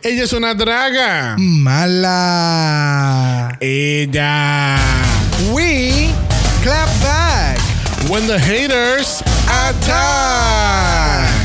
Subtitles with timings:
[0.00, 1.34] Ella es una draga.
[1.38, 2.06] Mala.
[3.60, 4.78] Ella.
[5.52, 6.14] We
[6.62, 7.58] clap back.
[8.08, 11.37] When the haters attack.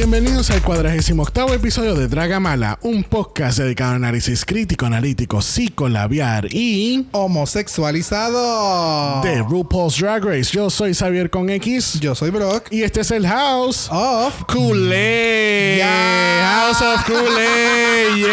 [0.00, 6.46] Bienvenidos al 48 episodio de Draga Mala, un podcast dedicado a análisis crítico, analítico, psicolabiar
[6.50, 9.20] y Homosexualizado.
[9.20, 10.52] de RuPaul's Drag Race.
[10.54, 12.68] Yo soy Xavier con X Yo soy Brock.
[12.70, 14.42] y este es el House Of.
[14.46, 15.76] Kool-Aid.
[15.76, 16.70] Yeah.
[16.72, 18.16] House of Kool-Aid.
[18.16, 18.30] Yes.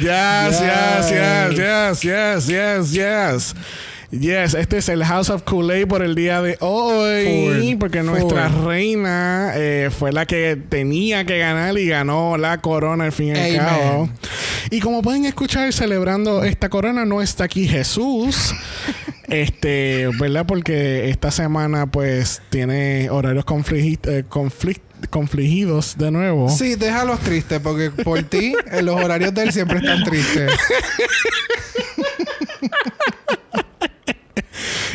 [0.00, 2.92] Yes, yes, yes, yes, yes, yes, yes.
[2.92, 3.54] Yes,
[4.12, 7.76] este es el House of Kool-Aid por el día de hoy.
[7.78, 13.12] Porque nuestra reina eh, fue la que tenía que ganar y ganó la corona al
[13.12, 14.08] fin y al cabo.
[14.70, 18.54] Y como pueden escuchar, celebrando esta corona, no está aquí Jesús.
[19.28, 20.46] Este, ¿verdad?
[20.46, 26.48] Porque esta semana, pues, tiene horarios eh, conflic- confligidos de nuevo.
[26.48, 30.52] Sí, déjalos tristes porque por ti eh, los horarios de él siempre están tristes.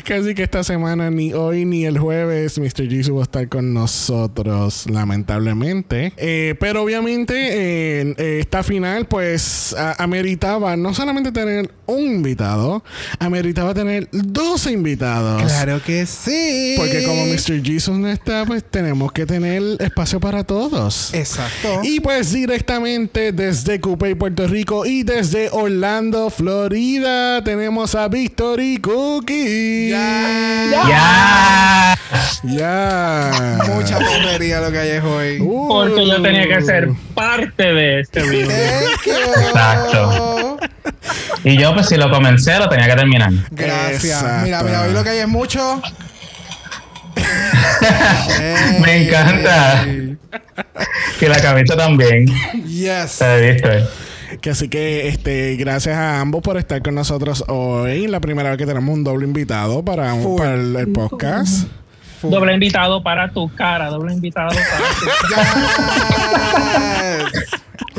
[0.03, 2.89] Casi que esta semana, ni hoy ni el jueves, Mr.
[2.89, 6.13] Jesus va a estar con nosotros, lamentablemente.
[6.17, 12.83] Eh, pero obviamente, eh, esta final, pues, a- ameritaba no solamente tener un invitado,
[13.19, 15.43] ameritaba tener dos invitados.
[15.43, 16.75] Claro que sí.
[16.77, 17.61] Porque como Mr.
[17.63, 21.13] Jesus no está, pues tenemos que tener espacio para todos.
[21.13, 21.81] Exacto.
[21.83, 29.90] Y pues directamente desde Coupé, Puerto Rico y desde Orlando, Florida, tenemos a Victory Cookie.
[29.91, 30.85] Ya.
[30.87, 31.97] Ya.
[32.43, 33.57] Ya.
[33.67, 35.39] Mucha tontería lo que hay hoy.
[35.41, 35.67] Uh.
[35.67, 38.89] Porque yo tenía que ser parte de este video.
[39.47, 40.57] Exacto.
[41.43, 43.31] Y yo, pues, si lo comencé, lo tenía que terminar.
[43.51, 44.21] Gracias.
[44.21, 44.45] Exacto.
[44.45, 45.81] Mira, mira, hoy lo que hay es mucho.
[48.79, 49.85] Me encanta.
[51.19, 52.27] Que la camisa también.
[52.65, 53.11] Yes.
[53.11, 53.69] Se visto.
[54.41, 58.07] Que así que este, gracias a ambos por estar con nosotros hoy.
[58.07, 60.37] La primera vez que tenemos un doble invitado para, un- Full.
[60.37, 61.67] para el, el podcast.
[62.23, 64.65] Doble invitado para tu cara, doble invitado para
[64.99, 65.05] tu
[67.33, 67.49] Yes.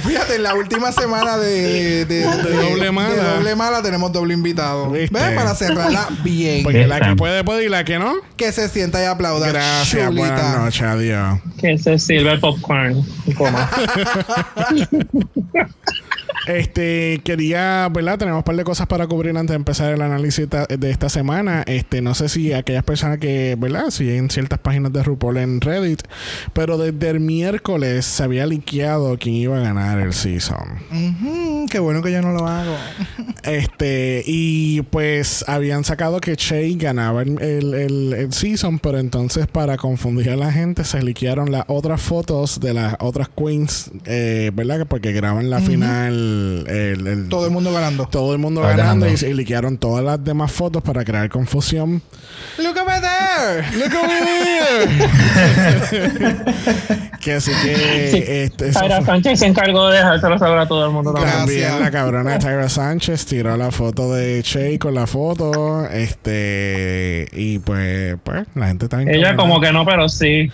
[0.05, 3.15] Fíjate, en la última semana de, de, de- doble mala.
[3.15, 4.91] de doble mala tenemos doble invitado.
[4.91, 5.17] ¿Viste?
[5.17, 5.33] ¿Ves?
[5.37, 6.63] Para cerrarla bien.
[6.65, 8.15] Porque la que puede, puede y la que no.
[8.37, 9.49] Que se sienta y aplauda.
[9.49, 10.11] Gracias, Chulita.
[10.29, 11.41] buenas noches, adiós.
[11.59, 13.05] que se sirve el popcorn.
[13.37, 13.71] coma.
[16.47, 18.19] Este, quería, ¿verdad?
[18.19, 21.63] Tenemos un par de cosas para cubrir antes de empezar el análisis de esta semana.
[21.67, 23.91] Este, no sé si aquellas personas que, ¿verdad?
[23.91, 26.03] Siguen ciertas páginas de RuPaul en Reddit,
[26.53, 30.79] pero desde el miércoles se había liqueado quién iba a ganar el season.
[30.91, 32.75] Ujú, qué bueno que yo no lo hago.
[33.45, 39.49] Este, y pues habían sacado que Shay ganaba el, el, el- el season, pero entonces
[39.49, 44.53] para confundir a la gente se liquearon las otras fotos de las otras queens, eh,
[44.55, 44.87] ¿verdad?
[44.89, 46.32] Porque graban la final.
[46.69, 48.07] El, el- Todo el mundo ganando.
[48.07, 49.27] todo el mundo Ah, ganando y, ganando.
[49.29, 52.03] y liquearon todas las demás fotos para crear confusión.
[52.59, 53.65] Look over there.
[53.79, 54.89] ¡Look over there!
[57.21, 58.25] que así que Sí.
[58.27, 61.33] este, Tyra Sánchez se encargó de dejárselo saber a todo el mundo también.
[61.37, 61.63] Gracias.
[61.69, 65.87] También la cabrona Tyra Sánchez tiró la foto de Che con la foto.
[65.89, 67.29] Este.
[67.33, 69.43] Y pues, pues, la gente está bien Ella cabrona.
[69.43, 70.51] como que no, pero sí.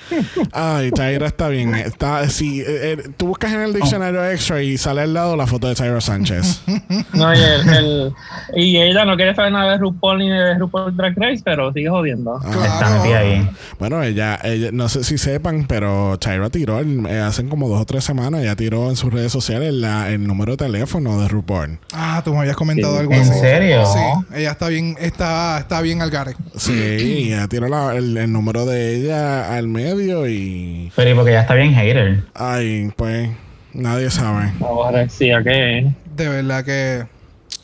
[0.53, 1.75] Ay, Tyra está bien.
[1.75, 5.47] Está, sí, eh, eh, tú buscas en el diccionario extra y sale al lado la
[5.47, 6.63] foto de Tyra Sánchez.
[7.15, 8.13] No, y, el, el-
[8.55, 11.89] y ella no quiere saber nada de RuPaul ni de RuPaul Drag Race, pero sigue
[11.89, 12.39] jodiendo.
[12.45, 12.51] Ah.
[12.65, 13.51] Está metida ahí.
[13.79, 17.85] Bueno, ella, ella, no sé si sepan, pero Tyra tiró eh, hace como dos o
[17.87, 21.79] tres semanas, ella tiró en sus redes sociales la- el número de teléfono de RuPaul.
[21.93, 23.01] Ah, tú me habías comentado Sí.
[23.01, 23.41] algo ¿En así.
[23.41, 23.85] serio?
[23.87, 24.01] Sí,
[24.37, 26.35] ella está bien, está, está bien al gare.
[26.57, 30.93] Sí, ella tiró la- el, el número de ella al medio y.
[30.95, 32.25] Pero y porque ya está bien hater.
[32.35, 33.31] Ay, pues,
[33.73, 34.53] nadie sabe.
[34.61, 37.07] Ahora decía que De verdad que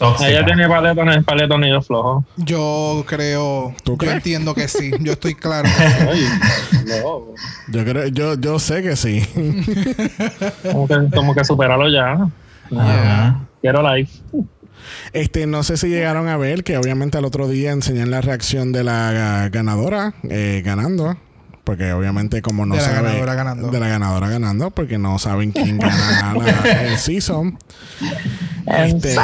[0.00, 2.24] ella ella tiene paletones, paletonillos flojos.
[2.36, 4.14] yo creo, ¿Tú yo crees?
[4.16, 4.90] entiendo que sí.
[5.00, 5.68] Yo estoy claro.
[6.84, 7.22] No.
[7.68, 9.22] Yo creo, yo, yo sé que sí.
[10.70, 12.28] Como que, como que superalo ya.
[12.70, 13.40] Yeah.
[13.62, 14.08] Quiero live.
[15.14, 18.72] Este, no sé si llegaron a ver que obviamente al otro día enseñan la reacción
[18.72, 21.16] de la ganadora eh, ganando.
[21.64, 23.68] Porque obviamente como no De la sabe ganadora ganando.
[23.70, 26.34] de la ganadora ganando, porque no saben quién gana
[26.64, 27.58] la- el season.
[28.66, 29.14] Este,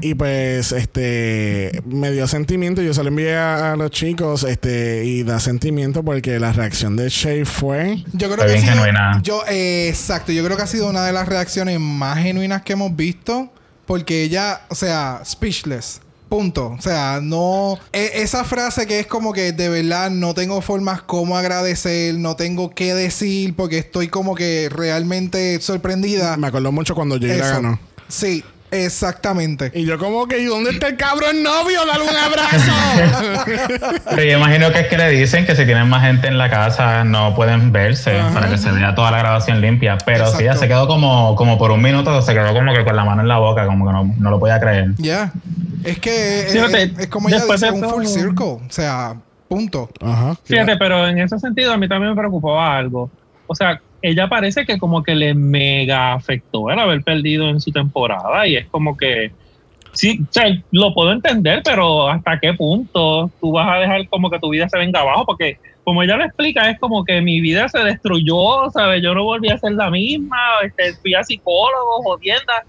[0.00, 2.82] Y pues, este, me dio sentimiento.
[2.82, 6.94] Yo se lo envié a, a los chicos, este, y da sentimiento porque la reacción
[6.96, 8.04] de Shay fue.
[8.12, 9.20] Yo creo Fue que bien ha sido- genuina.
[9.22, 12.74] Yo, eh, exacto, yo creo que ha sido una de las reacciones más genuinas que
[12.74, 13.50] hemos visto.
[13.86, 16.02] Porque ella, o sea, speechless.
[16.28, 16.76] Punto.
[16.78, 17.78] O sea, no.
[17.92, 22.36] e- esa frase que es como que de verdad no tengo formas como agradecer, no
[22.36, 26.36] tengo qué decir, porque estoy como que realmente sorprendida.
[26.36, 27.44] Me acordó mucho cuando la Eso.
[27.44, 27.80] ganó.
[28.08, 29.70] Sí, exactamente.
[29.74, 31.80] Y yo, como que, ¿y dónde está el cabrón novio?
[31.86, 32.72] Dale un abrazo.
[34.10, 36.50] Pero yo imagino que es que le dicen que si tienen más gente en la
[36.50, 39.98] casa no pueden verse para que se vea toda la grabación limpia.
[40.04, 42.96] Pero sí, ella se quedó como, como por un minuto, se quedó como que con
[42.96, 44.94] la mano en la boca, como que no, no lo podía creer.
[44.98, 45.32] Ya.
[45.84, 48.44] Es que es, Fíjate, es- es como ella dice, un full circle.
[48.44, 49.14] O sea,
[49.48, 49.88] punto.
[50.00, 50.36] Ajá.
[50.44, 53.10] Fíjate, pero en ese sentido a mí también me preocupaba algo.
[53.46, 57.70] O sea, ella parece que como que le mega afectó el haber perdido en su
[57.70, 59.32] temporada y es como que
[59.92, 64.38] sí, o lo puedo entender, pero hasta qué punto tú vas a dejar como que
[64.38, 67.68] tu vida se venga abajo porque como ella lo explica es como que mi vida
[67.68, 69.02] se destruyó, ¿sabes?
[69.02, 72.64] Yo no volví a ser la misma, este, fui a psicólogo, jodienda.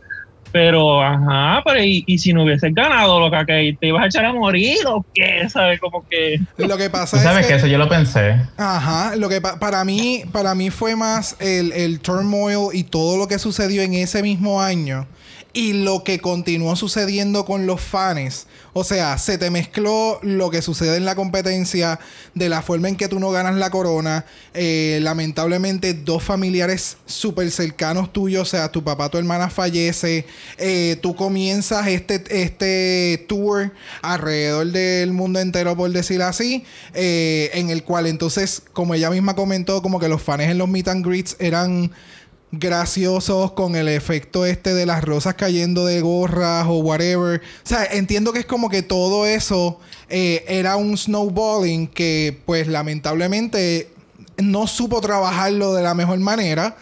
[0.51, 4.25] Pero, ajá, pero y, y si no hubieses ganado, loca, que te ibas a echar
[4.25, 5.79] a morir o qué, ¿sabes?
[5.79, 6.39] Como que...
[6.57, 8.35] Lo que Tú pasa sabes es que eso yo lo pensé.
[8.57, 13.17] Ajá, lo que pa- para mí, para mí fue más el, el turmoil y todo
[13.17, 15.07] lo que sucedió en ese mismo año
[15.53, 18.45] y lo que continuó sucediendo con los fans.
[18.73, 21.99] O sea, se te mezcló lo que sucede en la competencia,
[22.35, 24.25] de la forma en que tú no ganas la corona.
[24.53, 30.25] Eh, lamentablemente, dos familiares súper cercanos tuyos, o sea, tu papá, tu hermana fallece.
[30.57, 33.71] Eh, tú comienzas este, este tour
[34.03, 36.63] alrededor del mundo entero, por decir así,
[36.93, 40.69] eh, en el cual entonces, como ella misma comentó, como que los fans en los
[40.69, 41.91] meet and greets eran
[42.51, 47.41] graciosos con el efecto este de las rosas cayendo de gorras o whatever.
[47.41, 49.79] O sea, entiendo que es como que todo eso
[50.09, 53.91] eh, era un snowballing que pues lamentablemente
[54.37, 56.75] no supo trabajarlo de la mejor manera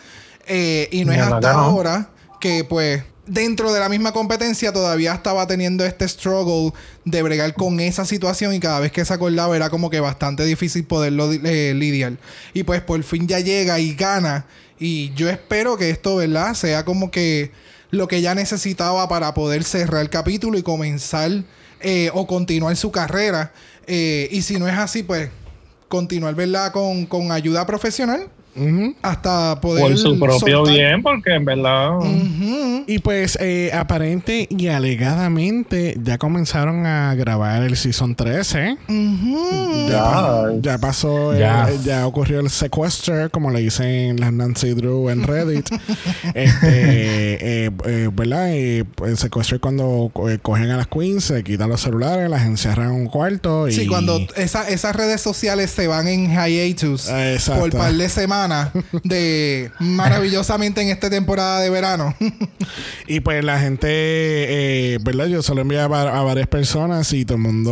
[0.45, 1.59] eh, y no es ¿Verdad hasta no?
[1.59, 2.09] ahora
[2.39, 6.71] que pues dentro de la misma competencia todavía estaba teniendo este struggle
[7.03, 10.45] de bregar con esa situación y cada vez que se acordaba era como que bastante
[10.45, 12.17] difícil poderlo eh, lidiar.
[12.53, 14.45] Y pues por fin ya llega y gana
[14.79, 16.53] y yo espero que esto, ¿verdad?
[16.53, 17.51] Sea como que
[17.89, 21.31] lo que ella necesitaba para poder cerrar el capítulo y comenzar
[21.79, 23.53] eh, o continuar su carrera.
[23.85, 25.29] Eh, y si no es así, pues
[25.88, 26.71] continuar, ¿verdad?
[26.71, 28.29] Con, con ayuda profesional
[29.01, 29.83] Hasta poder...
[29.83, 31.92] por su propio soltar- bien, porque en verdad.
[32.88, 38.77] Y pues, eh, aparente y alegadamente, ya comenzaron a grabar el Season 13.
[38.88, 39.89] Ujú.
[39.89, 41.69] Ya, ya pasó, el- Ya.
[41.83, 45.68] ya ocurrió el sequester, como le dicen las Nancy Drew en Reddit.
[46.33, 48.54] este, eh, eh, ¿verdad?
[48.54, 52.44] Y el secuestro es cuando eh, cogen a las queens, se quitan los celulares, las
[52.45, 53.68] encierran en un cuarto.
[53.68, 57.62] Y, Sí, cuando esa- esas redes sociales se van en hiatus Ah, exacto.
[57.62, 58.46] por par de semanas
[59.03, 62.15] de maravillosamente en esta temporada de verano.
[63.07, 65.25] Y pues la gente, eh, ¿verdad?
[65.27, 67.71] Yo se lo envié a, a varias personas y todo el mundo,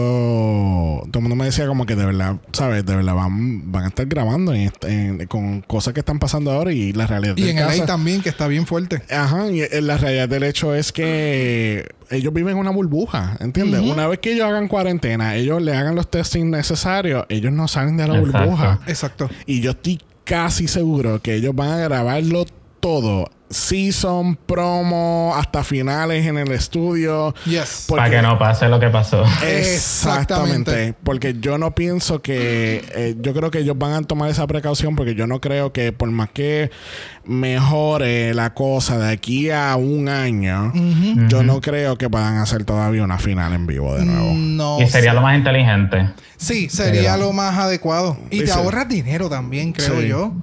[1.12, 2.86] todo el mundo me decía como que de verdad, ¿sabes?
[2.86, 6.52] De verdad van, van a estar grabando en est- en- con cosas que están pasando
[6.52, 9.02] ahora y la realidad y en el caso- también, que está bien fuerte.
[9.10, 13.82] Ajá, y eh, la realidad del hecho es que ellos viven en una burbuja, ¿entiendes?
[13.82, 17.98] Una vez que ellos hagan cuarentena, ellos le hagan los testing necesarios, ellos no salen
[17.98, 18.40] de la Exacto.
[18.40, 18.80] burbuja.
[18.88, 19.30] Exacto.
[19.46, 22.46] Y yo estoy casi seguro que ellos van a grabarlo
[22.86, 23.28] todo.
[23.50, 27.34] Season, promo, hasta finales en el estudio.
[27.46, 27.86] Yes.
[27.90, 29.24] Para que no pase lo que pasó.
[29.44, 29.72] Exactamente.
[29.76, 30.94] Exactamente.
[31.04, 32.84] Porque yo no pienso que.
[32.96, 35.92] eh, yo creo que ellos van a tomar esa precaución porque yo no creo que
[35.94, 36.70] por más que
[37.24, 40.72] mejore la cosa de aquí a un año,
[41.28, 44.32] yo no creo que puedan hacer todavía una final en vivo de nuevo.
[44.34, 44.82] No.
[44.82, 45.16] Y sería sé.
[45.16, 46.10] lo más inteligente.
[46.38, 48.18] Sí, sería lo más adecuado.
[48.30, 50.08] Y te Dice- ahorras dinero también, creo Sí.
[50.08, 50.34] yo.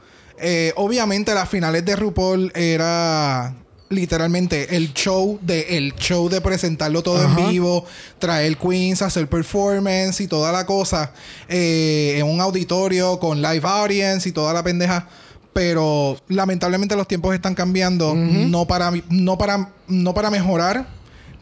[0.45, 3.55] Eh, obviamente, las finales de RuPaul era
[3.91, 7.41] literalmente el show de el show de presentarlo todo Ajá.
[7.41, 7.85] en vivo,
[8.19, 11.13] traer queens, hacer performance y toda la cosa
[11.49, 15.09] eh, en un auditorio con live audience y toda la pendeja.
[15.53, 20.89] Pero lamentablemente los tiempos están cambiando, no para no para no para mejorar,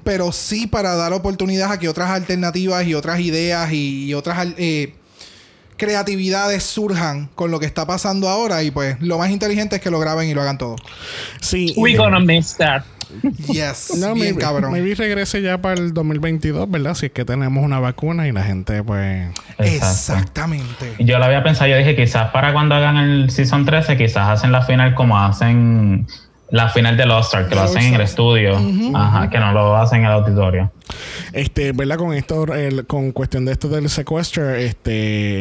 [0.02, 4.48] pero sí para dar oportunidad a que otras alternativas y otras ideas y, y otras
[4.58, 4.94] eh,
[5.80, 9.90] creatividades surjan con lo que está pasando ahora y pues lo más inteligente es que
[9.90, 10.76] lo graben y lo hagan todo.
[11.40, 11.72] Sí.
[11.78, 12.82] We gonna miss that.
[13.48, 14.70] Yes, No, bien maybe, cabrón.
[14.72, 16.94] maybe regrese ya para el 2022, ¿verdad?
[16.94, 19.30] Si es que tenemos una vacuna y la gente, pues.
[19.58, 19.64] Exacto.
[19.64, 20.94] Exactamente.
[20.98, 24.52] Yo lo había pensado, yo dije quizás para cuando hagan el Season 13, quizás hacen
[24.52, 26.06] la final como hacen
[26.50, 28.60] la final del All-Star, que Del lo hacen en el estudio,
[28.94, 30.70] ajá, que no lo hacen en el auditorio.
[31.32, 31.96] Este, ¿verdad?
[31.96, 34.90] Con esto, el- con cuestión de esto del secuestro, este,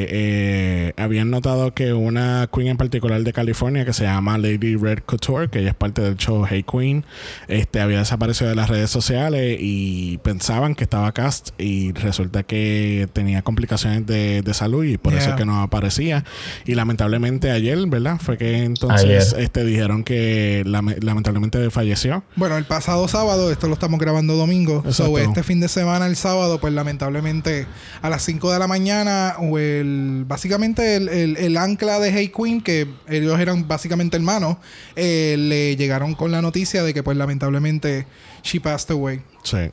[0.09, 4.99] eh, habían notado que una queen en particular de California que se llama Lady Red
[5.05, 7.05] Couture, que ella es parte del show Hey Queen,
[7.47, 13.07] este, había desaparecido de las redes sociales y pensaban que estaba cast y resulta que
[13.13, 16.23] tenía complicaciones de, de salud y por eso es que no aparecía.
[16.65, 18.17] Y lamentablemente ayer, ¿verdad?
[18.21, 19.43] Fue que entonces, Ayer.
[19.43, 22.23] este, dijeron que lame- lamentablemente falleció.
[22.35, 24.83] Bueno, el pasado sábado, esto lo estamos grabando domingo.
[24.91, 25.38] So, Exacto.
[25.39, 27.65] Este fin de semana, el sábado, pues lamentablemente
[28.01, 32.59] a las 5 de la mañana, o el, básicamente el, el- ancla de Hey Queen,
[32.61, 34.57] que ellos eran básicamente hermanos,
[34.97, 38.05] eh, le llegaron con la noticia de que pues lamentablemente
[38.43, 39.21] she passed away.
[39.43, 39.71] Sí.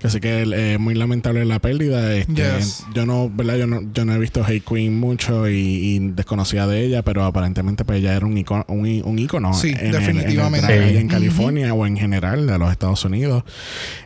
[0.00, 2.14] Que Así que es muy lamentable la pérdida.
[2.16, 2.84] Este, Yes.
[2.94, 3.56] Yo no, ¿verdad?
[3.56, 7.24] Yo no, yo no he visto Hey Queen mucho y, y desconocía de ella, pero
[7.24, 10.00] aparentemente pues ella era un icono, un, i- un ícono Sí, en el- en el
[10.00, 10.98] definitivamente.
[10.98, 13.44] en California o en general de los Estados Unidos.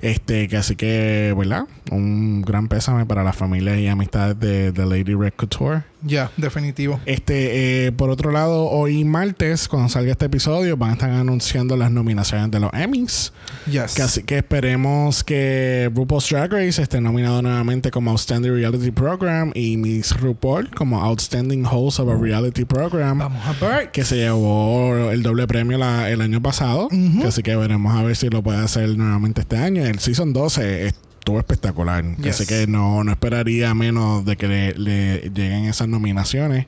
[0.02, 1.64] Este, que así que, ¿verdad?
[1.90, 5.82] Un gran pésame para las familias y amistades de, de Lady Red Couture.
[6.02, 7.00] Ya, definitivo.
[7.06, 11.76] Este, eh, por otro lado, hoy martes, cuando salga este episodio, van a estar anunciando
[11.78, 13.32] las nominaciones de los Emmys.
[13.70, 13.94] Yes.
[13.94, 19.50] Que así que esperemos que RuPaul's Drag Race esté nominado nuevamente como Outstanding Reality Program
[19.54, 23.18] y Miss RuPaul como Outstanding Host of a Reality Program.
[23.18, 23.90] Vamos a ver.
[23.90, 26.88] Que se llevó el doble premio la- el año pasado.
[27.26, 29.84] Así que veremos a ver si lo puede hacer nuevamente este año.
[29.84, 30.92] El Season 12
[31.24, 32.04] estuvo espectacular.
[32.18, 32.34] Yes.
[32.40, 36.66] Así que no, no esperaría menos de que le, le lleguen esas nominaciones.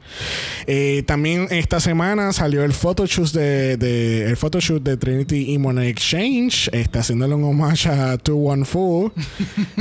[0.67, 5.89] Eh, también esta semana salió el photoshoot de, de el photoshoot de Trinity y Money
[5.89, 6.71] Exchange.
[6.73, 9.13] Está haciéndole un homage a Two One Fu.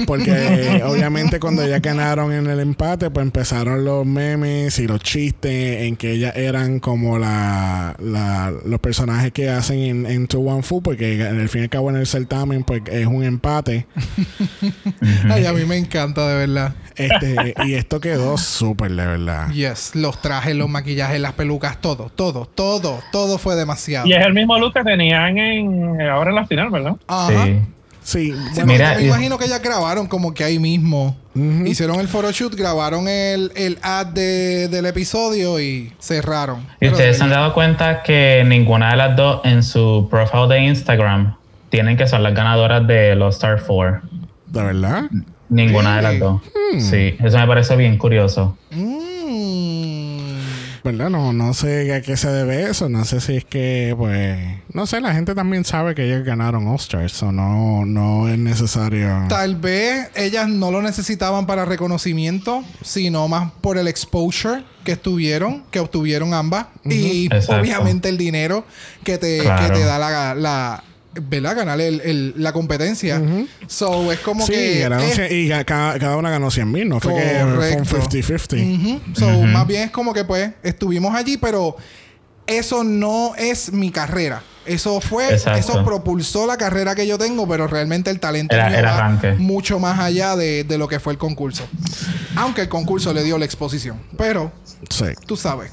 [0.05, 4.99] Porque eh, obviamente cuando ya ganaron en el empate, pues empezaron los memes y los
[4.99, 10.41] chistes en que ellas eran como la, la- los personajes que hacen en, en Two
[10.41, 10.81] One Fu.
[10.83, 13.85] Porque al fin y al cabo en el certamen pues es un empate.
[15.31, 16.73] Ay, a mí me encanta, de verdad.
[16.95, 19.49] Este, y esto quedó súper, de verdad.
[19.49, 19.95] Yes.
[19.95, 24.07] Los trajes, los maquillajes, las pelucas, todo, todo, todo, todo fue demasiado.
[24.07, 26.95] Y es el mismo look que tenían en ahora en la final, ¿verdad?
[27.07, 27.45] Ajá.
[27.45, 27.59] Sí.
[28.03, 31.17] Sí, Sí, bueno, porque Mira, yo me imagino que ya grabaron como que ahí mismo.
[31.65, 36.65] Hicieron el photoshoot, grabaron el, el ad de- del episodio y cerraron.
[36.79, 40.47] Y ustedes de se han dado cuenta que ninguna de las dos en su profile
[40.47, 41.35] de Instagram
[41.69, 44.01] tienen que ser las ganadoras de los Star 4.
[44.59, 45.03] De verdad.
[45.49, 46.41] Ninguna de las dos.
[46.79, 48.57] Sí, eso me parece bien curioso.
[48.71, 50.15] Mm.
[50.83, 51.09] ¿Verdad?
[51.09, 52.89] No, no sé a qué se debe eso.
[52.89, 54.37] No sé si es que, pues.
[54.71, 57.23] No sé, la gente también sabe que ellos ganaron All-Stars.
[57.23, 59.23] O no, no es necesario.
[59.27, 65.63] Tal vez ellas no lo necesitaban para reconocimiento, sino más por el exposure que estuvieron,
[65.71, 66.67] que obtuvieron ambas.
[66.83, 67.61] Y Exacto.
[67.61, 68.63] obviamente el dinero
[69.03, 69.65] que te, Claro.
[69.73, 70.83] que te da la, la
[71.21, 71.55] ¿verdad?
[71.55, 73.21] Ganar el- el- la competencia.
[73.67, 74.79] So es como sí, que.
[74.79, 76.87] ganaron es- y cada, cada una ganó 100 mil.
[76.89, 77.95] No fue que fue un Correcto.
[78.09, 78.57] 50-50.
[78.75, 79.01] Ujú.
[79.19, 81.75] So, más bien es como que pues estuvimos allí, pero
[82.47, 84.43] eso no es mi carrera.
[84.65, 85.59] Eso fue, Exacto.
[85.59, 89.99] eso propulsó la carrera que yo tengo, pero realmente el talento Era- va mucho más
[89.99, 91.67] allá de, de lo que fue el concurso.
[92.35, 93.97] Aunque el concurso le dio la exposición.
[94.17, 94.51] Pero,
[94.89, 95.05] Sí.
[95.27, 95.71] tú sabes.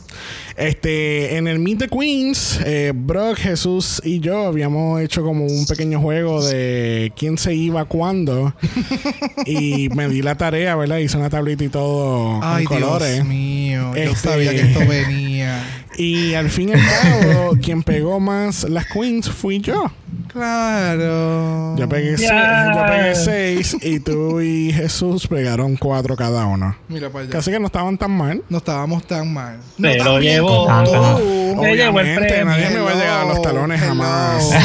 [0.59, 5.64] Este, en el Meet the Queens, eh, Brock, Jesús y yo habíamos hecho como un
[5.64, 8.55] pequeño juego de quién se iba cuándo.
[9.47, 10.99] y me di la tarea, ¿verdad?
[10.99, 13.14] Hice una tablita y todo con Ay, colores.
[13.14, 13.93] Dios mío.
[13.97, 15.82] Yo Este- sabía que esto venía.
[15.99, 19.91] Y al fin y al cabo, quien pegó más las queens fui yo.
[20.33, 21.77] Claro.
[21.77, 22.73] Yo pegué, se- Ya.
[22.75, 26.75] yo pegué seis y tú y Jesús pegaron cuatro cada uno.
[26.89, 27.33] Mira para allá.
[27.33, 28.43] Casi que no estaban tan mal.
[28.49, 29.59] No estábamos tan mal.
[29.81, 30.67] Se no lo llevó.
[30.85, 32.45] Se llevó el Obviamente, premio.
[32.47, 33.89] nadie me va a llegar a los talones Hello.
[33.91, 34.51] jamás.
[34.51, 34.61] Hello.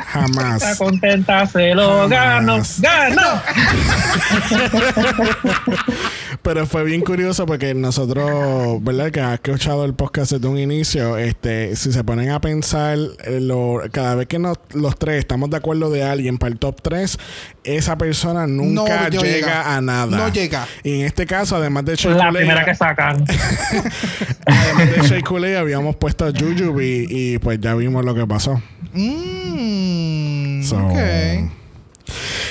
[0.00, 0.76] Está Jamás.
[0.78, 2.08] contenta, se lo.
[2.08, 2.80] Jamás.
[2.80, 3.20] ¡Ganó!
[6.42, 9.10] Pero fue bien curioso porque nosotros, ¿verdad?
[9.10, 13.40] Que has escuchado el podcast desde un inicio, este, si se ponen a pensar, eh,
[13.42, 16.80] lo- cada vez que nos- los tres estamos de acuerdo de alguien para el top
[16.80, 17.18] 3,
[17.62, 19.76] esa persona nunca No llega, llega.
[19.76, 20.16] a nada.
[20.16, 20.66] No llega.
[20.82, 23.22] Y en este caso, además de Shea La primera que sacan.
[24.46, 28.62] además de Shea Coulee, habíamos puesto a Jujubee y pues ya vimos lo que pasó.
[28.94, 31.50] Mm, So, ok.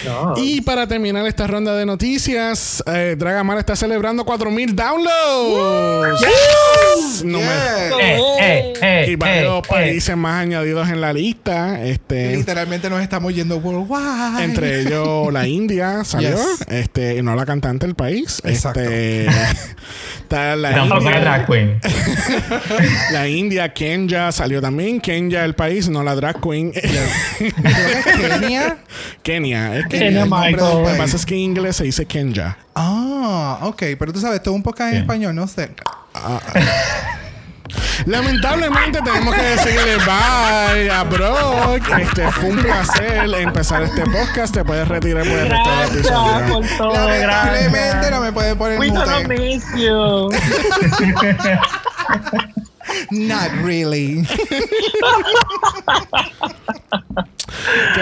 [0.06, 0.34] No.
[0.38, 6.22] Y para terminar esta ronda de noticias, eh, Dragamar está celebrando 4000 downloads.
[7.24, 8.00] No me- Yeah.
[8.00, 9.70] Eh, eh, eh, y varios eh, eh.
[9.70, 11.84] países más añadidos en la lista.
[11.84, 14.44] Este, Literalmente nos estamos yendo worldwide.
[14.44, 16.29] entre ellos la India salió.
[16.32, 16.65] Yes.
[16.70, 18.41] Este, y no la cantante del país.
[18.46, 18.79] Exacto.
[18.82, 19.27] Este,
[20.22, 21.79] está la India, drag queen.
[23.12, 25.01] la India, Kenya salió también.
[25.01, 26.72] Kenya el país, no la drag queen.
[28.15, 28.77] Kenia.
[29.24, 29.88] Kenia.
[29.98, 30.55] Nombre Michael.
[30.84, 32.58] Lo que pasa es que en inglés se dice Kenya.
[32.75, 33.84] Ah, ok.
[33.98, 35.72] Pero tú sabes, esto es un podcast en español, no sé.
[38.05, 41.88] Lamentablemente tenemos que decirle bye a Brock.
[42.00, 44.53] Este fue un placer empezar este podcast.
[44.53, 46.53] Te puedes retirar por el resto del episodio.
[46.53, 48.12] por todo, Lamentablemente gracias.
[48.12, 50.29] no me pueden poner We gonna miss you.
[53.12, 54.27] Not really.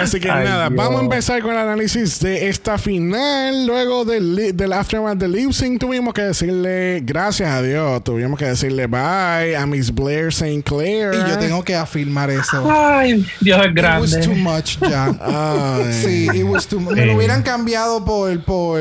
[0.00, 0.76] Así que Ay, nada, Dios.
[0.76, 3.66] vamos a empezar con el análisis de esta final.
[3.66, 8.02] Luego del, del aftermath de lip sync, tuvimos que decirle gracias a Dios.
[8.04, 10.62] Tuvimos que decirle bye a Miss Blair St.
[10.62, 11.12] Clair.
[11.14, 12.66] Y yo tengo que afirmar eso.
[12.70, 14.42] Ay, Dios es It was too grande.
[14.42, 15.92] much ya.
[16.02, 18.80] Sí, it was too Me lo hubieran cambiado por, por,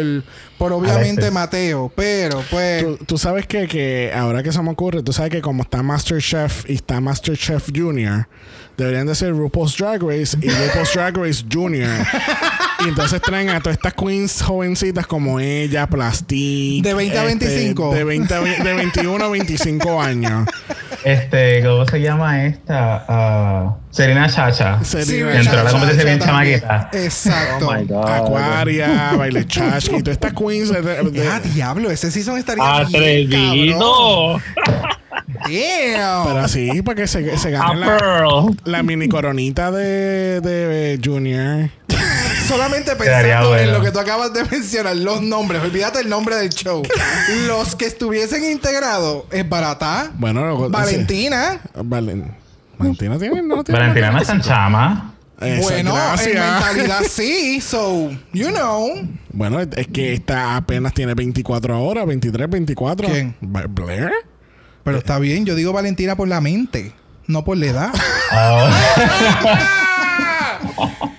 [0.58, 1.32] por obviamente.
[1.32, 2.84] Mateo, pero pues.
[2.84, 5.84] Tú, tú sabes que, que ahora que se me ocurre, tú sabes que como está
[5.84, 8.28] MasterChef y está MasterChef Junior,
[8.78, 11.90] deberían de ser RuPaul's Drag Race y RuPaul's Drag Race Junior.
[12.86, 16.84] y entonces traen a todas estas queens jovencitas como ella, Plastic.
[16.84, 17.94] De 20 a 25.
[17.96, 20.48] De, 20 a ve- de 21 a 25 años.
[21.04, 23.06] Este, ¿cómo se llama esta?
[23.08, 24.84] Ah, Serena Chacha.
[24.84, 26.90] Serena Entró a la Chacha competencia bien chamaquita.
[26.94, 27.68] Exacto.
[27.70, 28.06] Oh my God.
[28.10, 33.80] Acuaria, Baile Chashki, todas estas queens de- de- Ah, diablo, ese season estaría bien, Atrevido.
[33.80, 34.98] cabrón.
[35.26, 36.28] Damn.
[36.28, 38.58] Pero así, para que se, se gane la, Pearl.
[38.66, 41.70] la mini coronita de, de Junior.
[42.48, 46.50] Solamente pensando en lo que tú acabas de mencionar, los nombres, olvídate el nombre del
[46.50, 46.82] show.
[47.48, 51.60] los que estuviesen integrados es Barata, Bueno, lo- Valentina.
[51.64, 51.70] sí.
[51.84, 52.32] Valen-
[52.78, 53.80] Valentina tiene, no tiene.
[53.80, 55.14] Valentina no es tan chama.
[55.40, 56.28] Bueno, gracias.
[56.28, 58.92] en mentalidad sí, so, you know.
[59.34, 63.08] Bueno, es que esta apenas tiene 24 horas, 23, 24.
[63.10, 63.36] ¿Quién?
[63.42, 64.12] ¿Blair?
[64.88, 66.94] Pero está bien, yo digo Valentina por la mente,
[67.28, 67.92] no por la edad.
[70.80, 71.12] Oh.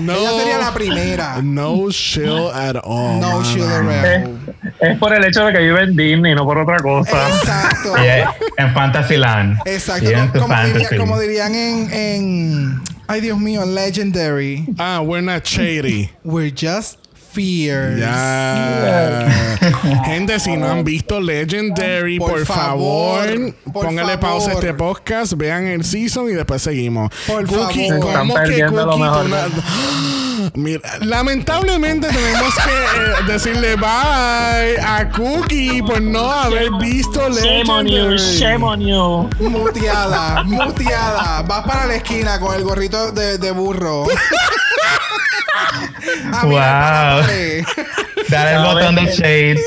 [0.00, 0.12] No.
[0.14, 1.40] Ella sería la primera.
[1.42, 3.20] No chill at all.
[3.20, 3.42] No mano.
[3.42, 4.56] chill around.
[4.80, 7.28] Es por el hecho de que vive en Disney, no por otra cosa.
[7.28, 7.94] Exacto.
[8.56, 9.58] En Fantasyland.
[9.66, 10.10] Exacto.
[10.32, 10.96] Como, diría- fantasy.
[10.96, 12.82] como dirían en, en.
[13.06, 14.66] Ay, Dios mío, en Legendary.
[14.78, 16.10] Ah, we're not shady.
[16.24, 16.98] We're just
[17.34, 18.00] fears.
[20.04, 24.74] Gente, si no han visto Legendary, Por por, favor, favor, por póngale pausa a este
[24.74, 27.10] podcast, vean el season y después seguimos.
[27.26, 28.06] Por Cookie, favor.
[28.08, 29.02] Están ¿cómo que Cookie?
[30.54, 37.86] Mira, lamentablemente tenemos que eh, decirle bye a Cookie por no haber visto Shame on
[37.86, 38.38] you, Legendary.
[38.38, 39.30] shame on you.
[39.48, 41.42] Muteada, muteada.
[41.42, 44.04] Vas para la esquina con el gorrito de, de burro.
[46.32, 47.26] A mirar para la Wow.
[48.28, 49.60] Dale el botón de shade.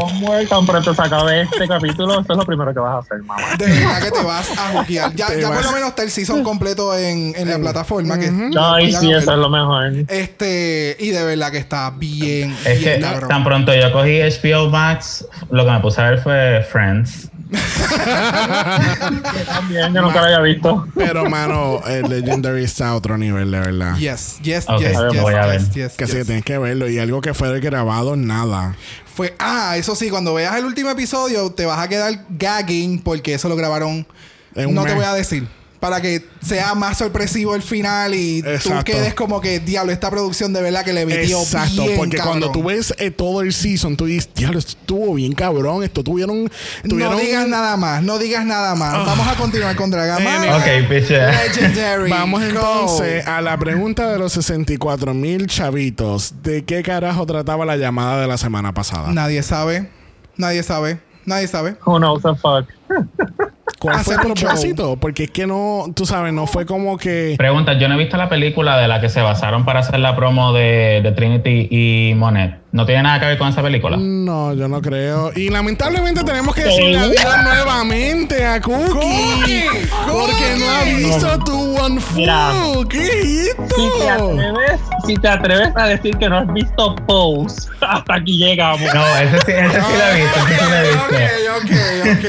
[0.00, 3.22] Homework, tan pronto se acabe este capítulo, eso es lo primero que vas a hacer,
[3.24, 3.42] mamá.
[3.58, 5.12] De verdad que te vas a juquear.
[5.14, 8.18] Ya, ya por lo menos está el season completo en, en la plataforma.
[8.18, 9.92] que vayan a sí, eso es lo mejor.
[10.08, 13.28] Este, y de verdad que está bien, Es bien que cabrón.
[13.28, 17.28] tan pronto yo cogí HBO Max, lo que me puse a ver fue Friends.
[17.50, 20.86] Yo también, yo nunca lo había visto.
[20.94, 23.96] Pero, mano, el Legendary está a otro nivel, de verdad.
[23.96, 25.74] Yes, yes, yes, ver, yes, voy a yes, ver.
[25.74, 26.26] yes, Que sí, yes.
[26.26, 26.88] tienes que verlo.
[26.88, 28.74] Y algo que fue grabado, nada.
[29.14, 33.34] Fue, ah, eso sí, cuando veas el último episodio te vas a quedar gagging porque
[33.34, 34.06] eso lo grabaron.
[34.54, 35.48] No te voy a decir.
[35.80, 38.84] Para que sea más sorpresivo el final y tú Exacto.
[38.84, 42.48] quedes como que, diablo, esta producción de verdad que le metió Exacto, bien, porque cuando
[42.48, 42.62] cabrón".
[42.62, 46.50] tú ves eh, todo el season, tú dices, diablo, esto estuvo bien cabrón, esto tuvieron...
[46.88, 48.92] tuvieron No digas nada más, no digas nada más.
[48.92, 49.04] Ah.
[49.06, 50.48] Vamos a continuar con Dragamar.
[50.48, 51.00] Eh, Ok.
[51.08, 52.10] Legendary.
[52.10, 52.48] Vamos Go.
[52.48, 56.34] entonces a la pregunta de los 64 mil chavitos.
[56.42, 59.12] ¿De qué carajo trataba la llamada de la semana pasada?
[59.12, 59.88] Nadie sabe.
[60.36, 61.00] Nadie sabe.
[61.24, 61.76] Nadie sabe.
[61.84, 62.66] Who knows the fuck.
[63.78, 64.96] ¿Cuál fue un propósito?
[64.96, 67.36] Porque es que no, tú sabes, no fue como que...
[67.38, 70.16] Pregunta, yo no he visto la película de la que se basaron para hacer la
[70.16, 72.58] promo de, de Trinity y Monet.
[72.70, 73.96] ¿No tiene nada que ver con esa película?
[73.98, 75.32] No, yo no creo.
[75.34, 78.92] Y lamentablemente tenemos que decirle adiós nuevamente a Cookie.
[78.92, 79.64] Cookie,
[80.06, 82.50] Porque no ha visto tu One Mira.
[82.52, 82.88] Food.
[82.88, 83.64] ¿Qué es esto?
[83.74, 88.36] Si te atreves, si te atreves a decir que no has visto Pose, hasta aquí
[88.36, 88.92] llegamos.
[88.94, 91.56] No, ese sí, ese sí lo he visto, ese sí lo he Ok, visto.
[91.56, 91.70] ok,
[92.18, 92.26] ok.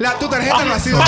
[0.00, 0.98] La, tu tarjeta no ha sido.
[0.98, 1.06] Wow.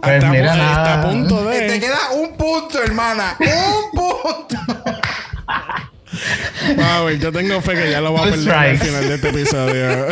[0.00, 0.94] Pues mira nada.
[0.94, 1.80] a punto Eh, Te de...
[1.80, 3.36] queda un punto, hermana.
[3.40, 3.98] Un
[6.82, 9.28] A ver, yo tengo fe que ya lo voy a perder al final de este
[9.30, 10.06] episodio.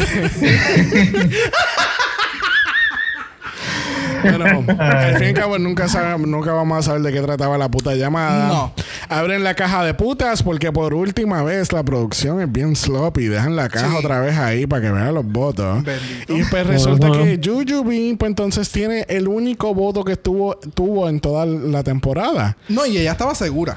[4.23, 7.57] Bueno, al fin y al cabo nunca, sabemos- nunca vamos a saber de qué trataba
[7.59, 8.49] la puta llamada.
[8.49, 8.73] No.
[9.09, 13.27] Abren la caja de putas porque por última vez la producción es bien sloppy.
[13.27, 13.97] Dejan la caja Sí.
[13.97, 15.85] otra vez ahí para que vean los votos.
[15.85, 16.37] Bendito.
[16.37, 17.19] Y pues resulta Ajá.
[17.23, 22.57] que Jujubee pues entonces tiene el único voto que estuvo, tuvo en toda la temporada.
[22.69, 23.77] No, y ella estaba segura.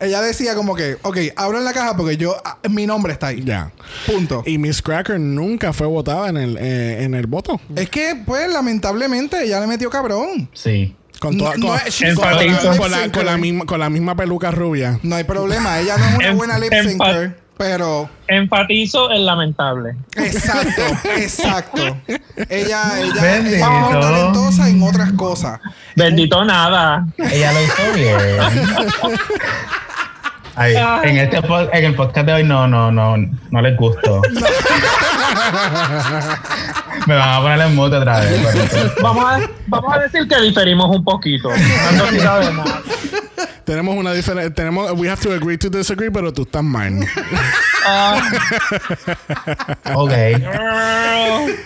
[0.00, 3.42] Ella decía como que, ok, abran la caja porque yo, ah, mi nombre está ahí.
[3.44, 3.70] Ya.
[4.06, 4.42] Punto.
[4.46, 7.60] Y Miss Cracker nunca fue votada en el, eh, en el voto.
[7.76, 10.48] Es que, pues, lamentablemente, ella le metió cabrón.
[10.54, 10.96] Sí.
[11.20, 13.12] Con, toda- No- con, no es- she's con- not a con- lip con la, syncer.
[13.12, 14.98] con la misma, con la misma peluca rubia.
[15.02, 15.78] No hay problema.
[15.78, 18.08] Ella no es una En- buena lip syncer, pero...
[18.26, 19.96] Enfatizo el lamentable.
[20.16, 20.82] Exacto,
[21.18, 21.98] exacto.
[22.48, 23.56] Ella, ella Bendito.
[23.66, 25.60] es muy talentosa en otras cosas.
[25.94, 27.06] Bendito nada.
[27.18, 28.16] Ella lo hizo bien.
[30.60, 31.38] Ay, en, este
[31.72, 34.20] en el podcast de hoy no, no, no, no les gustó.
[37.06, 38.44] Me van a poner en mute otra vez.
[39.02, 41.48] Vamos a, vamos a decir que diferimos un poquito.
[41.96, 42.18] No de
[42.52, 42.82] nada.
[43.64, 44.52] Tenemos una diferencia.
[44.52, 44.92] Tenemos.
[44.98, 47.06] We have to agree to disagree, pero tú estás mal.
[49.94, 50.12] Ok.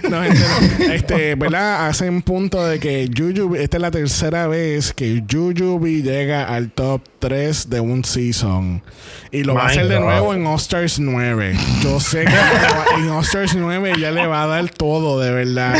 [0.09, 0.40] No, gente,
[0.79, 0.92] no.
[0.92, 1.88] este, ¿verdad?
[1.88, 7.03] Hacen punto de que Jujubee, esta es la tercera vez que Jujubee llega al top
[7.18, 8.83] 3 de un season.
[9.31, 11.57] Y lo va a hacer de nuevo en All Stars 9.
[11.83, 12.33] Yo sé que
[12.98, 15.77] en All Stars 9 ella le va a dar todo, de verdad.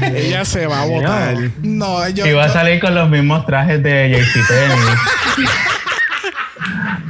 [0.00, 1.36] ella se va a votar.
[1.62, 2.26] No, yo...
[2.26, 5.64] Y va a salir con los mismos trajes de JCPenney.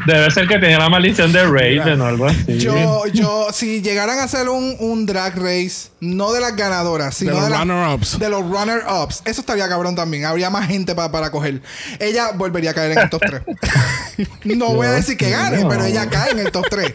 [0.07, 2.59] Debe ser que tenía la maldición de Raven o algo así.
[2.59, 7.35] Yo, yo, si llegaran a hacer un, un drag race, no de las ganadoras, sino
[7.43, 8.19] De los runner-ups.
[8.19, 10.25] de los runner-ups, eso estaría cabrón también.
[10.27, 11.63] Habría más gente pa- para coger.
[11.99, 13.43] Ella volvería a caer en el top 3.
[14.45, 16.95] No voy a decir que gane, pero ella cae en el top 3.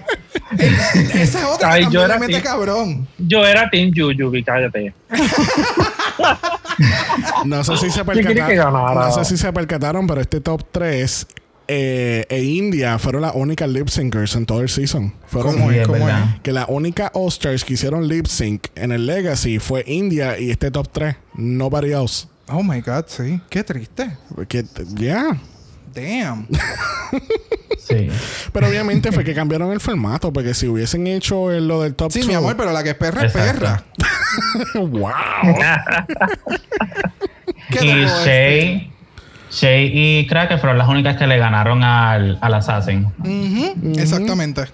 [1.16, 2.34] Esa es otra Ay, que yo era así.
[2.42, 3.08] cabrón.
[3.18, 4.94] Yo era Team Yuyubi, cállate.
[7.46, 8.96] No sé si se ¿Quién quiere que percataron.
[8.96, 11.28] No sé si se percataron, pero este top 3
[11.72, 15.14] eh, e India fueron las únicas lip syncers en todo el season.
[15.28, 15.88] Fueron ¿Cómo es?
[15.88, 16.16] ¿Cómo es?
[16.42, 20.50] que la única All Stars que hicieron lip sync en el Legacy fue India y
[20.52, 21.16] este top 3.
[21.36, 22.28] Nobody else.
[22.48, 23.40] Oh my God, sí.
[23.50, 24.18] Qué triste.
[24.48, 25.38] Que, ya.
[25.94, 26.48] Damn.
[27.88, 28.08] Sí.
[28.54, 32.20] Pero obviamente fue que cambiaron el formato, porque si hubiesen hecho lo del top Sí,
[32.20, 32.28] 2.
[32.28, 33.84] mi amor, pero la que es perra es perra.
[34.76, 35.10] ¡Wow!
[37.72, 38.06] ¿Qué Y?
[38.26, 38.92] Shay,
[39.52, 43.08] Shay y Cracker fueron las únicas que le ganaron al, al Assassin.
[43.98, 44.66] Exactamente.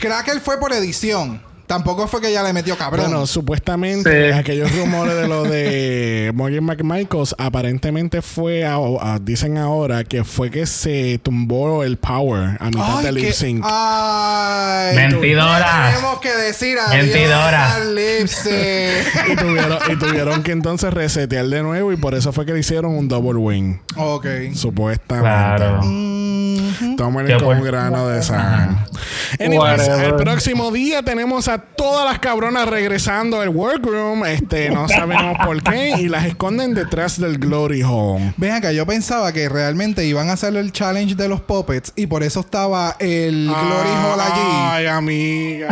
[0.00, 1.42] Cracker fue por edición.
[1.72, 3.06] Tampoco fue que ella le metió cabrón.
[3.06, 4.38] Bueno, supuestamente Sí.
[4.38, 10.50] aquellos rumores de lo de Morgan McMichaels aparentemente fue, a- a- dicen ahora que fue
[10.50, 13.64] que se tumbó el power a mitad Ay, del lip sync.
[13.66, 15.94] Ay, Mentidoras.
[15.94, 17.72] Tenemos que decir adiós Mentidoras.
[17.76, 19.32] al lip sync.
[19.32, 22.60] Y tuvieron, y tuvieron que entonces resetear de nuevo y por eso fue que le
[22.60, 23.80] hicieron un double win.
[23.96, 24.26] ok.
[24.54, 25.22] Supuestamente.
[25.26, 25.80] Claro.
[26.92, 26.96] Mhm.
[26.96, 28.86] Tomen con un grano de sal.
[29.40, 34.24] Anyways, el próximo día tenemos a todas las cabronas regresando al workroom.
[34.26, 35.94] Este, no sabemos por qué.
[35.98, 38.34] Y las esconden detrás del Glory Hole.
[38.36, 42.06] Ven acá, yo pensaba que realmente iban a hacer el challenge de los puppets y
[42.06, 44.42] por eso estaba el Glory Hole allí.
[44.44, 45.68] Ay, amiga.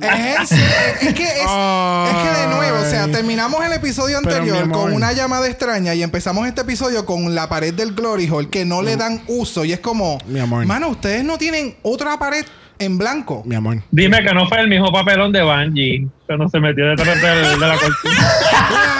[0.00, 5.12] Es, es que es, que de nuevo, o sea, terminamos el episodio anterior con una
[5.12, 8.96] llamada extraña y empezamos este episodio con la pared del Glory Hole que no le
[8.96, 10.64] dan uso y es como, Mi amor.
[10.66, 12.44] mano, ustedes no tienen otra pared
[12.78, 13.42] en blanco.
[13.44, 13.82] Mi amor.
[13.90, 17.76] Dime que no fue el mismo papelón de Bungie cuando se metió detrás de, la
[17.78, 18.28] cortina.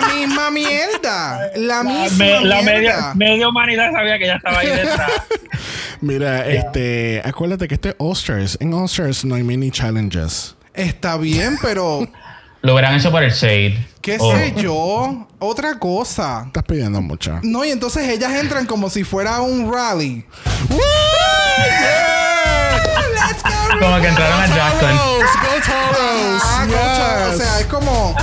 [0.03, 3.15] La misma mierda, la misma Me- la media, mierda.
[3.15, 5.11] media humanidad sabía que ella estaba ahí detrás.
[6.03, 8.59] Mira, este, acuérdate que este es All-Stars.
[8.61, 10.57] En All-Stars no hay mini challenges.
[10.75, 12.07] Está bien, pero
[12.63, 13.87] Lo hubieran hecho por el Shade.
[14.03, 14.33] qué Oh.
[14.33, 16.45] sé yo, otra cosa.
[16.47, 17.39] Estás pidiendo mucho.
[17.43, 20.25] No, y entonces ellas entran como si fuera un rally.
[20.69, 20.79] Go,
[23.81, 24.97] Como que entraron a Jackson.
[24.99, 26.43] Toros, go Toros.
[26.45, 28.15] Ah, concha, O sea, es como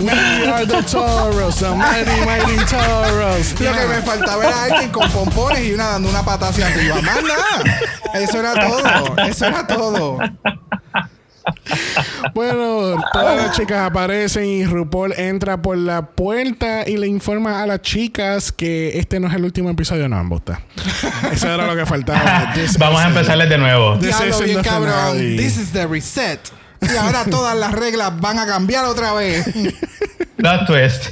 [0.00, 3.52] We are the Toros, the mighty, mighty Toros.
[3.60, 6.96] lo que me faltaba era alguien con pompones y una dando una pata hacia arriba.
[7.00, 7.78] Más nada.
[8.14, 9.16] Eso era todo.
[9.26, 10.18] Eso era todo.
[12.34, 17.66] Bueno, todas las chicas aparecen y RuPaul entra por la puerta y le informa a
[17.66, 20.08] las chicas que este no es el último episodio.
[20.08, 20.60] No, embusta.
[21.32, 22.52] Eso era lo que faltaba.
[22.54, 23.98] This Vamos a empezarles de nuevo.
[23.98, 25.18] This Diablo bien cabrón.
[25.36, 26.40] This is the reset.
[26.92, 29.44] Y ahora todas las reglas van a cambiar otra vez.
[30.36, 31.04] Plot twist.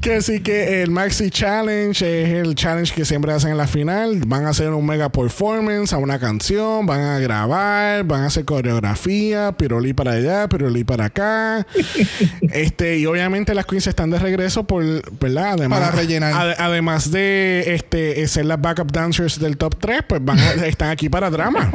[0.00, 4.20] que sí que el Maxi Challenge es el challenge que siempre hacen en la final.
[4.26, 8.44] Van a hacer un mega performance a una canción, van a grabar, van a hacer
[8.44, 11.66] coreografía, pirolí para allá, pirolí para acá.
[12.52, 14.84] este, y obviamente las queens están de regreso por,
[15.18, 15.54] ¿verdad?
[15.54, 16.34] Además, Para rellenar.
[16.34, 20.90] ade- además de este ser las backup dancers del top 3, pues van a- están
[20.90, 21.72] aquí para drama.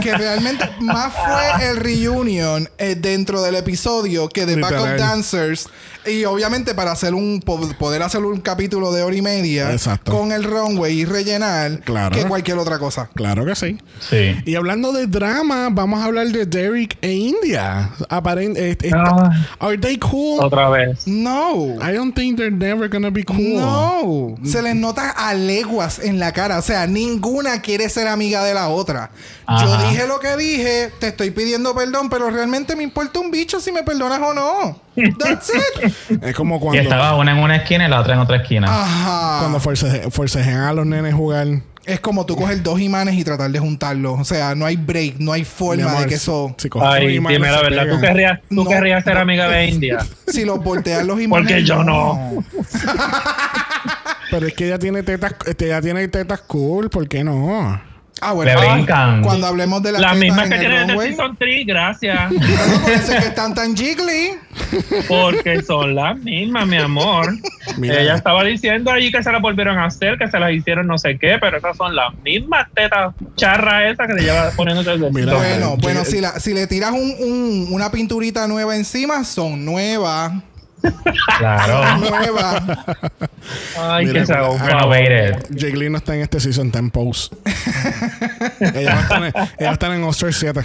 [0.00, 4.82] que realmente más fue el reunion eh, dentro del episodio que de Literal.
[4.82, 5.68] Backup Dancers.
[6.04, 10.10] Y obviamente para hacer un po- poder hacer un capítulo de hora y media Exacto.
[10.10, 12.16] con el runway y rellenar Claro.
[12.16, 13.08] que cualquier otra cosa.
[13.14, 13.78] claro que sí.
[14.10, 14.34] Sí.
[14.44, 17.90] Y hablando de drama, vamos a hablar de Derek e India.
[18.08, 19.30] Aparen- eh, eh, Ah.
[19.60, 20.40] are they cool?
[20.42, 21.06] Otra vez.
[21.06, 21.76] No.
[21.80, 23.60] I don't think they're never gonna be cool.
[23.60, 26.58] No, se les nota a leguas en la cara.
[26.58, 29.10] O sea, ninguna quiere ser amiga de la otra.
[29.48, 29.88] Yo Ajá.
[29.90, 33.70] dije lo que dije, te estoy pidiendo perdón, pero realmente me importa un bicho si
[33.70, 34.80] me perdonas o no.
[35.18, 35.91] That's it.
[36.22, 38.66] Es como Y cuando, estaba una en una esquina y la otra en otra esquina.
[38.68, 39.38] Ajá.
[39.40, 41.46] cuando force- forcejean a los nenes jugar.
[41.84, 44.20] Es como tú coges dos imanes y tratar de juntarlos.
[44.20, 46.54] O sea, no hay break, no hay forma amor, de que eso.
[46.56, 47.86] si Ay, imanes, dime la verdad.
[47.90, 48.64] ¿Tú querrías, tú No.
[48.70, 49.98] querrías ser amiga de India?
[50.28, 51.46] Si los volteas los imanes.
[51.48, 52.42] Porque yo no.
[54.30, 57.80] Pero es que ella tiene tetas, ella tiene tetas cool, ¿por qué no?
[58.24, 58.52] Ah, bueno.
[58.52, 59.22] Le ah, brincan.
[59.22, 61.00] Cuando hablemos de las Las mismas que tienen en el.
[61.00, 62.30] Season 3, gracias.
[62.30, 64.34] Bueno, por eso es que están tan jiggly.
[65.08, 67.34] Porque son las mismas, mi amor.
[67.78, 68.00] Mira.
[68.00, 70.98] Ella estaba diciendo allí que se las volvieron a hacer, que se las hicieron no
[70.98, 75.12] sé qué, pero esas son las mismas tetas charras esas que te lleva poniéndote el
[75.12, 75.34] Mira.
[75.34, 79.24] Bueno, Eh, bueno, eh, si, la, si le tiras un, un- una pinturita nueva encima,
[79.24, 80.32] son nuevas.
[81.38, 81.98] Claro.
[81.98, 82.62] Nuevas.
[83.78, 84.72] Ay, Mira, haga un favor.
[84.72, 85.46] Renovated.
[85.56, 87.32] Jiggly no está en este season 10 post.
[88.60, 90.64] ella, va a estar en, ella va a estar en All Star 7.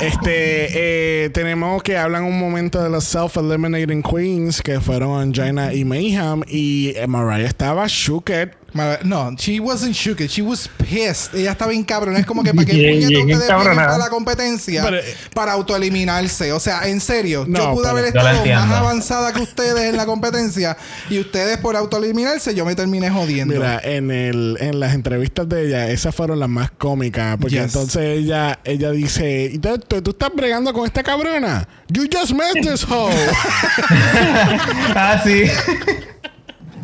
[0.00, 5.84] Este, eh, tenemos que hablan un momento de los Self-Eliminating Queens que fueron Angina y
[5.84, 6.42] Mayhem.
[6.46, 8.59] Y eh, Mariah estaba shooked.
[9.04, 10.20] No, she wasn't shook.
[10.28, 11.34] She was pissed.
[11.34, 12.18] Ella estaba bien cabrona.
[12.18, 13.86] Es como que para qué Bien, puñeta bien ustedes vienen encabronada.
[13.88, 16.52] para la competencia Pero, eh, para autoeliminarse.
[16.52, 20.06] O sea, en serio, No, yo pude haber estado más avanzada que ustedes en la
[20.06, 20.76] competencia
[21.08, 23.54] y ustedes por autoeliminarse, yo me terminé jodiendo.
[23.54, 27.36] Mira, en el en las entrevistas de ella, esas fueron las más cómicas.
[27.40, 27.64] Porque Yes.
[27.64, 31.66] entonces ella, ella dice: "¿Y tú, tú- tú estás bregando con esta cabrona?
[31.88, 33.10] You just met this hoe.
[34.94, 35.44] ah, sí.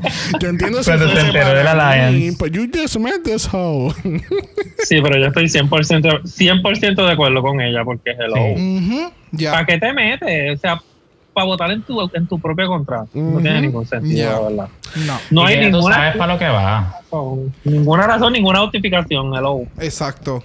[0.40, 2.36] Yo entiendo si Cuando se fuese enteró de la Alliance.
[2.38, 3.92] But you just met this hoe.
[4.78, 8.36] Sí, pero yo estoy 100%, 100 de acuerdo con ella, porque hello.
[8.56, 8.78] Sí.
[8.78, 9.52] Ujú, ya.
[9.52, 10.58] ¿Para qué te metes?
[10.58, 10.80] O sea,
[11.36, 13.04] para votar en tu, en tu propia contra.
[13.12, 14.68] No tiene ningún sentido, la verdad.
[15.06, 16.94] No, No hay ninguna sabes para lo que va.
[17.12, 19.64] razón, ninguna razón, ninguna justificación, hello.
[19.78, 20.42] exacto.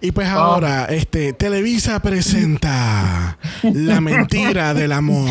[0.00, 5.28] Y pues ahora, este, Televisa presenta La mentira del amor.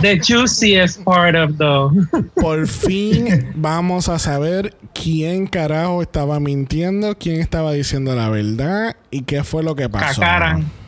[0.00, 2.20] The juiciest part of the...
[2.40, 9.22] Por fin vamos a saber quién carajo estaba mintiendo, quién estaba diciendo la verdad y
[9.22, 10.20] qué fue lo que pasó.
[10.20, 10.81] Cacaran.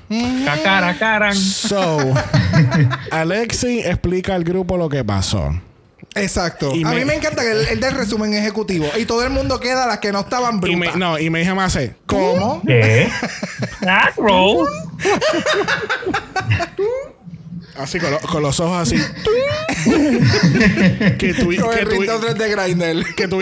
[0.45, 1.35] Cacara, caran.
[1.37, 2.15] So,
[3.11, 5.51] Alexi explica al grupo lo que pasó.
[6.17, 6.75] Exacto.
[6.75, 9.31] Y a me- mí me encanta que el, el del resumen ejecutivo y todo el
[9.31, 10.97] mundo queda las que no estaban Y me, brutas.
[10.97, 12.63] no, y me dije más hace, ¿Cómo?
[12.65, 13.11] ¿Qué?
[13.81, 14.71] That Rose.
[17.77, 18.97] así con, lo- con los ojos así.
[21.19, 23.15] que tú, Con que el tú, ringtone 3 de Grindr.
[23.17, 23.41] que tú,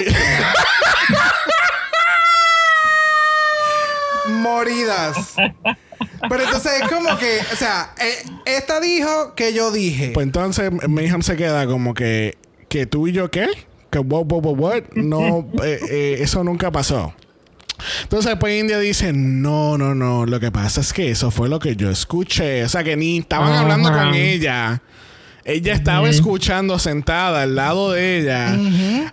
[4.28, 5.34] Moridas.
[6.28, 10.10] Pero entonces es como que, o sea, eh, esta dijo que yo dije.
[10.14, 12.36] Pues entonces Mayhem se queda como que,
[12.68, 13.48] que tú y yo qué?
[13.90, 14.82] Que what, what, what, what?
[14.94, 17.14] No, eh, eh, eso nunca pasó.
[18.02, 21.58] Entonces pues India dice, no, no, no, lo que pasa es que eso fue lo
[21.58, 22.64] que yo escuché.
[22.64, 24.82] O sea que ni estaban hablando con ella.
[25.44, 28.56] Ella estaba escuchando sentada al lado de ella.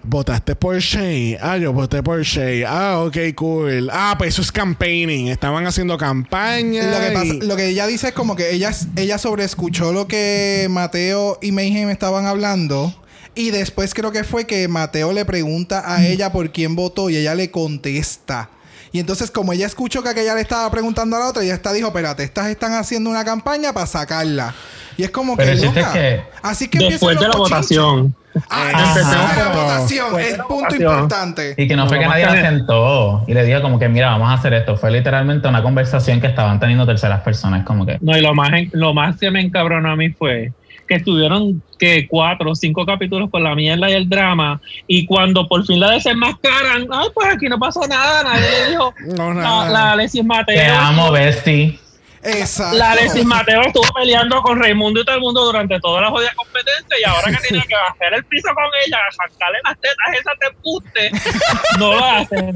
[0.03, 1.37] Votaste por Shay.
[1.41, 2.63] Ah, yo voté por Shay.
[2.67, 3.89] Ah, ok, cool.
[3.91, 5.27] Ah, pues eso es campaigning.
[5.29, 6.83] Estaban haciendo campaña.
[6.91, 10.07] Lo que, pasa, y- lo que ella dice es como que ella, ella sobreescuchó lo
[10.07, 12.93] que Mateo y Mayhem estaban hablando.
[13.35, 17.17] Y después creo que fue que Mateo le pregunta a ella por quién votó y
[17.17, 18.49] ella le contesta.
[18.91, 21.71] Y entonces, como ella escuchó que aquella le estaba preguntando a la otra, ella está
[21.73, 24.53] dijo: Espérate, estas están haciendo una campaña para sacarla.
[24.97, 25.65] Y es como Pero que.
[25.65, 25.79] loca.
[25.81, 28.15] es que- Así que Después de la votación.
[28.49, 28.93] Ah, Ajá.
[28.95, 30.15] después de la votación.
[30.15, 30.81] De Es punto votación.
[30.93, 31.53] importante.
[31.57, 34.09] Y que no fue No, que nadie la sentó y le dijo como que mira,
[34.09, 34.75] vamos a hacer esto.
[34.77, 38.51] Fue literalmente una conversación que estaban teniendo terceras personas, como que No, y lo más,
[38.53, 40.51] en- lo más que me encabronó a mí fue
[40.89, 45.47] que estuvieron que cuatro o cinco capítulos con la mierda y el drama y cuando
[45.47, 49.41] por fin la desenmascaran, ay, pues aquí no pasó nada, nadie le dijo No, la,
[49.41, 49.69] nada.
[49.69, 50.55] la Alexis Mateo.
[50.57, 51.79] te amo, bestie.
[52.21, 52.77] Exacto.
[52.77, 56.31] La Alexis Mateo estuvo peleando con Raimundo y todo el mundo durante toda la jodida
[56.35, 60.39] competencia y ahora que tiene que bajar el piso con ella, sacarle las tetas esas
[60.41, 62.53] de puste, no lo hacen.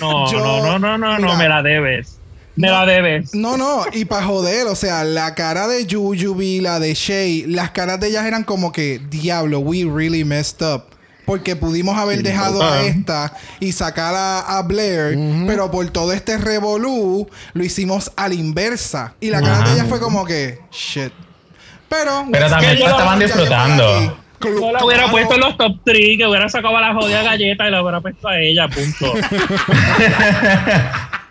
[0.00, 1.28] No, Yo- no, no, no, no, mira.
[1.32, 2.18] no, me la debes.
[2.56, 3.34] Me la debes.
[3.34, 7.70] No, no, y para joder, o sea, la cara de Jujubee, la de Shay, las
[7.70, 10.84] caras de ellas eran como que, diablo, we really messed up.
[11.26, 16.38] Porque pudimos haber dejado a esta y sacar a, a Blair, pero por todo este
[16.38, 19.14] revolú lo hicimos a la inversa.
[19.20, 19.68] Y la cara Ajá.
[19.68, 21.12] de ellas fue como que, shit.
[21.88, 24.18] Pero, Pero también lo estaban disfrutando.
[24.40, 27.66] Yo la hubiera puesto en los top 3, que hubiera sacado a la jodida galleta
[27.66, 29.12] y la hubiera puesto a ella, punto.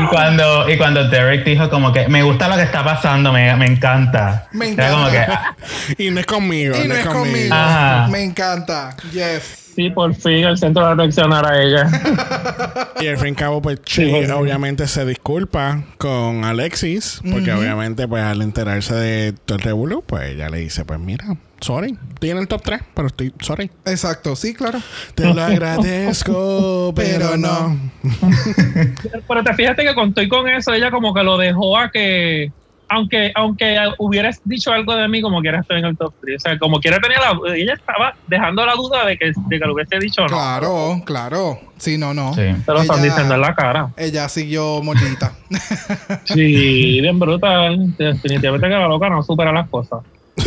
[0.00, 3.54] Y cuando, y cuando Derek dijo como que me gusta lo que está pasando, me,
[3.56, 4.46] me encanta.
[4.52, 5.56] Me Era como que, encanta.
[5.98, 6.76] Y no es conmigo.
[6.82, 7.54] Y no es conmigo.
[7.54, 8.08] Ajá.
[8.08, 8.96] Me encanta.
[9.12, 9.60] Yes.
[9.74, 11.86] Sí, por fin el centro de atención era ella.
[13.00, 14.30] Y al fin y al cabo, pues Sí, Che sí.
[14.32, 20.30] obviamente se disculpa con Alexis, porque obviamente, pues al enterarse de todo el revuelo, pues
[20.30, 21.24] ella le dice, pues mira,
[21.60, 23.70] sorry, estoy en el top 3, pero estoy sorry.
[23.84, 24.80] Exacto, sí, claro.
[25.14, 27.78] Te lo agradezco, pero no.
[29.28, 32.52] Pero te fíjate que con y con eso, ella como que lo dejó a que,
[32.88, 36.36] aunque aunque hubieras dicho algo de mí, como quiera estoy en el top 3.
[36.36, 37.54] O sea, como quiera tenía la...
[37.54, 40.36] Ella estaba dejando la duda de que, de que lo hubiese dicho o no.
[40.36, 41.60] Claro, claro.
[41.78, 42.34] Sí, no, no.
[42.34, 42.42] Sí.
[42.64, 43.90] Se lo están diciendo en la cara.
[43.96, 45.32] Ella siguió mordidita.
[46.24, 47.96] Sí, bien brutal.
[47.96, 50.00] Definitivamente que la loca no supera las cosas.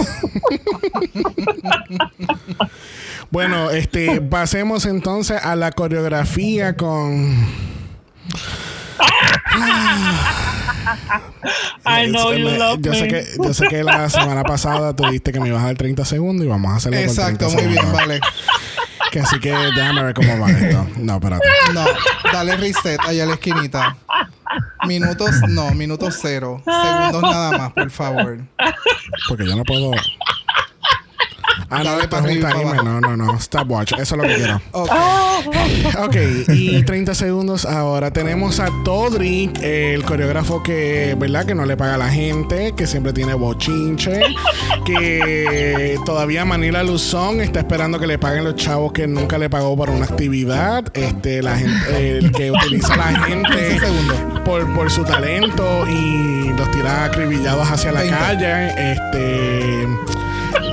[3.30, 7.46] Bueno, este, pasemos entonces a la coreografía con.
[11.86, 13.00] I know you Me- love yo me.
[13.00, 15.76] sé que yo sé que la semana pasada tú dijiste que me ibas a dar
[15.76, 18.20] 30 segundos y vamos a hacerlo Exacto, muy 30 bien, vale.
[19.12, 20.88] Que así que déjame ver cómo va esto.
[20.98, 21.48] No, espérate.
[21.74, 21.86] No,
[22.32, 23.98] dale reset allá a la esquinita.
[24.86, 26.62] Minutos, no, minutos cero.
[26.66, 28.40] Segundos nada más, por favor.
[29.28, 29.92] Porque yo no puedo.
[31.70, 32.84] Ah, no, esto es un timer.
[32.84, 33.40] No, no, no.
[33.40, 33.94] Stopwatch.
[33.94, 34.62] Eso es lo que quiero.
[34.72, 34.92] Ok.
[36.00, 36.16] Ok,
[36.50, 38.12] y 30 segundos ahora.
[38.12, 41.46] Tenemos a Todrick, el coreógrafo que, ¿verdad?
[41.46, 44.20] Que no le paga a la gente, que siempre tiene bochinche,
[44.86, 49.78] que todavía Manila Luzón está esperando que le paguen los chavos que nunca le pagó
[49.78, 50.86] para una actividad.
[50.94, 54.18] Este, la gente, el que utiliza a la gente 15 segundos.
[54.44, 58.18] por, por su talento y los tira acribillados hacia la 20.
[58.18, 58.92] calle.
[58.94, 59.57] Este.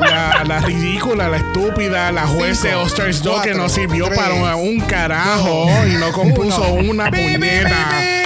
[0.00, 4.56] La, la ridícula, la estúpida, la juez de Stars 2 que no sirvió tres, para
[4.56, 6.90] un carajo y no compuso uno.
[6.90, 8.24] una puñeta.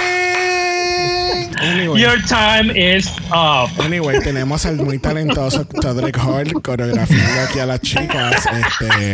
[1.61, 3.69] Anyway, Your time is up.
[3.81, 8.45] anyway, tenemos al muy talentoso Todrick Hall coreografiando aquí a las chicas.
[8.45, 9.13] Este,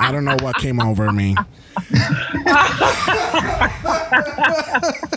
[0.00, 1.36] I don't know what came over me.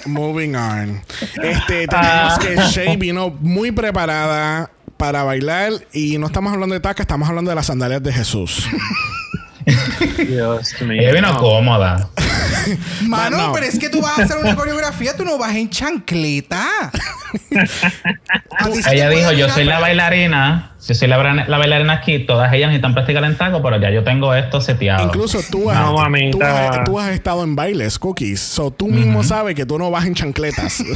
[0.06, 1.02] Moving on.
[1.42, 7.02] Este, tenemos que Shay vino muy preparada para bailar y no estamos hablando de taca,
[7.04, 8.68] estamos hablando de las sandalias de Jesús.
[10.28, 11.02] Dios mío.
[11.02, 12.10] Ella vino cómoda.
[13.08, 13.54] Mano, No.
[13.54, 16.68] pero es que tú vas a hacer una coreografía, tú no vas en chancleta.
[18.92, 23.24] Ella dijo, yo soy la bailarina, yo soy la, bailarina aquí, todas ellas necesitan practicar
[23.24, 25.04] en taco, pero ya yo tengo esto seteado.
[25.06, 25.96] Incluso tú has, No,
[26.32, 28.40] tú, has, tú has estado en bailes, cookies.
[28.40, 30.84] So tú mismo sabes que tú no vas en chancletas.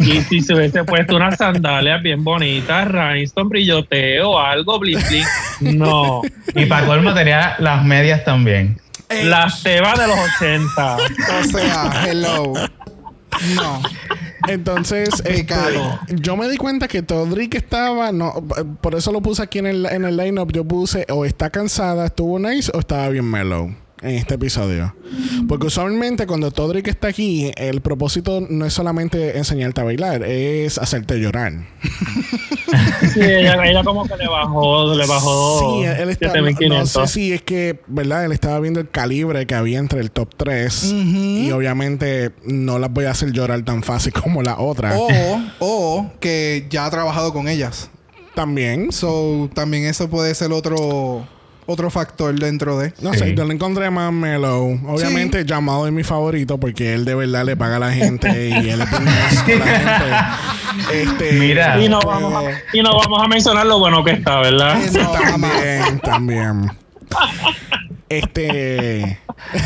[0.00, 5.78] Y si se hubiese puesto unas sandalias bien bonitas, rhinestone, brilloteo, algo, bling bling.
[5.78, 6.22] No.
[6.54, 8.80] Y para colmo tenía las medias también.
[9.08, 10.96] Eh, Las tebas de los 80.
[10.96, 12.52] O sea, hello.
[13.54, 13.82] No.
[14.48, 15.54] Entonces, este,
[16.08, 18.32] yo me di cuenta que Todrick estaba, no,
[18.80, 20.52] por eso lo puse aquí en el, en el lineup.
[20.52, 24.94] Yo puse o está cansada, estuvo nice o estaba bien mellow en este episodio.
[25.48, 30.78] Porque usualmente cuando Todrick está aquí, el propósito no es solamente enseñarte a bailar, es
[30.78, 31.52] hacerte llorar.
[33.12, 36.90] Sí, ella, ella como que le bajó, le bajó Sí, él está, no, no 7500.
[36.90, 38.24] sé si es que, ¿verdad?
[38.24, 42.92] Él estaba viendo el calibre que había entre el top 3 y obviamente no las
[42.92, 44.96] voy a hacer llorar tan fácil como la otra.
[44.98, 45.08] O,
[45.60, 47.90] o que ya ha trabajado con ellas.
[48.34, 48.90] También.
[48.90, 51.26] So, también eso puede ser otro,
[51.66, 52.92] otro factor dentro de.
[53.00, 53.20] No Sí.
[53.20, 54.78] sé, yo lo encontré más mellow.
[54.86, 58.68] Obviamente, Jamal es mi favorito porque él de verdad le paga a la gente y
[58.70, 60.04] él es bien nice con la gente.
[60.92, 61.78] Este, Mira.
[61.80, 64.76] Y no, vamos a, y no vamos a mencionar lo bueno que está, ¿verdad?
[64.82, 65.52] Eh, no, jamás.
[65.52, 66.70] También, también.
[68.08, 69.18] Este.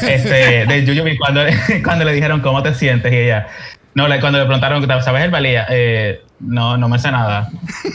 [0.03, 1.41] Este, de Yuyubi, cuando,
[1.83, 3.47] cuando le dijeron cómo te sientes y ella,
[3.95, 5.67] no, le- cuando le preguntaron, ¿sabes el balía?
[5.71, 7.51] Eh, no, no me sé nada.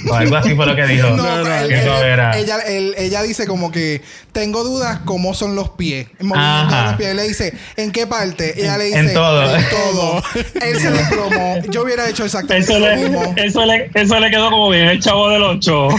[0.09, 1.07] O algo así fue lo que dijo.
[1.15, 2.37] No, no, él- que él- no era.
[2.37, 4.01] ella, él- ella dice como que
[4.31, 6.07] tengo dudas cómo son los pies.
[6.19, 6.85] El movimiento de Ajá.
[6.87, 7.09] los pies.
[7.09, 8.59] Él le dice, ¿en qué parte?
[8.61, 9.55] Ella le dice, En todo.
[9.55, 10.23] En todo.
[10.61, 11.57] él se desplomó.
[11.69, 13.33] Yo hubiera hecho exactamente Eso lo le, mismo.
[13.37, 15.87] eso, le, eso le quedó como bien el chavo del 8.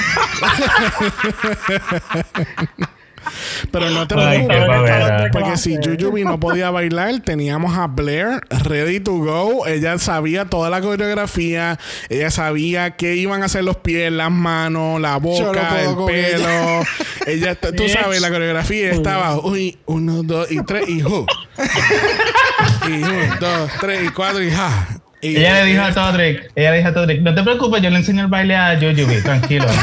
[3.70, 5.30] Pero no te Ay, preocupes.
[5.32, 9.66] Porque si Jujubee no podía bailar, teníamos a Blair ready to go.
[9.66, 11.78] Ella sabía toda la coreografía.
[12.08, 16.82] Ella sabía qué iban a hacer los pies, las manos, la no boca, el pelo.
[17.26, 17.92] Ella, tú Bitch.
[17.92, 21.26] sabes, la coreografía estaba, uy, uno, dos y tres y ju.
[22.88, 25.03] y uno, dos, tres y cuatro y ja.
[25.24, 27.90] Y- Ella le dijo a Todrick, ella le dijo a Todrick, no te preocupes, yo
[27.90, 29.66] le enseño el baile a Jujubee, tranquilo.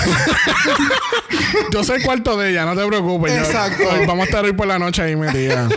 [1.73, 3.33] Yo soy el cuarto de ella, no te preocupes.
[3.33, 3.83] Yo- Exacto.
[3.89, 5.69] hoy vamos a estar hoy por la noche ahí metida.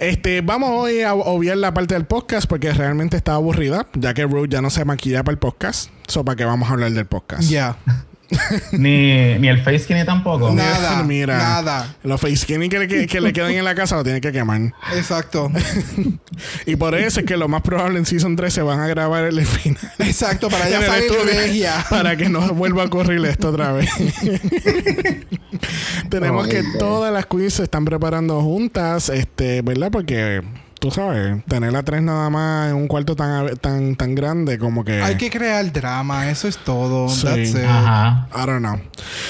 [0.00, 4.24] Este, vamos hoy a obviar la parte del podcast porque realmente está aburrida, ya que
[4.24, 5.90] Ruth ya no se maquilla para el podcast.
[6.06, 7.42] So, ¿para qué vamos a hablar del podcast?
[7.48, 7.76] Ya.
[8.72, 10.52] ni, ni el face skinny tampoco.
[10.52, 11.02] Nada.
[11.02, 11.96] Mira, Nada.
[12.02, 14.32] los face skinny que, le- que- que le quedan en la casa lo tienen que
[14.32, 14.60] quemar.
[14.94, 15.50] Exacto.
[16.66, 19.24] Y por eso es que lo más probable en Season 3 se van a grabar
[19.24, 19.80] el final.
[19.98, 20.48] Exacto.
[20.48, 21.84] Para el salir regia.
[21.90, 23.90] Para que no vuelva a ocurrir esto otra vez.
[26.08, 29.90] Tenemos Oh, que todas las queens se están preparando juntas, este, ¿verdad?
[29.90, 30.42] Porque
[30.78, 34.84] tú sabes, tener a tres nada más en un cuarto tan tan tan grande como
[34.84, 36.30] que Hay que crear drama.
[36.30, 37.08] Eso es todo.
[37.08, 37.26] Sí.
[37.26, 37.64] That's it.
[37.66, 38.28] Ajá.
[38.34, 38.80] I don't know.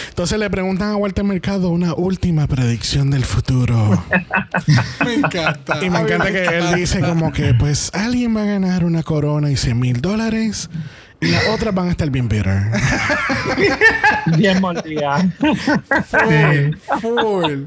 [0.08, 4.04] Entonces le preguntan a Walter Mercado una última predicción del futuro.
[5.04, 5.84] Me encanta.
[5.84, 9.50] y me encanta que él dice como que pues alguien va a ganar una corona
[9.50, 10.68] y 100 mil dólares
[11.20, 12.62] las otras van a estar bien bitter.
[14.36, 15.20] Bien mordida.
[16.10, 16.70] Sí.
[17.00, 17.64] Full.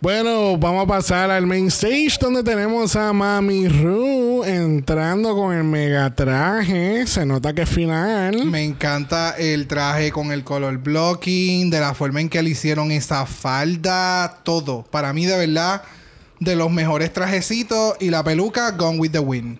[0.00, 5.64] Bueno, vamos a pasar al main stage donde tenemos a Mami Ru entrando con el
[5.64, 7.06] mega traje.
[7.06, 8.44] Se nota que es final.
[8.44, 12.90] Me encanta el traje con el color blocking, de la forma en que le hicieron
[12.90, 14.82] esa falda, todo.
[14.82, 15.82] Para mí, de verdad,
[16.40, 19.58] de los mejores trajecitos y la peluca Gone with the Wind.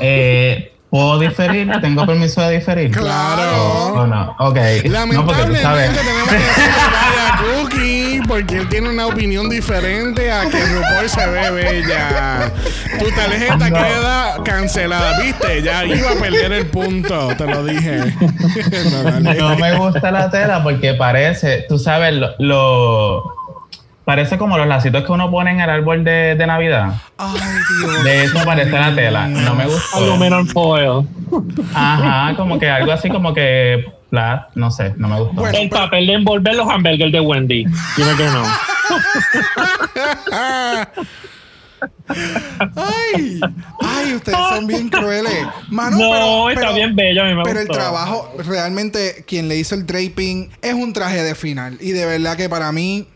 [0.00, 1.70] Eh, ¿Puedo diferir?
[1.80, 2.90] ¿Tengo permiso de diferir?
[2.90, 3.94] Claro.
[3.94, 4.36] ¿O no?
[4.40, 4.56] Ok.
[4.84, 5.90] No, Lamentablemente sabes.
[5.96, 11.26] tenemos que decirle a Cookie porque él tiene una opinión diferente a que RuPaul se
[11.28, 12.52] ve bella.
[12.98, 13.76] Tu tarjeta No.
[13.76, 15.62] queda cancelada, ¿viste?
[15.62, 18.14] Ya iba a perder el punto, te lo dije.
[19.22, 19.32] No.
[19.34, 23.22] No me gusta la tela porque parece, tú sabes, lo, lo-
[24.04, 26.94] parece como los lacitos que uno pone en el árbol de, de Navidad.
[27.18, 27.38] Ay,
[27.80, 28.04] Dios.
[28.04, 29.26] De eso parece la tela.
[29.28, 29.96] No me gusta.
[29.98, 31.06] Aluminum foil.
[31.74, 33.84] Ajá, como que algo así como que
[34.54, 35.34] no sé, no me gustó.
[35.40, 35.58] Bueno.
[35.58, 37.64] El papel de envolver los hamburgers de Wendy.
[37.96, 38.44] Dime que no.
[42.76, 43.40] Ay,
[43.80, 45.46] ay, ustedes son bien crueles.
[45.70, 49.48] Mano, No, pero, está pero- bien bello, a mí me Pero el trabajo, realmente, quien
[49.48, 51.78] le hizo el draping es un traje de final.
[51.80, 53.08] Y de verdad que para mí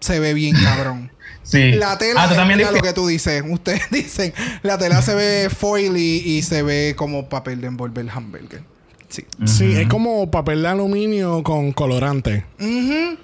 [0.00, 1.10] se ve bien cabrón.
[1.42, 1.72] sí.
[1.72, 3.42] La tela, ah, tú también lo que tú dices.
[3.48, 4.32] Ustedes dicen,
[4.62, 8.62] la tela se ve foil y, y se ve como papel de envolver hamburger.
[9.08, 9.24] Sí.
[9.46, 12.44] Sí, es como papel de aluminio con colorante.
[12.58, 13.18] Sí.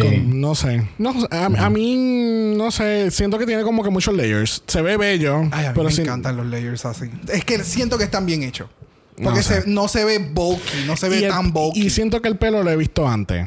[0.00, 0.82] Con- no sé.
[0.98, 3.10] No, a, a mí, no sé.
[3.10, 4.62] Siento que tiene como que muchos layers.
[4.66, 5.38] Se ve bello.
[5.52, 7.06] Ay, a mí pero me encantan los layers así.
[7.32, 8.68] Es que siento que están bien hechos.
[9.16, 9.62] Porque No sé.
[9.62, 11.82] se- no se ve bulky, no se ve y, el- tan bulky.
[11.86, 13.46] y siento que el pelo lo he visto antes.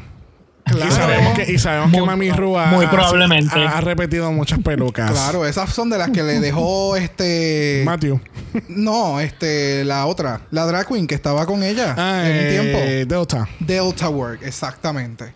[0.68, 0.88] Claro.
[0.90, 3.58] Y sabemos que, y sabemos que Mami Rúa muy ha- probablemente.
[3.66, 5.10] ha, ha repetido muchas pelucas.
[5.10, 7.82] Claro, esas son de las que le dejó este.
[7.84, 8.20] Matthew.
[8.68, 12.50] No, este, la otra, la drag queen que estaba con ella Ah, en un eh,
[12.50, 12.78] tiempo.
[13.14, 13.48] Delta.
[13.60, 15.34] Delta Work, exactamente.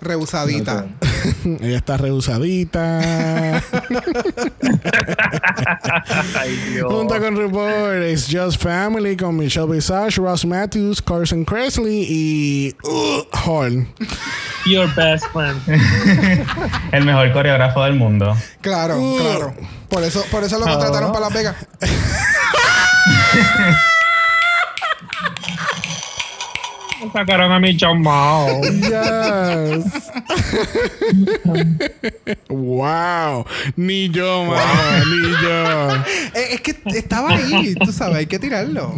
[0.00, 0.86] Rehusadita.
[1.60, 1.96] Ella está
[6.70, 6.92] Dios.
[6.92, 13.22] Junto con RuPaul, It's Just Family con Michelle Visage, Ross Matthews, Carson Kressley y uh,
[13.46, 13.86] Hall.
[14.66, 15.60] Your best friend.
[16.92, 18.36] El mejor coreógrafo del mundo.
[18.60, 19.18] Claro, Uh.
[19.18, 19.54] claro.
[19.88, 21.56] Por eso, por eso lo contrataron para Las Vegas.
[27.12, 28.60] Sacaron a mi chamao.
[28.62, 29.84] Yes.
[32.48, 33.44] wow.
[33.76, 35.04] Ni yo, mano.
[35.06, 36.04] Ni yo.
[36.34, 38.92] Eh, es que estaba ahí, tú sabes, hay que tirarlo.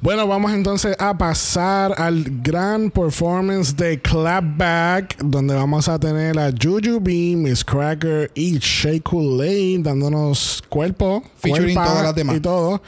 [0.00, 6.50] Bueno, vamos entonces a pasar al gran performance de Clapback, donde vamos a tener a
[6.50, 12.36] Juju B, Miss Cracker y Shea Kool-Aid dándonos cuerpo, Featuring todas las demás.
[12.36, 12.82] y todo.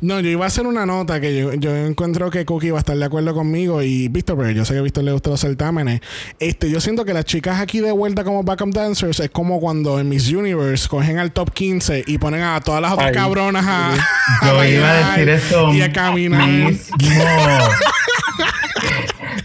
[0.00, 2.80] No, yo iba a hacer una nota que yo, yo encuentro que Cookie va a
[2.80, 5.40] estar de acuerdo conmigo y Víctor, pero yo sé que a Víctor le gustan los
[5.40, 6.00] certámenes.
[6.38, 9.98] Este, yo siento que las chicas aquí de vuelta como backup dancers es como cuando
[10.00, 13.14] en Miss Universe cogen al top 15 y ponen a todas las otras Ay.
[13.14, 16.48] cabronas a, a Yo iba a decir eso y a caminar.
[16.48, 16.96] mismo.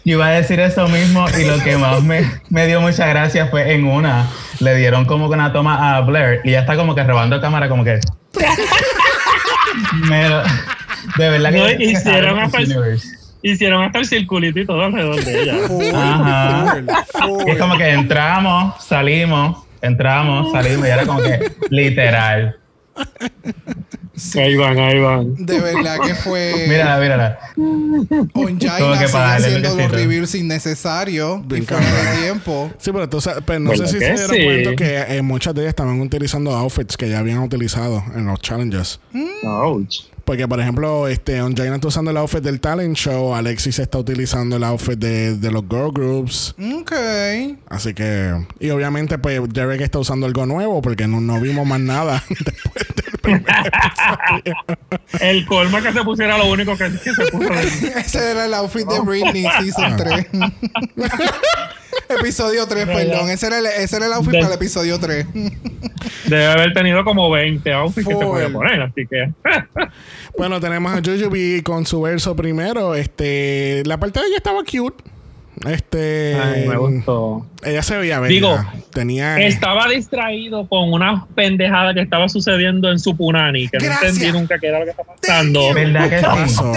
[0.03, 3.47] Yo iba a decir eso mismo y lo que más me, me dio mucha gracia
[3.47, 4.27] fue en una.
[4.59, 7.67] Le dieron como que una toma a Blair y ya está como que robando cámara
[7.69, 7.99] como que...
[10.09, 10.43] Me lo-
[11.17, 11.57] de verdad que...
[11.57, 12.99] No, que hicieron hasta el-.
[13.41, 15.55] Hicieron hasta el circulito y todo alrededor de ella.
[15.67, 16.75] Full, Ajá.
[17.13, 17.47] full, full.
[17.47, 22.57] Y es como que entramos, salimos, entramos, salimos y era como que literal.
[24.35, 25.35] Ahí van, ahí van.
[25.45, 26.65] De verdad que fue.
[26.69, 27.39] Mírala, mírala.
[28.33, 32.71] Onjaina sigue haciendo los reveals innecesarios y fuera de tiempo.
[32.77, 34.43] Sí, pero, tú sabes- pero no sé ¿Verdad si se que dieron sí?
[34.45, 38.39] cuenta que eh, muchas de ellas estaban utilizando outfits que ya habían utilizado en los
[38.39, 38.99] challenges.
[39.43, 40.05] Ouch.
[40.25, 44.55] Porque, por ejemplo, este, Onjaina está usando el outfit del talent show, Alexis está utilizando
[44.55, 46.55] el outfit de, de los girl groups.
[46.79, 46.91] Ok.
[47.69, 51.79] Así que, y obviamente, pues Derek está usando algo nuevo porque no, no vimos más
[51.79, 54.55] nada después del primer episodio.
[55.19, 57.53] El colmo es que se pusiera lo único que, que se puso.
[57.99, 60.27] Ese era el outfit de Britney, Season 3.
[62.19, 63.29] episodio 3, perdón.
[63.29, 65.25] Ese era el, ese era el outfit De- para el episodio 3.
[66.27, 69.31] Debe haber tenido como 20 outfits que se podía poner, así que.
[70.37, 72.93] Bueno, tenemos a Jujubee con su verso primero.
[72.93, 75.01] Este, la parte de ella estaba cute.
[75.65, 77.47] Este, Ay, me gustó.
[77.63, 78.33] ella se veía bella.
[78.33, 78.57] Digo,
[78.91, 84.01] tenía Estaba distraído con una pendejada que estaba sucediendo en su punani, que Gracias.
[84.01, 85.73] no entendí nunca qué era lo que estaba pasando.
[85.73, 86.73] ¿Verdad que pasó?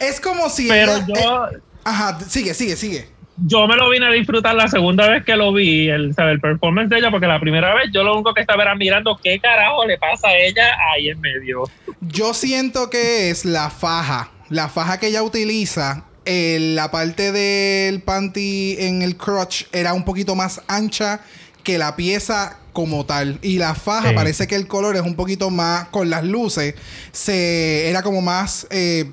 [0.00, 0.66] Es como si.
[0.66, 3.06] Pero ella- yo, eh, ajá, sigue, sigue, sigue.
[3.46, 6.32] Yo me lo vine a disfrutar la segunda vez que lo vi, el, ¿sabe?
[6.32, 9.18] el performance de ella, porque la primera vez yo lo único que estaba era mirando
[9.22, 11.64] qué carajo le pasa a ella ahí en medio.
[12.00, 14.30] Yo siento que es la faja.
[14.48, 16.04] La faja que ella utiliza.
[16.30, 21.20] eh, la parte del panty en el crotch era un poquito más ancha
[21.62, 23.38] que la pieza como tal.
[23.40, 24.14] Y la faja Sí.
[24.14, 26.74] parece que el color es un poquito más con las luces.
[27.12, 28.66] Se era como más.
[28.70, 29.10] eh,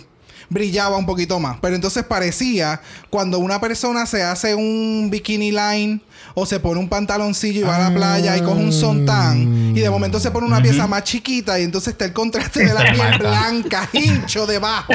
[0.49, 1.57] brillaba un poquito más.
[1.61, 6.01] Pero entonces parecía cuando una persona se hace un bikini line
[6.35, 9.79] o se pone un pantaloncillo y va a la playa y coge un sontán y
[9.79, 12.83] de momento se pone una pieza más chiquita y entonces está el contraste de la
[12.93, 14.93] piel blanca, hincho debajo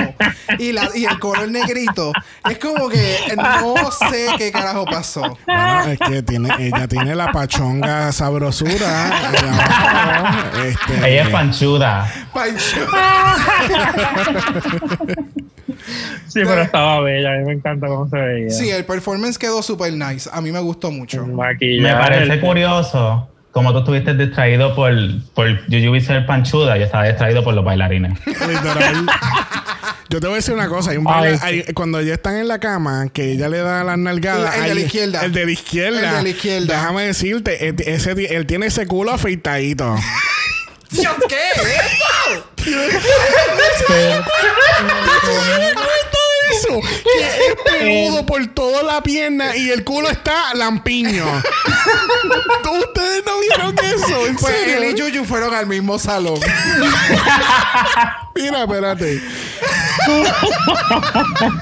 [0.59, 2.13] y, la, y el color negrito.
[2.49, 3.75] Es como que no
[4.11, 5.39] sé qué carajo pasó.
[5.47, 9.09] Bueno, es que tiene, ella tiene la pachonga sabrosura.
[9.09, 12.13] abajo, este, Ella es panchuda.
[12.33, 12.87] Pancho.
[16.29, 18.51] Sí, pero estaba bella, a mí me encanta cómo se veía.
[18.51, 20.29] Sí, el performance quedó super nice.
[20.33, 21.27] A mí me gustó mucho.
[21.27, 24.93] Me parece el- curioso como tú estuviste distraído por,
[25.35, 28.13] por Yuyubi ser panchuda y estaba distraído por los bailarines.
[28.27, 29.07] Literal.
[30.09, 30.93] Yo te voy a decir una cosa.
[30.93, 31.45] Hay un Ay, baile- sí.
[31.67, 34.55] hay- cuando ya están en la cama, que ella le da las nalgadas.
[34.57, 35.25] El- el de la izquierda.
[35.25, 35.99] El de la izquierda.
[36.11, 36.75] El de la izquierda.
[36.77, 39.97] Déjame decirte, él, ese, él tiene ese culo afeitadito.
[40.91, 42.45] Dios, ¿qué es eso?
[46.69, 51.25] Eso, que es peludo por toda la pierna y el culo está lampiño.
[52.81, 54.27] ¿Ustedes no vieron eso?
[54.27, 54.77] ¿En Pues serio?
[54.83, 56.39] él y Yuyu fueron al mismo salón.
[58.35, 59.21] Mira, espérate.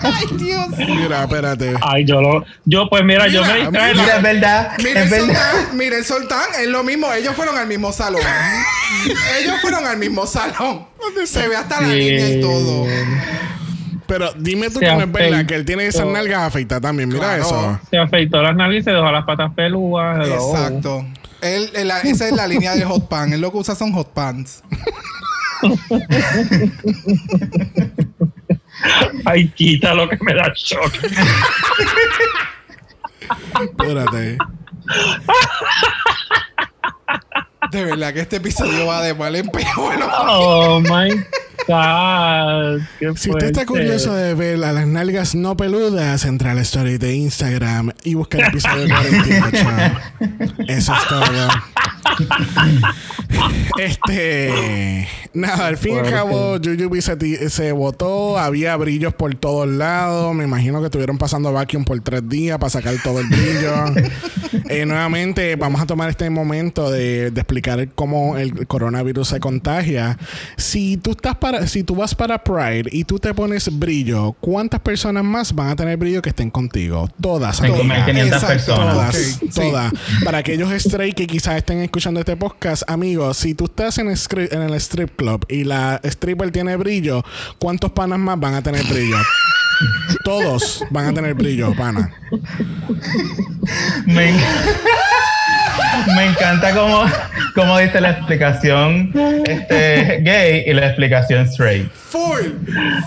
[0.03, 0.69] Ay, Dios.
[0.77, 1.75] Mira, espérate.
[1.81, 2.45] Ay, yo lo.
[2.65, 3.95] Yo, pues mira, yo me distraje.
[3.95, 4.73] Mira, es verdad.
[4.79, 5.27] Mira el es verdad.
[5.53, 8.21] soltán, mira el soltán, es lo mismo, ellos fueron al mismo salón.
[9.41, 10.87] ellos fueron al mismo salón.
[11.27, 11.95] Se ve hasta la Sí.
[11.95, 12.87] línea y todo.
[14.09, 17.09] Pero dime tú Se que no es verdad que él tiene esas nalgas afeitadas también.
[17.11, 17.43] Mira Claro.
[17.43, 17.79] eso.
[17.91, 20.27] Se afeitó las nalgas y se dejó las patas peludas.
[20.27, 21.05] Exacto.
[21.43, 23.33] Él, él- esa es la línea del hot pan.
[23.33, 24.63] Él lo que usa son hot pants.
[29.27, 30.93] Ay, quita lo que me da shock.
[33.61, 34.39] Espérate.
[37.71, 39.95] De verdad que este episodio va de mal en peor.
[40.11, 41.11] Oh my
[41.67, 42.81] God.
[42.99, 46.63] Qué Si usted está curioso de ver a las nalgas no peludas, entra a la
[46.63, 49.67] story de Instagram y busca el episodio 48.
[50.69, 51.49] Eso es todo.
[53.79, 55.07] Este.
[55.35, 58.39] Nada, al fin y al cabo, Jujubee se, se botó.
[58.39, 60.35] Había brillos por todos lados.
[60.35, 63.75] Me imagino que estuvieron pasando vacuum por tres días para sacar todo el brillo.
[64.71, 67.58] Eh, nuevamente, vamos a tomar este momento de, de explicar
[67.95, 70.19] cómo el coronavirus se contagia.
[70.57, 74.81] Si tú estás para si tú vas para Pride y tú te pones brillo, ¿cuántas
[74.81, 77.09] personas más van a tener brillo que estén contigo?
[77.21, 77.61] Todas.
[77.61, 78.07] Hay como amiga.
[78.07, 78.75] 500 Exacto.
[78.75, 78.95] personas.
[78.95, 79.49] Todas, sí.
[79.55, 79.93] todas.
[80.25, 84.63] Para aquellos straight que quizás estén escuchando este podcast, amigos, si tú estás en, en
[84.63, 87.25] el strip club y la stripper tiene brillo,
[87.59, 89.17] ¿cuántos panas más van a tener brillo?
[90.25, 92.13] Todos van a tener brillo, pana.
[94.07, 94.35] Me,
[96.15, 97.05] me encanta cómo,
[97.55, 99.13] cómo diste la explicación
[99.47, 101.91] este, gay y la explicación straight.
[101.93, 102.53] Full,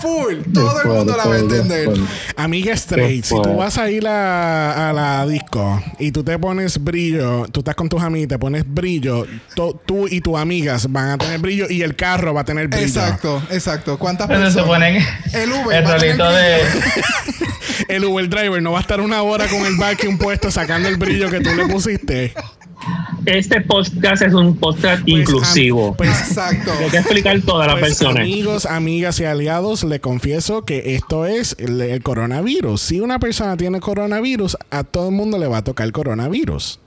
[0.00, 0.34] full.
[0.54, 1.88] Todo el mundo la va a entender.
[2.36, 6.82] Amiga straight, si tú vas a ir a, a la disco y tú te pones
[6.82, 10.90] brillo, tú estás con tus amigas y te pones brillo, to- tú y tus amigas
[10.90, 12.86] van a tener brillo y el carro va a tener brillo.
[12.86, 13.98] Exacto, exacto.
[13.98, 15.04] ¿Cuántas Entonces se personas?
[15.32, 16.58] ponen El Uber el rolito de...
[17.88, 20.96] El Uber driver no va a estar una hora con el vacuum puesto sacando el
[20.96, 22.32] brillo que tú le pusiste.
[23.26, 25.94] Este podcast es un podcast Pues, inclusivo.
[25.94, 26.72] pues, Exacto.
[26.80, 28.22] Hay que explicar todas las Pues, versiones.
[28.22, 32.80] amigos, amigas y aliados, le confieso que esto es el, el coronavirus.
[32.80, 36.80] Si una persona tiene coronavirus, a todo el mundo le va a tocar el coronavirus.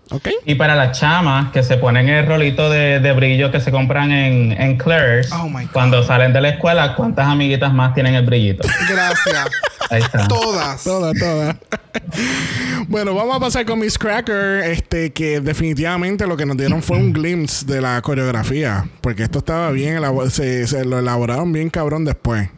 [0.46, 4.12] Y para las chamas que se ponen el rolito de, de brillo que se compran
[4.12, 8.68] en, en Claire's, Oh cuando salen de la escuela, ¿cuántas amiguitas más tienen el brillito?
[8.90, 9.48] Gracias.
[9.90, 10.28] Ahí está.
[10.28, 10.84] Todas.
[10.84, 11.58] Toda, toda.
[12.88, 16.98] bueno, vamos a pasar con Miss Cracker, este, que definitivamente lo que nos dieron fue
[16.98, 22.06] un glimpse de la coreografía, porque esto estaba bien, se, se lo elaboraron bien cabrón
[22.06, 22.50] después.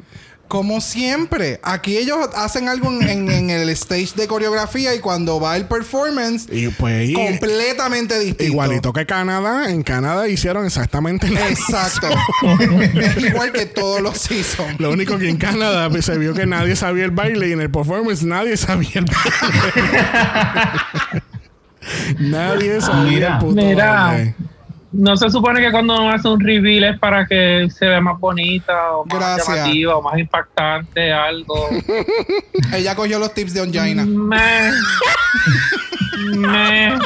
[0.47, 5.41] Como siempre, aquí ellos hacen algo en, en- en el stage de coreografía y cuando
[5.41, 8.43] va el performance, Y pues, y- completamente distinto.
[8.45, 12.07] igualito que Canadá, en Canadá hicieron exactamente lo Exacto.
[12.47, 14.79] es igual que todos los seasons.
[14.79, 17.59] Lo único que en Canadá pues, se vio que nadie sabía el baile y en
[17.59, 20.81] el performance nadie sabía el baile.
[22.29, 23.33] nadie sabía Mira.
[23.33, 24.03] el puto Mira.
[24.05, 24.35] baile.
[24.91, 28.17] No se supone que cuando uno hace un reveal es para que se vea más
[28.19, 29.47] bonita o más Gracias.
[29.57, 31.69] llamativa o más impactante, algo.
[32.73, 34.05] Ella cogió los tips de Onjaina.
[34.05, 34.71] Me.
[36.37, 36.97] Me.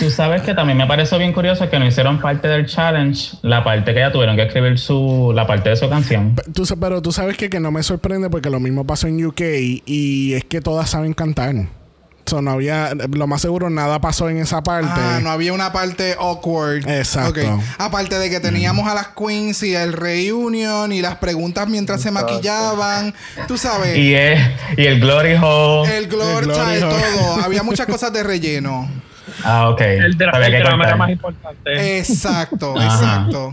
[0.00, 3.62] Tú sabes que también me pareció bien curioso que no hicieron parte del challenge, la
[3.62, 6.34] parte que ya tuvieron que escribir su, la parte de su canción.
[6.52, 9.24] Tú sa- pero tú sabes que, que no me sorprende porque lo mismo pasó en
[9.24, 9.40] UK
[9.86, 11.54] y es que todas saben cantar.
[12.24, 14.88] So, no había, lo más seguro nada pasó en esa parte.
[14.94, 16.88] Ah, no había una parte awkward.
[16.88, 17.60] Exacto.
[17.78, 22.10] Aparte de que teníamos a las queens y el reunion y las preguntas mientras se
[22.10, 23.12] maquillaban.
[23.48, 23.98] Tú sabes.
[23.98, 24.40] Y, es,
[24.76, 25.96] y el Glory Hole.
[25.98, 26.82] el glor, El glory ¿sabes?
[26.84, 26.94] hole.
[27.18, 27.42] todo.
[27.44, 28.88] Había muchas cosas de relleno.
[29.44, 29.80] Ah, ok.
[29.80, 31.98] El, drama era más importante.
[31.98, 33.52] Exacto, exacto.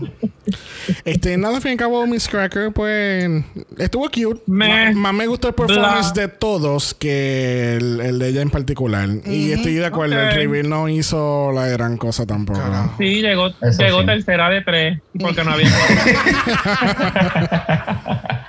[1.04, 3.44] Este, nada, al fin y al cabo, Miss Cracker, pues
[3.78, 4.40] estuvo cute.
[4.46, 9.08] Más me gustó el performance de todos que el, el de ella en particular.
[9.26, 12.60] Y estoy de acuerdo, el reveal no hizo la gran cosa tampoco.
[12.98, 14.06] Sí, llegó, Eso llegó sí.
[14.06, 15.70] tercera de tres porque no había.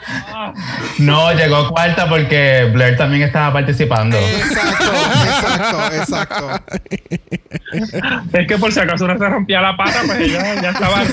[0.99, 4.17] No, llegó cuarta porque Blair también estaba participando.
[4.17, 4.91] Exacto,
[5.25, 6.49] exacto, exacto.
[8.33, 11.03] es que por si acaso uno se rompía la pata, pues ella ya estaba.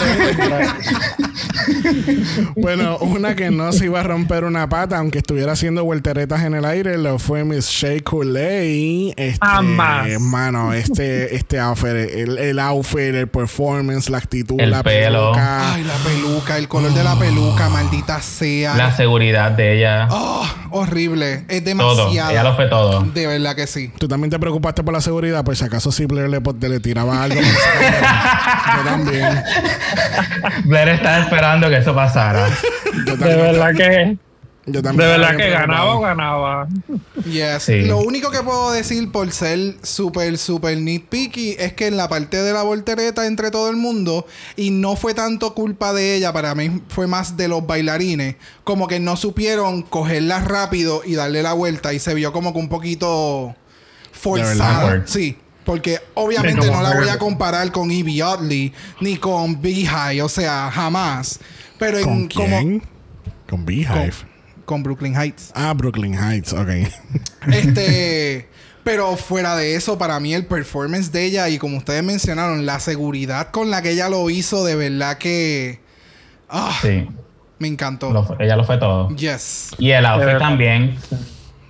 [2.56, 6.54] Bueno, una que no se iba a romper una pata, aunque estuviera haciendo vuelteretas en
[6.54, 9.12] el aire, lo fue Miss Shea Coulee.
[9.16, 10.08] Este, Jamás.
[10.20, 15.32] Mano, este, este outfit, el, el outfit, el performance, la actitud, El la pelo.
[15.32, 15.74] peluca.
[15.74, 18.74] Ay, la peluca, el color de la peluca, maldita sea.
[18.76, 20.08] La seguridad de ella.
[20.10, 21.44] Oh, horrible.
[21.48, 21.94] Es todo.
[21.96, 22.30] demasiado.
[22.30, 23.02] Ella lo fue todo.
[23.02, 23.92] De verdad que sí.
[23.98, 27.22] Tú también te preocupaste por la seguridad, por si acaso si Blair le, le tiraba
[27.22, 27.40] algo.
[27.40, 29.44] Yo también.
[30.64, 32.48] Blair estaba esperando que eso pasara.
[33.06, 34.16] Yo De verdad que,
[34.66, 36.68] yo de también verdad estaba que ganaba o ganaba.
[37.24, 37.62] Yes.
[37.62, 37.82] Sí.
[37.82, 42.36] Lo único que puedo decir por ser súper, súper nitpicky es que en la parte
[42.42, 46.54] de la voltereta entre todo el mundo, y no fue tanto culpa de ella, para
[46.54, 51.54] mí fue más de los bailarines, como que no supieron cogerla rápido y darle la
[51.54, 53.54] vuelta, y se vio como que un poquito
[54.12, 55.02] forzada.
[55.06, 55.38] Sí.
[55.68, 60.70] Porque obviamente no la voy a comparar con Evie Oddly ni con High, o sea,
[60.70, 61.40] jamás.
[61.78, 62.80] Pero ¿Con en como?
[63.50, 64.14] Con Beehive.
[64.64, 65.52] con Brooklyn Heights.
[65.54, 66.70] Ah, Brooklyn Heights, ok.
[67.52, 68.48] Este,
[68.82, 72.80] pero fuera de eso, para mí el performance de ella y como ustedes mencionaron, la
[72.80, 75.80] seguridad con la que ella lo hizo, de verdad que
[76.48, 77.06] ah, Sí.
[77.58, 78.10] me encantó.
[78.10, 79.14] Lo ella lo fue todo.
[79.14, 80.96] Yes, Y el outfit también.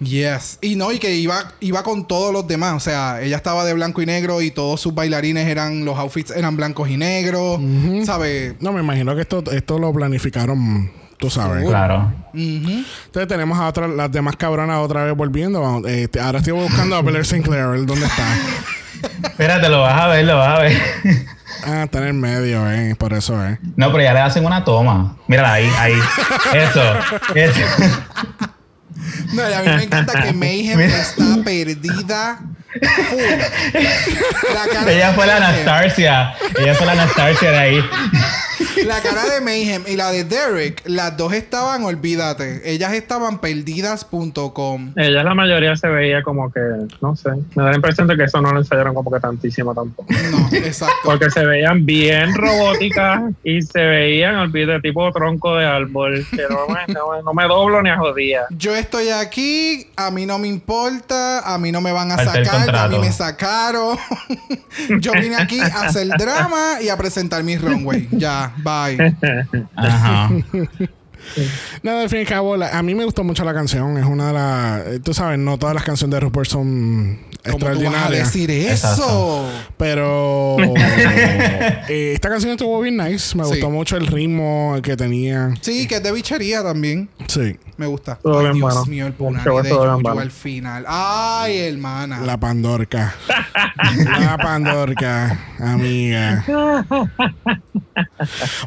[0.01, 0.59] Yes.
[0.61, 2.75] Y no, y que iba, iba con todos los demás.
[2.75, 6.31] O sea, ella estaba de blanco y negro y todos sus bailarines eran, los outfits
[6.31, 7.61] eran blancos y negros.
[8.05, 8.55] ¿Sabes?
[8.61, 11.67] No, me imagino que esto, esto lo planificaron, tú sabes.
[11.67, 12.13] Claro.
[12.35, 15.83] Entonces tenemos a otras, las demás cabronas otra vez volviendo.
[15.87, 18.25] Este, ahora estoy buscando a Blair Sinclair, dónde está.
[19.23, 20.73] Espérate, lo vas a ver, lo vas a ver.
[21.65, 22.95] Ah, está en el medio, eh.
[22.97, 23.59] Por eso, eh.
[23.77, 25.17] No, pero ya le hacen una toma.
[25.27, 25.95] Mírala ahí, ahí.
[26.55, 26.83] Eso.
[27.35, 27.61] eso.
[29.33, 32.41] No, a mí me encanta que Mayhem está perdida.
[34.87, 36.35] Ella fue la Anastasia.
[36.59, 37.85] Ella fue la Anastasia de ahí.
[38.87, 42.63] La cara de Mayhem y la de Derek, las dos estaban, olvídate.
[42.71, 44.93] Ellas estaban perdidas.com.
[44.97, 46.61] Ella la mayoría se veía como que,
[47.01, 49.75] no sé, me da la impresión de que eso no lo ensayaron como que tantísimo
[49.75, 50.13] tampoco.
[50.31, 50.95] No, exacto.
[51.05, 56.27] Porque se veían bien robóticas y se veían, olvídate, tipo tronco de árbol.
[56.31, 58.43] Que no me, no, me- no me doblo ni a jodía.
[58.51, 62.45] Yo estoy aquí, a mí no me importa, a mí no me van a Falta
[62.45, 63.99] sacar, a mí me sacaron.
[65.01, 68.09] Yo vine aquí a hacer drama y a presentar mi runway.
[68.13, 69.17] Ya, bye.
[69.77, 70.31] Ajá.
[71.83, 73.97] Nada, al fin y al cabo, la- a mí me gustó mucho la canción.
[73.99, 75.03] Es una de las.
[75.03, 77.19] Tú sabes, no todas las canciones de RuPaul son
[77.53, 78.71] ¿Cómo tú vas a decir eso?
[78.73, 79.49] Exacto.
[79.77, 80.57] Pero
[81.89, 83.37] eh, esta canción estuvo bien nice.
[83.37, 83.51] Me Sí.
[83.51, 85.55] gustó mucho el ritmo que tenía.
[85.61, 87.09] Sí, que es de bichería también.
[87.27, 87.57] Sí.
[87.77, 88.17] Me gusta.
[88.17, 88.87] Todo Ay, bien Dios bueno.
[88.87, 90.85] mío, el de al final.
[90.89, 92.21] Ay, hermana.
[92.23, 93.15] La Pandorca.
[94.21, 96.45] la Pandorca, amiga.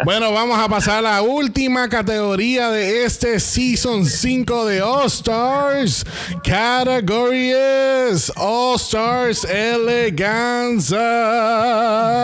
[0.06, 6.06] Bueno, vamos a pasar a la última categoría de este Season 5 de All Stars.
[6.44, 11.00] Category es All Stars Eleganza.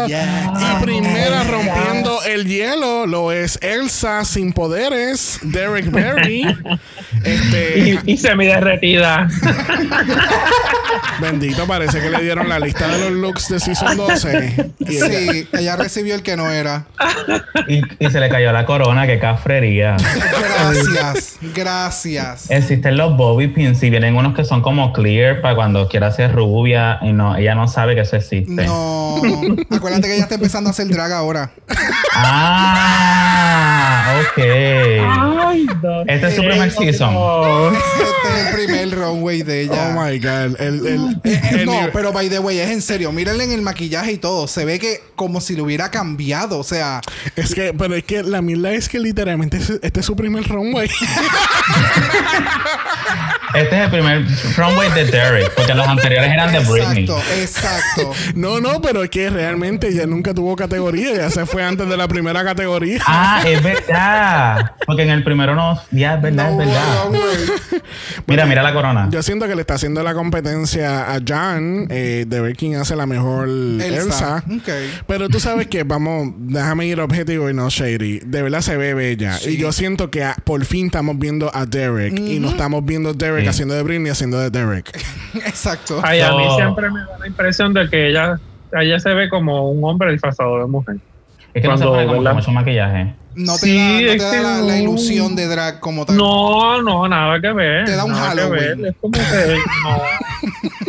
[0.07, 6.43] Y primera rompiendo el hielo lo es Elsa sin poderes, Derek Berry.
[7.23, 9.27] Este, Y, y semi derretida.
[11.19, 14.71] Bendito, parece que le dieron la lista de los looks de Season 12.
[14.79, 16.85] Y ella- Sí, ella recibió el que no era.
[17.67, 19.97] Y, y se le cayó la corona, qué cafrería.
[19.97, 22.51] Gracias, gracias.
[22.51, 26.99] Existen los bobby pins y vienen unos que son como clear para cuando quiera rubia
[27.01, 28.65] y no, ella no sabe que eso existe.
[28.65, 29.17] No,
[29.71, 31.51] acuérdate que ella está empezando a hacer drag ahora.
[32.13, 34.37] Ah, ok.
[34.39, 35.67] Ay,
[36.07, 37.15] Este es su primer season.
[37.75, 39.93] Este es el primer runway de ella.
[39.95, 40.59] Oh my god.
[40.61, 43.11] El, el- el no, pero by the way, es en serio.
[43.11, 44.47] Mírenle en el maquillaje y todo.
[44.47, 46.59] Se ve que como si lo hubiera cambiado.
[46.59, 47.01] O sea,
[47.35, 50.47] Es que, pero es que la mierda es que literalmente es- este es su primer
[50.47, 50.89] runway.
[53.57, 57.03] Este es el primer runway de Derek, porque los anteriores eran de Britney.
[57.03, 58.11] exacto, exacto.
[58.35, 61.15] no, no, pero es que realmente ella nunca tuvo categoría.
[61.15, 62.99] Ya se fue antes de la primera categoría.
[63.07, 64.71] Ah, es verdad.
[64.85, 65.79] Porque en el primero no.
[65.91, 67.81] Ya, es verdad, No es verdad.
[68.27, 69.07] Mira, mira la corona.
[69.11, 72.95] Yo siento que le está haciendo la competencia a Jan eh, de ver quién hace
[72.95, 73.87] la mejor Elsa.
[73.87, 74.43] Elsa.
[74.47, 74.69] Ok.
[75.07, 78.19] Pero tú sabes que, vamos, déjame ir objetivo y no shady.
[78.25, 79.33] De verdad se ve bella.
[79.37, 79.51] Sí.
[79.51, 82.17] Y yo siento que a- por fin estamos viendo a Derek.
[82.17, 84.89] Y no estamos viendo Derek Haciendo de Britney haciendo de Derek.
[85.35, 85.99] Exacto.
[86.03, 86.55] Ay, a mí No.
[86.55, 88.39] siempre me da la impresión de que ella,
[88.79, 90.97] ella se ve como un hombre disfrazado de mujer.
[91.53, 92.33] Es que no se Cuando, pone como que ¿verdad?
[92.35, 93.15] mucho maquillaje.
[93.35, 94.75] No te Sí, da, no te la, la no.
[94.77, 96.17] ilusión de drag como tal.
[96.17, 97.85] No, no, nada que ver.
[97.85, 98.81] Te da un Halloween.
[98.81, 98.85] ver.
[98.89, 100.01] Es como que no.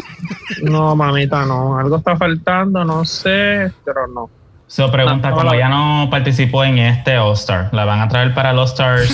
[0.63, 1.79] No, mamita, no.
[1.79, 4.31] Algo está faltando, no sé, pero no.
[4.69, 8.01] Se pregunta, No, no, como la- ella no participó en este All Star, ¿la van
[8.03, 9.09] a traer para el All Stars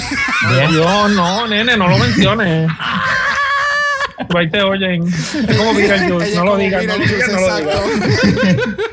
[0.50, 0.70] 10?
[0.72, 2.68] Dios, no, nene, no lo menciones.
[4.36, 5.02] Ahí te oyen.
[5.06, 7.80] Es como Beetlejuice, no lo digas, no digas, no lo digas.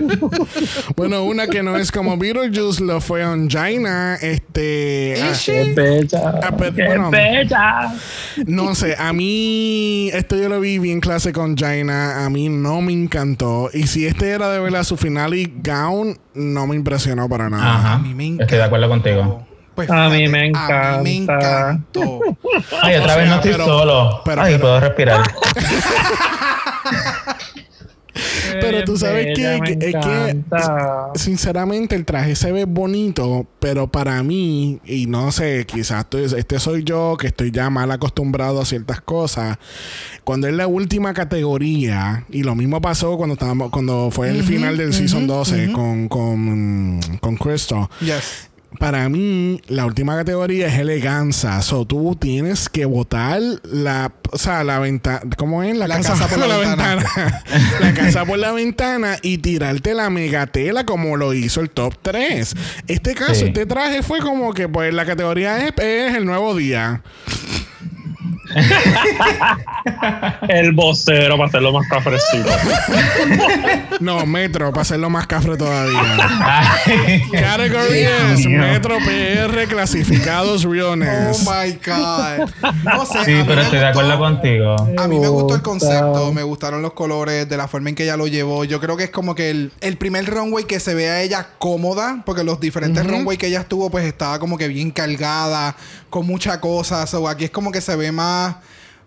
[0.95, 4.15] Bueno, una que no es como Beetlejuice lo fue Jaina.
[4.21, 5.15] Este.
[5.21, 6.39] ah, Qué bella.
[6.43, 7.11] Ah, pero, Qué bueno.
[7.11, 7.93] bella.
[8.45, 12.25] no sé, a mí esto yo lo vi bien clase con Jaina.
[12.25, 13.69] A mí no me encantó.
[13.73, 17.75] Y si este era de verdad su final y gown, no me impresionó para nada.
[17.75, 17.93] Ajá.
[17.93, 19.45] A mí me Estoy de acuerdo contigo.
[19.75, 21.69] Pues A mí me A mí me encanta.
[21.71, 22.19] encantó.
[22.81, 24.21] Ay, otra O vez no estoy pero- solo.
[24.25, 25.21] pero- Ay, pero- puedo respirar.
[28.59, 31.09] Pero tú sabes que- es que- encanta.
[31.15, 36.05] Sinceramente, el traje se ve bonito, pero para mí, y no sé, quizás
[36.35, 39.57] este soy yo que estoy ya mal acostumbrado a ciertas cosas.
[40.25, 44.75] Cuando es la última categoría, y lo mismo pasó cuando estábamos, cuando fue el final
[44.77, 47.87] del season 12 con, con, con Crystal.
[48.01, 48.50] Yes.
[48.79, 51.61] Para mí, la última categoría es eleganza.
[51.61, 55.75] So, tú tienes que botar la, o sea, la ventana, ¿cómo es?
[55.77, 57.03] La casa por la ventana.
[57.81, 62.55] la casa por la ventana y tirarte la megatela como lo hizo el top 3.
[62.87, 63.45] Este caso, Sí.
[63.47, 67.01] este traje fue como que, pues, la categoría es, es el nuevo día.
[70.47, 72.49] El vocero para hacerlo más cafrecito.
[73.99, 76.01] No, Metro, para hacerlo más cafre todavía.
[77.31, 78.45] Category es.
[78.47, 81.41] Metro PR clasificados Oh realness.
[81.47, 82.49] my God.
[82.83, 83.19] No sé.
[83.19, 84.75] a Sí, pero me estoy de gustó- acuerdo contigo.
[84.97, 88.03] A mí me gustó el concepto, me gustaron los colores, de la forma en que
[88.03, 88.63] ella lo llevó.
[88.65, 91.45] Yo creo que es como que el, el primer runway que se ve a ella
[91.59, 95.75] cómoda, porque los diferentes runway que ella estuvo, pues estaba como que bien cargada,
[96.09, 97.05] con mucha cosa.
[97.05, 98.40] So, aquí es como que se ve más,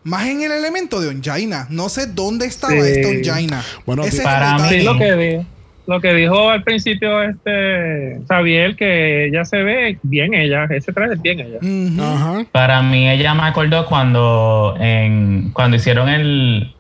[0.03, 1.67] más en el elemento de Onjaina.
[1.71, 2.79] No sé dónde estaba Sí.
[2.79, 3.63] esto Onjaina.
[3.87, 5.45] Bueno, Ese para mí- lo que dijo,
[5.87, 11.15] lo que dijo al principio este Xavier, que ella se ve bien ella, ese traje
[11.15, 11.59] es bien ella.
[12.53, 16.75] Para mí ella me acordó cuando en cuando hicieron el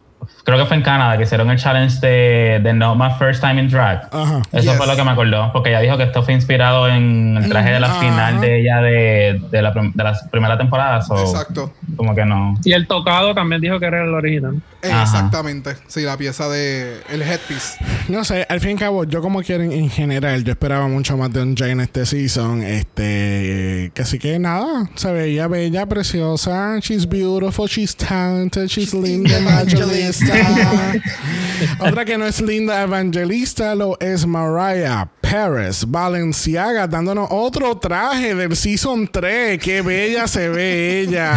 [0.44, 3.60] creo que fue en Canadá que hicieron el challenge de, de No My First Time
[3.62, 4.08] in Drag.
[4.12, 4.42] Ajá.
[4.52, 4.76] Eso Yes.
[4.76, 7.70] fue lo que me acordó, porque ella dijo que esto fue inspirado en el traje
[7.70, 8.00] de la Ajá.
[8.00, 11.02] final de ella de, de la, de la primera temporada.
[11.02, 11.72] so, Exacto.
[11.96, 12.54] Como que no.
[12.64, 14.60] Y el tocado también dijo que era el original.
[14.82, 15.02] Ajá.
[15.02, 15.76] Exactamente.
[15.86, 17.78] Sí, la pieza de el headpiece.
[18.08, 21.16] No sé, al fin y al cabo, yo como quieren en general, yo esperaba mucho
[21.16, 22.62] más de un Jane este season.
[22.62, 26.78] Este, que así que nada, se veía bella, preciosa.
[26.80, 29.38] She's beautiful, she's talented, she's linda,
[30.22, 31.10] evangelista.
[31.80, 38.54] Otra que no es linda evangelista lo es Mariah Paris Valenciaga, dándonos otro traje del
[38.54, 39.58] season 3.
[39.58, 41.34] Qué bella se ve ella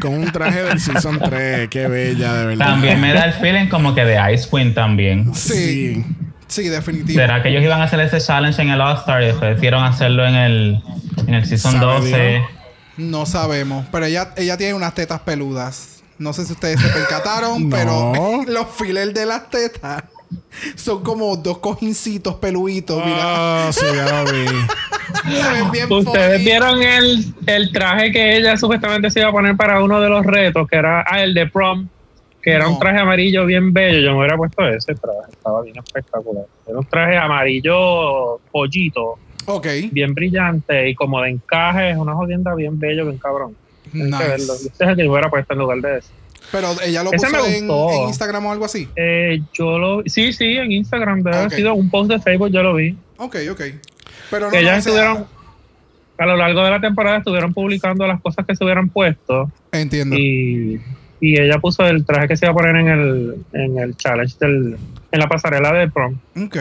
[0.00, 1.68] con un traje del season 3.
[1.68, 2.66] Qué bella, de verdad.
[2.66, 5.34] También me da el feeling como que de Ice Queen también.
[5.34, 6.04] Sí.
[6.48, 6.68] Sí.
[6.68, 7.20] Definitivo.
[7.20, 9.84] ¿Será que ellos iban a hacer ese challenge en el All Star y después decidieron
[9.84, 10.82] hacerlo en el,
[11.26, 12.08] en el Season Sabe 12?
[12.08, 12.42] Dios.
[12.96, 15.91] No sabemos, pero ella, ella tiene unas tetas peludas.
[16.18, 17.76] No sé si ustedes se percataron, No.
[17.76, 20.04] pero los fillers de las tetas
[20.76, 23.04] son como dos cojincitos peluditos.
[23.04, 24.46] Mira, Oh, sí, ya lo vi.
[25.94, 26.44] Ustedes funny.
[26.44, 30.24] vieron el, el traje que ella supuestamente se iba a poner para uno de los
[30.24, 31.86] retos, que era ah, el de prom,
[32.40, 32.72] que era No.
[32.72, 34.00] un traje amarillo bien bello.
[34.00, 36.44] Yo me hubiera puesto ese traje, estaba bien espectacular.
[36.66, 39.18] Era un traje amarillo pollito,
[39.90, 43.54] bien brillante y como de encaje, es una jodienda bien bello, bien cabrón.
[43.92, 44.54] Que verlo.
[44.54, 44.68] nice.
[44.68, 46.08] Ese es el que yo hubiera puesto en lugar de ese.
[46.50, 48.02] Pero ella lo Ese puso me en, gustó.
[48.02, 48.88] en Instagram o algo así.
[48.96, 52.74] Eh, yo lo sí, sí, en Instagram, debe sido un post de Facebook, yo lo
[52.74, 52.96] vi.
[53.16, 53.60] Ok, ok.
[54.30, 55.26] Pero no, ellas no, o sea, estuvieron,
[56.18, 60.16] a lo largo de la temporada estuvieron publicando las cosas que se hubieran puesto Entiendo.
[60.16, 60.80] y,
[61.20, 64.36] y ella puso el traje que se iba a poner en el, en el challenge
[64.40, 64.76] del,
[65.10, 66.16] en la pasarela de prom.
[66.36, 66.56] Ok.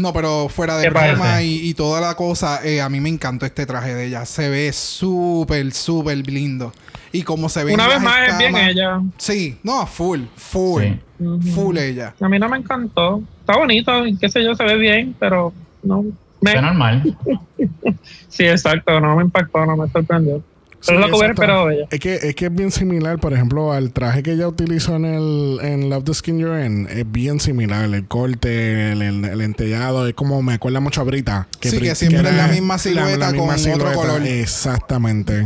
[0.00, 3.08] No, pero fuera de ¿Qué broma y, y toda la cosa, eh, a mí me
[3.08, 4.24] encantó este traje de ella.
[4.24, 6.72] Se ve súper, súper lindo.
[7.12, 9.00] Y como se ve Una vez más es bien ella.
[9.18, 11.50] Sí, no, full, full, Sí.
[11.52, 12.14] full ella.
[12.20, 13.22] A mí no me encantó.
[13.40, 16.04] Está bonito, y qué sé yo, se ve bien, pero no
[16.40, 17.16] me, Fue normal.
[18.28, 20.42] sí, exacto, no me impactó, no me sorprendió.
[20.86, 21.86] Pero es lo ella.
[21.90, 25.04] Es que, es que es bien similar, por ejemplo, al traje que ella utilizó en
[25.04, 26.86] el en Love the Skin You're In.
[26.90, 27.84] Es bien similar.
[27.84, 30.06] El corte, el, el, el entellado.
[30.06, 31.48] Es como me acuerda mucho a Brita.
[31.60, 34.22] Sí, que siempre era es la misma silueta con otro color.
[34.26, 35.44] Exactamente.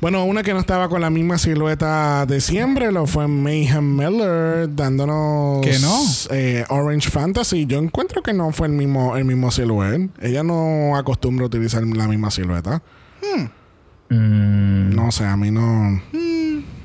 [0.00, 4.74] Bueno, una que no estaba con la misma silueta de siempre lo fue Mayhem Miller
[4.74, 6.00] dándonos ¿Que no?
[6.30, 7.66] eh, Orange Fantasy.
[7.66, 10.06] Yo encuentro que no fue el mismo el mismo silueta.
[10.20, 12.82] Ella no acostumbra a utilizar la misma silueta.
[14.10, 16.00] Mm, No sé, a mí no.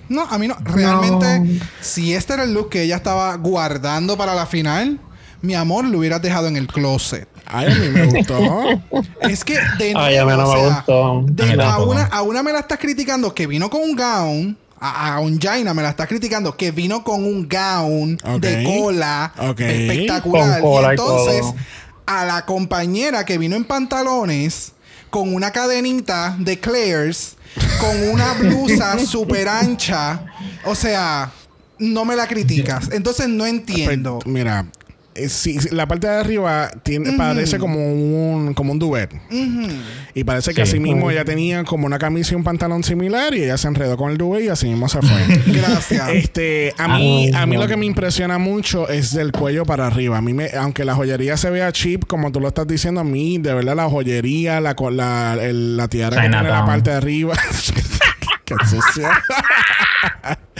[0.09, 0.55] No, a mí no.
[0.63, 4.99] Realmente, si este era el look que ella estaba guardando para la final,
[5.41, 7.27] mi amor, lo hubieras dejado en el closet.
[7.45, 8.37] Ay, a mí me gustó.
[9.21, 11.23] Es que de Ay, a mí no o me sea, gustó.
[11.27, 14.57] de- A una, a una me la estás criticando que vino con un gown.
[14.79, 20.61] A, a Onjaina me la estás criticando que vino con un gown de cola espectacular.
[20.61, 21.55] Con cola y y entonces, todo.
[22.05, 24.73] a la compañera que vino en pantalones
[25.13, 27.35] con una cadenita de Claire's,
[27.79, 30.25] con una blusa súper ancha.
[30.65, 31.31] O sea,
[31.77, 32.89] no me la criticas.
[32.91, 34.17] Entonces no entiendo.
[34.25, 34.65] Mira,
[35.15, 39.11] eh, sí, sí, la parte de arriba tiene, parece como un como un duet.
[40.13, 40.71] Y parece que Sí.
[40.73, 43.97] así mismo ella tenía como una camisa y un pantalón similar y ella se enredó
[43.97, 45.11] con el duet y así mismo se fue.
[45.47, 46.09] Gracias.
[46.09, 50.17] Este, a mí, a mí lo que me impresiona mucho es del cuello para arriba.
[50.17, 53.03] A mí me, aunque la joyería se vea cheap, como tú lo estás diciendo, a
[53.03, 56.95] mí, de verdad, la joyería, la, la, el- la tiara que tiene la parte de
[56.97, 57.35] arriba.
[58.45, 59.09] Qué sucia.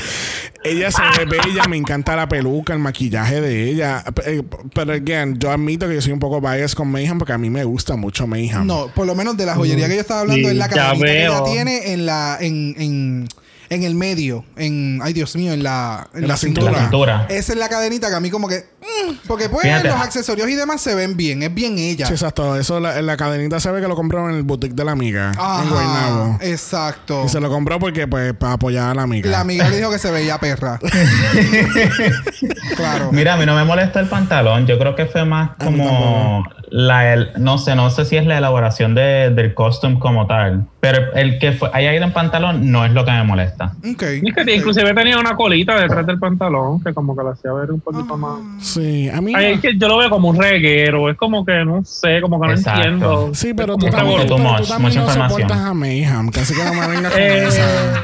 [0.64, 4.04] ella se ve bella, me encanta la peluca, el maquillaje de ella.
[4.26, 4.44] Eh,
[4.74, 7.50] Pero, again, yo admito que yo soy un poco biased con Mayhem porque a mí
[7.50, 8.66] me gusta mucho Mayhem.
[8.66, 10.76] No, por lo menos de la joyería que yo estaba hablando Sí, es la ya
[10.76, 13.28] cadenita que ella tiene en la en, en,
[13.70, 16.72] en el medio, en, ay Dios mío, en la, en En la la cintura.
[16.72, 17.26] La cintura.
[17.30, 18.66] Esa es la cadenita que a mí como que...
[18.82, 19.88] mm, porque pues Fíjate.
[19.88, 21.44] los accesorios y demás se ven bien.
[21.44, 22.06] Es bien ella.
[22.08, 22.56] Sí, exacto.
[22.56, 25.32] Eso, la, la cadenita se ve que lo compró en el boutique de la amiga.
[25.32, 26.24] En Guaynabo.
[26.36, 27.24] Ajá, exacto.
[27.26, 29.30] Y se lo compró porque, pues, para apoyar a la amiga.
[29.30, 30.80] La amiga le dijo que se veía perra.
[32.76, 33.12] claro.
[33.12, 34.66] Mira, a mí no me molesta el pantalón.
[34.68, 36.44] Yo creo que fue más como
[36.76, 40.66] la, el- no sé, no sé si es la elaboración de- del costume como tal.
[40.80, 43.74] Pero el que fue, haya ido en pantalón no es lo que me molesta.
[43.94, 44.02] Ok.
[44.02, 47.70] Es que inclusive tenía una colita detrás del pantalón que como que la hacía ver
[47.72, 48.40] un poquito más.
[48.60, 49.34] Sí, a mí.
[49.36, 52.42] Ay, es que yo lo veo como un reguero, es como que no sé, como
[52.42, 53.30] que no entiendo.
[53.36, 55.52] Sí, pero tú también, pero much, tú también mucha no información.
[55.52, 56.30] a Mayhem.
[56.32, 58.04] Casi que no me vengas con Eh, esa.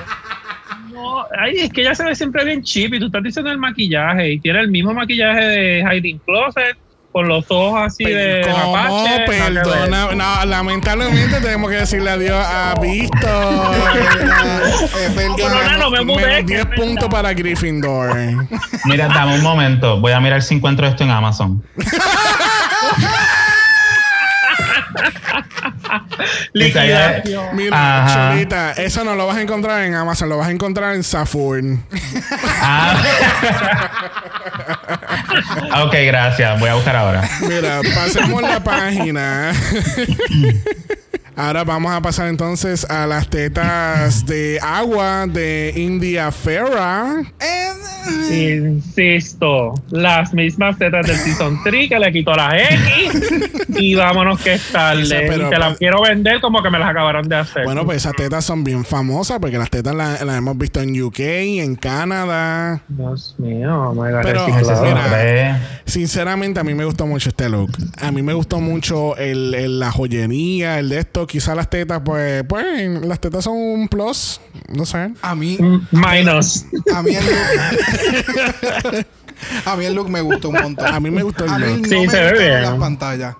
[0.94, 3.58] No, ay, es que ella se ve siempre bien cheap y tú estás diciendo el
[3.58, 6.78] maquillaje y tiene el mismo maquillaje de Hiding Closet
[7.12, 9.04] con los ojos así de ¿Cómo?
[9.04, 9.26] ver.
[9.26, 10.12] Perdona.
[10.16, 13.76] No, lamentablemente tenemos que decirle adiós a Víctor.
[15.38, 16.76] Yo no, no, no me mudé, Menos que 10 es verdad.
[16.86, 18.16] puntos para Gryffindor.
[18.86, 20.00] Mira, dame un momento.
[20.00, 21.64] Voy a mirar si encuentro esto en Amazon.
[26.54, 27.56] Liquidación.
[27.56, 28.32] Mira, Ajá.
[28.32, 31.84] Cholita, eso no lo vas a encontrar en Amazon, lo vas a encontrar en Saturn.
[32.62, 33.02] Ah.
[35.86, 36.60] ok, gracias.
[36.60, 37.30] Voy a buscar ahora.
[37.48, 39.54] Mira, pasemos la página.
[41.40, 47.22] Ahora vamos a pasar entonces a las tetas de agua de India Ferra.
[47.40, 47.70] Eh,
[48.32, 53.32] Insisto, las mismas tetas del Season 3 que le quitó la X
[53.78, 55.04] y vámonos que es tarde.
[55.04, 57.64] Esa, pero- y te las pero- quiero vender como que me las acabaron de hacer.
[57.64, 61.02] Bueno, pues esas tetas son bien famosas porque las tetas las, las hemos visto en
[61.02, 62.82] UK, en Canadá.
[62.90, 64.48] Dios mío, oh God, Pero-.
[64.48, 65.62] Mira.
[65.86, 67.72] Sinceramente, a mí me gustó mucho este look.
[68.02, 71.28] A mí me gustó mucho el, el- la joyería, el de esto.
[71.30, 74.42] Quizá las tetas, pues, pues, las tetas son un plus.
[74.68, 75.12] No sé.
[75.22, 76.66] a mí, Mm, Minus.
[76.92, 79.06] a mí el look,
[79.66, 80.88] a mí el look me gustó un montón.
[80.88, 81.82] A mí me gustó el A mí look.
[81.82, 82.62] no Sí, me se ve bien.
[82.64, 83.36] las pantallas.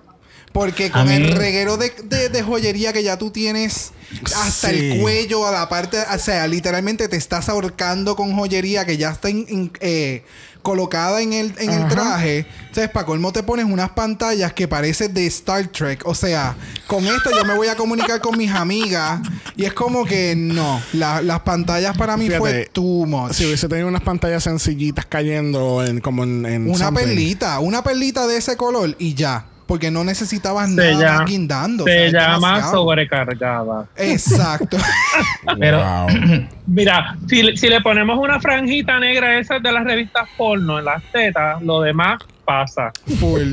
[0.52, 3.92] Porque con el reguero de, de- de joyería que ya tú tienes
[4.36, 4.92] hasta Sí.
[4.92, 9.10] el cuello, a la parte, o sea, literalmente te estás ahorcando con joyería que ya
[9.10, 10.24] está in- in- eh,
[10.62, 12.46] colocada en el, en el traje.
[12.60, 16.02] Entonces, para colmo te pones unas pantallas que parecen de Star Trek.
[16.06, 16.54] O sea,
[16.86, 19.20] con esto yo me voy a comunicar con mis amigas.
[19.56, 23.32] Y es como que no, la- las pantallas para mí fue too much.
[23.32, 27.04] Si hubiese tenido unas pantallas sencillitas cayendo en, como en, en Una something.
[27.04, 29.44] perlita, una perlita de ese color y ya.
[29.70, 31.84] Porque no necesitabas Se nada llama, guindando.
[31.84, 32.72] o se sea, es llama demasiado.
[32.72, 33.86] sobrecargada.
[33.96, 34.76] Exacto.
[35.60, 36.08] Pero Wow.
[36.66, 41.02] Mira, si, si le ponemos una franjita negra esas de las revistas porno en las
[41.12, 42.92] tetas, lo demás pasa.
[43.18, 43.52] Full.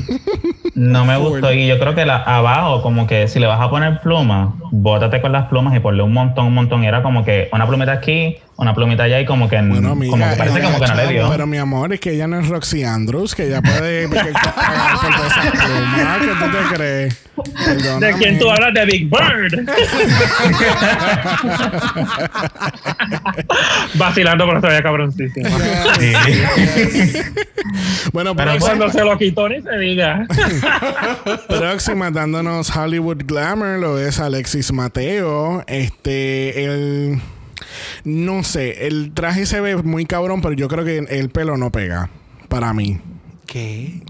[0.74, 1.28] no me Full.
[1.30, 1.52] gustó.
[1.52, 5.20] Y yo creo que la, abajo, como que si le vas a poner plumas, bótate
[5.20, 6.82] con las plumas y ponle un montón, un montón.
[6.84, 10.10] Y era como que una plumita aquí, una plumita allá y como que, Bueno, amiga,
[10.10, 11.28] como que parece como que no le dio.
[11.30, 14.32] Pero mi amor, es que ella no es Roxy Andrews, que ella puede que- que
[14.32, 16.18] pagar por todas esas plumas.
[16.20, 17.24] ¿Qué tú te crees?
[17.64, 18.06] Perdóname.
[18.06, 18.74] ¿De quién tú hablas?
[18.74, 19.68] De Big Bird.
[23.94, 25.48] Vacilando, pero todavía cabroncísimo.
[25.98, 26.12] Sí.
[28.12, 30.26] Bueno, Pero Cuando se lo quitó ni se diga.
[31.48, 35.64] próxima dándonos Hollywood Glamour, lo es Alexis Mateo.
[35.66, 37.20] Este, el.
[38.04, 41.70] No sé, el traje se ve muy cabrón, pero yo creo que el pelo no
[41.70, 42.08] pega.
[42.48, 43.00] Para mí.
[43.46, 44.00] ¿Qué?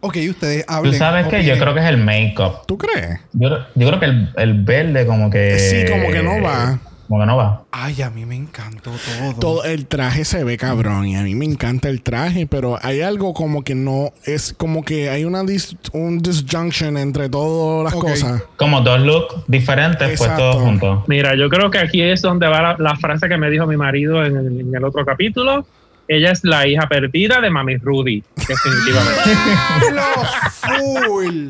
[0.00, 0.94] Ok, ustedes Tú hablen.
[0.98, 2.66] sabes que yo creo que es el make-up.
[2.66, 3.20] ¿Tú crees?
[3.32, 5.58] Yo, yo creo que el, el verde como que...
[5.58, 6.78] Sí, como que no va.
[7.08, 7.62] Como que no va.
[7.72, 9.34] Ay, a mí me encantó todo.
[9.40, 13.00] Todo el traje se ve cabrón y a mí me encanta el traje, pero hay
[13.00, 17.94] algo como que no es como que hay una dis- un disjunction entre todas las
[18.00, 18.42] cosas.
[18.56, 20.36] Como dos looks diferentes Exacto.
[20.42, 21.04] puestos juntos.
[21.08, 23.78] Mira, yo creo que aquí es donde va la, la frase que me dijo mi
[23.78, 25.66] marido en el, en el otro capítulo.
[26.10, 29.30] Ella es la hija perdida de Mami Rudy, definitivamente.
[29.92, 31.48] ¡Lo full!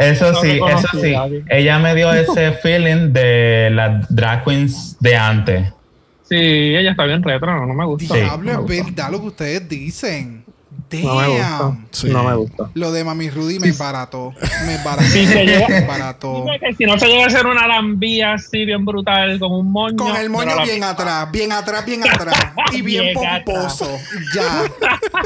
[0.00, 1.14] Eso sí, eso sí.
[1.48, 5.72] Ella me dio ese feeling de las drag queens de antes.
[6.28, 8.14] Sí, ella está bien retro, no, no me gusta.
[8.14, 8.20] Sí.
[8.20, 10.45] Diablo, No es verdad lo que ustedes dicen.
[10.92, 11.76] No me gusta.
[11.90, 12.08] Sí.
[12.08, 12.70] No me gusta.
[12.74, 14.32] Lo de Mami Rudy me barató.
[14.66, 15.02] Me barató.
[15.08, 16.44] Se lleva- Me barató.
[16.78, 19.96] Si no se llega a hacer una lambía así bien brutal con un moño.
[19.96, 22.34] Con el moño la- bien atrás, bien atrás, bien atrás.
[22.72, 23.14] Y bien, Bien
[23.44, 23.90] pomposo.
[24.34, 24.64] Ya.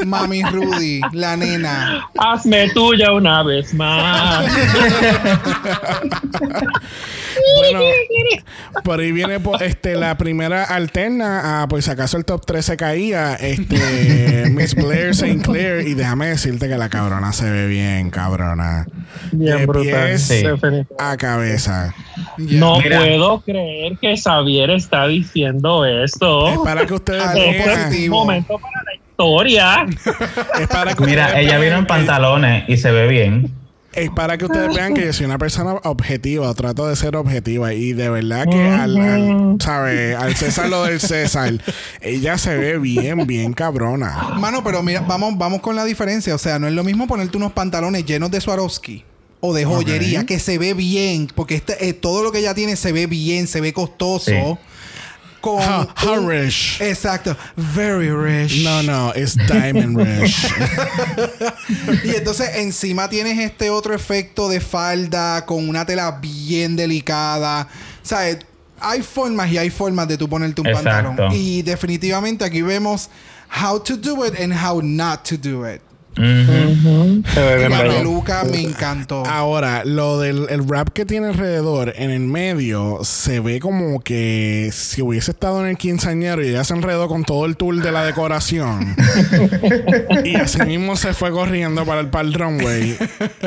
[0.07, 2.09] Mami Rudy, la nena.
[2.19, 4.47] Hazme tuya una vez más.
[7.59, 7.81] bueno,
[8.85, 11.63] por ahí viene po- este, la primera alterna.
[11.63, 13.35] ah, por si acaso el top 3 se caía.
[13.35, 15.41] Este, Miss Blair St.
[15.43, 15.87] Clair.
[15.87, 18.87] Y déjame decirte que la cabrona se ve bien, cabrona.
[19.33, 20.07] Bien De brutal.
[20.07, 20.43] pies Sí.
[20.99, 21.95] A cabeza.
[22.39, 22.99] No Mira.
[23.01, 26.49] puedo creer que Xavier está diciendo esto.
[26.49, 28.03] Es para que ustedes Este es vean.
[28.05, 29.87] un momento para la historia.
[30.61, 33.53] Es para que Mira, ella vean vino en pantalones y se ve bien.
[33.93, 37.75] Es para que ustedes vean que yo soy una persona objetiva, trato de ser objetiva
[37.75, 40.15] y de verdad que al, al, ¿sabe?
[40.15, 41.55] al César lo del César,
[42.01, 44.35] ella se ve bien, bien cabrona.
[44.39, 46.35] Mano, pero mira, vamos, vamos con la diferencia.
[46.37, 49.05] O sea, no es lo mismo ponerte unos pantalones llenos de Swarovski
[49.41, 52.77] o de joyería que se ve bien, porque este, eh, todo lo que ella tiene
[52.77, 54.31] se ve bien, se ve costoso.
[54.31, 54.59] Sí.
[55.41, 56.81] Con How, how un- rich?
[56.81, 58.63] Exacto, very rich.
[58.63, 60.37] No, no, es diamond rich.
[62.05, 67.67] Y entonces encima tienes este otro efecto de falda con una tela bien delicada.
[68.03, 68.39] ¿Sabes?
[68.81, 70.91] Hay formas y hay formas de tú ponerte un Exacto.
[70.91, 71.33] pantalón.
[71.35, 73.09] Y definitivamente aquí vemos
[73.63, 75.81] how to do it and how not to do it.
[76.17, 79.25] La peluca me encantó.
[79.27, 84.71] Ahora, lo del el rap que tiene alrededor, en el medio, se ve como que
[84.73, 87.93] si hubiese estado en el quinceañero y ella se enredó con todo el tour de
[87.93, 88.97] la decoración.
[90.25, 92.97] y así mismo se fue corriendo para el, para el runway.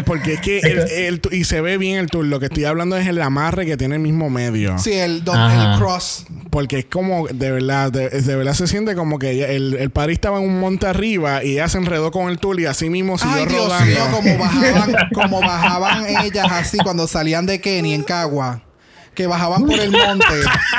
[0.05, 2.26] Porque es que el, el y se ve bien el tour.
[2.26, 4.78] Lo que estoy hablando es el amarre que tiene el mismo medio.
[4.80, 6.26] Sí, el, don- el cross.
[6.49, 9.89] Porque es como, de verdad, de, de verdad se siente como que ella- el, el
[9.89, 12.89] party estaba en un monte arriba y ella se enredó con el tour y así
[12.89, 13.85] mismo siguió Ay, Dios rodando.
[13.85, 18.61] mío, como bajaban, como bajaban ellas así cuando salían de Kenny en Cagua.
[19.13, 20.25] Que bajaban por el monte,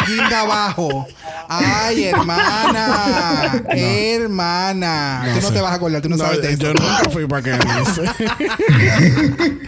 [0.09, 1.07] guinda abajo.
[1.49, 5.23] Ay, hermana, hermana.
[5.27, 5.55] No tú no sé.
[5.55, 6.63] te vas a acordar, tú no, No, sabes de eso.
[6.63, 8.01] yo nunca fui para Kenny's.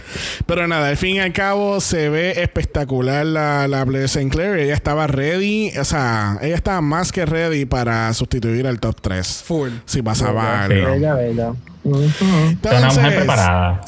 [0.45, 4.29] Pero nada, al fin y al cabo se ve espectacular la, la Blair St.
[4.29, 4.57] Clair.
[4.59, 9.43] Ella estaba ready, o sea, ella estaba más que ready para sustituir al top 3.
[9.45, 9.69] Full.
[9.85, 10.91] Si pasaba algo.
[10.91, 11.53] Bella, bella.
[11.89, 12.03] Ujú.
[12.03, 13.81] Es una mujer Entonces, preparada.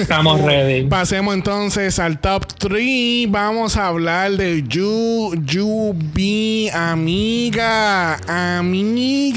[0.00, 0.86] Estamos ready.
[0.86, 3.30] pasemos entonces al top 3.
[3.30, 8.16] Vamos a hablar de Yu, Yu Bi, amiga,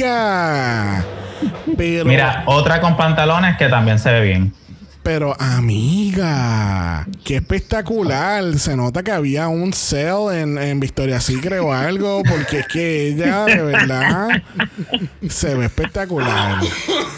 [0.02, 1.04] amiga.
[1.78, 4.54] Pero, Mira, otra con pantalones que también se ve bien.
[5.04, 8.54] Pero amiga, qué espectacular.
[8.56, 13.08] Se nota que había un sale en, en Victoria's Secret o algo, porque es que
[13.10, 14.30] ella de verdad
[15.30, 16.58] se ve espectacular.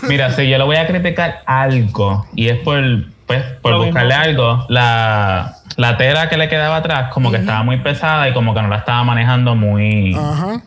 [0.08, 2.82] Mira, si yo le voy a criticar algo, y es por,
[3.28, 4.24] pues, por Lo buscarle mismo.
[4.24, 8.54] algo, la, la tela que le quedaba atrás, como que estaba muy pesada y como
[8.56, 10.62] que no la estaba manejando muy, Ajá.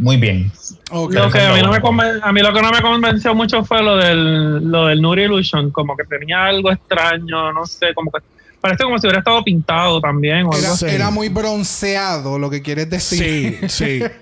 [0.00, 0.50] Muy bien.
[0.90, 1.12] Ok.
[1.12, 3.64] Lo que a mí, no me conven- a mí lo que no me convenció mucho
[3.64, 8.10] fue lo del, lo del Nuri Illusion, como que tenía algo extraño, no sé, como
[8.10, 8.18] que
[8.60, 10.86] parece como si hubiera estado pintado también o algo Era, así.
[10.88, 10.94] Sí.
[10.94, 13.58] era muy bronceado, lo que quieres decir.
[13.68, 14.00] Sí, sí.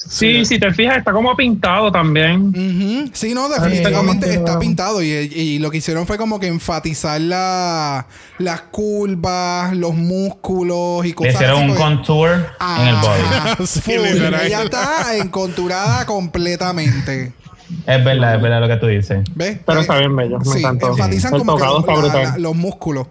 [0.00, 3.10] Sí, si te fijas, está como pintado también.
[3.12, 5.02] Sí, no, definitivamente está pintado.
[5.02, 8.06] Y, y lo que hicieron fue como que enfatizar la,
[8.38, 12.30] las curvas, los músculos y Le cosas hicieron así, un contour
[12.78, 13.66] en el body.
[13.66, 14.34] Sí, full.
[14.44, 17.32] Ella está enconturada completamente.
[17.86, 19.18] Es verdad, es verdad lo que tú dices.
[19.34, 19.58] ¿Ves?
[19.66, 20.88] Pero Eh, está bien bello, me sí, encantó.
[20.90, 23.08] enfatizan El como que la- la- los músculos.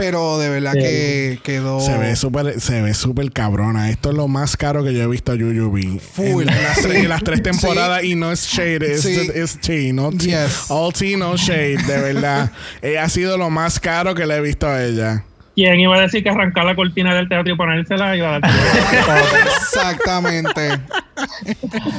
[0.00, 0.80] Pero de verdad Sí.
[0.80, 1.80] que quedó.
[1.80, 3.90] Se ve súper, se ve súper cabrona.
[3.90, 6.00] Esto es lo más caro que yo he visto a Yuyubi.
[6.00, 6.42] Full.
[6.42, 8.12] En las, tres, las tres temporadas Sí.
[8.12, 9.30] y no es shade, es, Sí.
[9.34, 10.46] es tea, no tea.
[10.46, 10.64] Yes.
[10.70, 12.50] All tea, no shade, de verdad.
[12.82, 15.24] Eh, ha sido lo más caro que le he visto a ella.
[15.54, 18.50] ¿Quién iba a decir que arrancar la cortina del teatro y ponérsela iba a dar
[19.56, 20.80] Exactamente.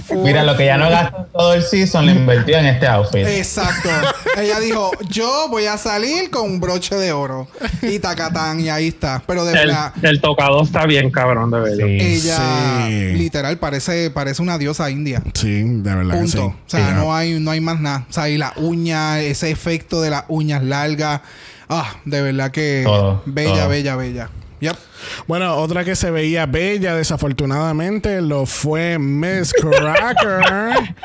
[0.24, 3.26] Mira, lo que ya no gastó todo el season lo invirtió en este outfit.
[3.28, 3.90] Exacto.
[4.38, 7.48] Ella dijo, yo voy a salir con un broche de oro.
[7.82, 9.22] Y tacatán, y ahí está.
[9.28, 11.86] Pero de el, verdad, el tocado está bien cabrón de bello.
[11.86, 11.98] Sí.
[12.00, 13.14] ella Sí.
[13.18, 15.22] literal parece, parece una diosa india.
[15.34, 16.38] Sí, de verdad que sí.
[16.38, 16.56] Punto.
[16.66, 18.06] O sea, no hay, no hay más nada.
[18.10, 21.22] O sea, y la uña, ese efecto de las uñas largas.
[21.74, 23.70] Ah, de verdad que Todo, bella, todo.
[23.70, 24.30] bella, bella.
[24.60, 24.76] Yep.
[25.26, 30.42] Bueno, otra que se veía bella, desafortunadamente, lo fue Miss Cracker.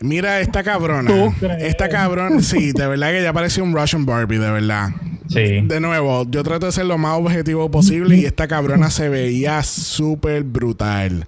[0.00, 1.10] Mira esta cabrona.
[1.10, 1.62] ¿Tú crees?
[1.62, 4.88] Esta cabrona, sí, de verdad que ya parecía un Russian Barbie, de verdad.
[5.28, 5.60] Sí.
[5.62, 9.62] De nuevo, yo trato de ser lo más objetivo posible y esta cabrona se veía
[9.62, 11.26] súper brutal.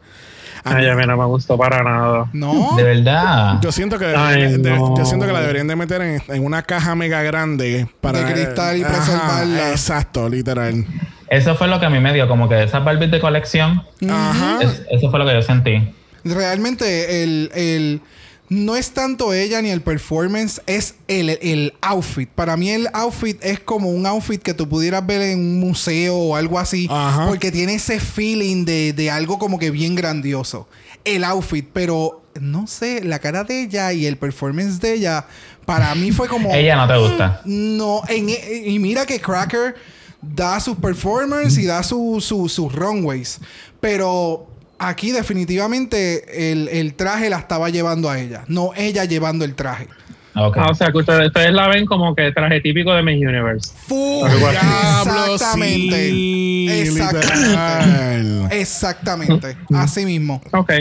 [0.77, 2.27] Ay, a mí no me gustó para nada.
[2.33, 2.75] No.
[2.77, 3.59] De verdad.
[3.61, 4.97] yo siento que Ay, deberían- de- no.
[4.97, 8.33] yo siento que la deberían de meter en, en una caja mega grande para De
[8.33, 9.71] cristal y Ajá, preservarla.
[9.71, 10.85] exacto, literal.
[11.29, 13.83] Eso fue lo que a mí me dio, como que de esas Barbies de colección.
[14.09, 14.59] Ajá.
[14.62, 15.93] es- eso fue lo que yo sentí.
[16.25, 18.01] Realmente el, el
[18.49, 22.28] no es tanto ella ni el performance, es el, el outfit.
[22.28, 26.16] Para mí el outfit es como un outfit que tú pudieras ver en un museo
[26.16, 26.86] o algo así.
[26.90, 27.26] Ajá.
[27.28, 30.66] Porque tiene ese feeling de, de algo como que bien grandioso.
[31.05, 35.26] El outfit, pero no sé, la cara de ella y el performance de ella,
[35.66, 36.51] para mí fue como...
[36.55, 37.42] Ella no te gusta.
[37.44, 39.74] No, en- y mira que Cracker
[40.22, 43.40] da sus performance y da su- su- sus runways.
[43.80, 44.46] Pero
[44.79, 49.89] aquí definitivamente el, el traje la estaba llevando a ella, no ella llevando el traje.
[50.35, 50.57] Ok.
[50.57, 53.72] Ah, o sea, que ustedes, ustedes la ven como que traje típico de Miss Universe.
[53.87, 54.29] Full.
[54.29, 56.11] Exactamente.
[56.11, 58.61] sí, Exactamente.
[58.61, 59.57] Exactamente.
[59.74, 60.41] Así mismo.
[60.53, 60.72] Ok.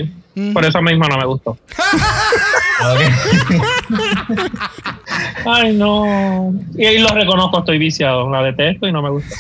[0.53, 1.57] Por eso mismo no me gustó.
[5.45, 6.53] Ay, no.
[6.75, 8.29] Y ahí lo reconozco, estoy viciado.
[8.29, 9.35] La detesto y no me gusta.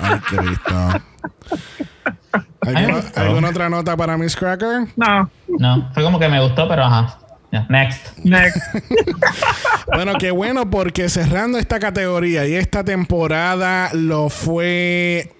[0.00, 1.00] Ay, Cristo.
[2.60, 4.88] ¿Alguna, Ay, alguna otra nota para Miss Cracker?
[4.96, 5.30] No.
[5.58, 7.18] No, fue como que me gustó, pero ajá.
[7.68, 8.18] Next.
[8.18, 8.58] Next.
[9.92, 15.32] Bueno, qué bueno porque cerrando esta categoría y esta temporada lo fue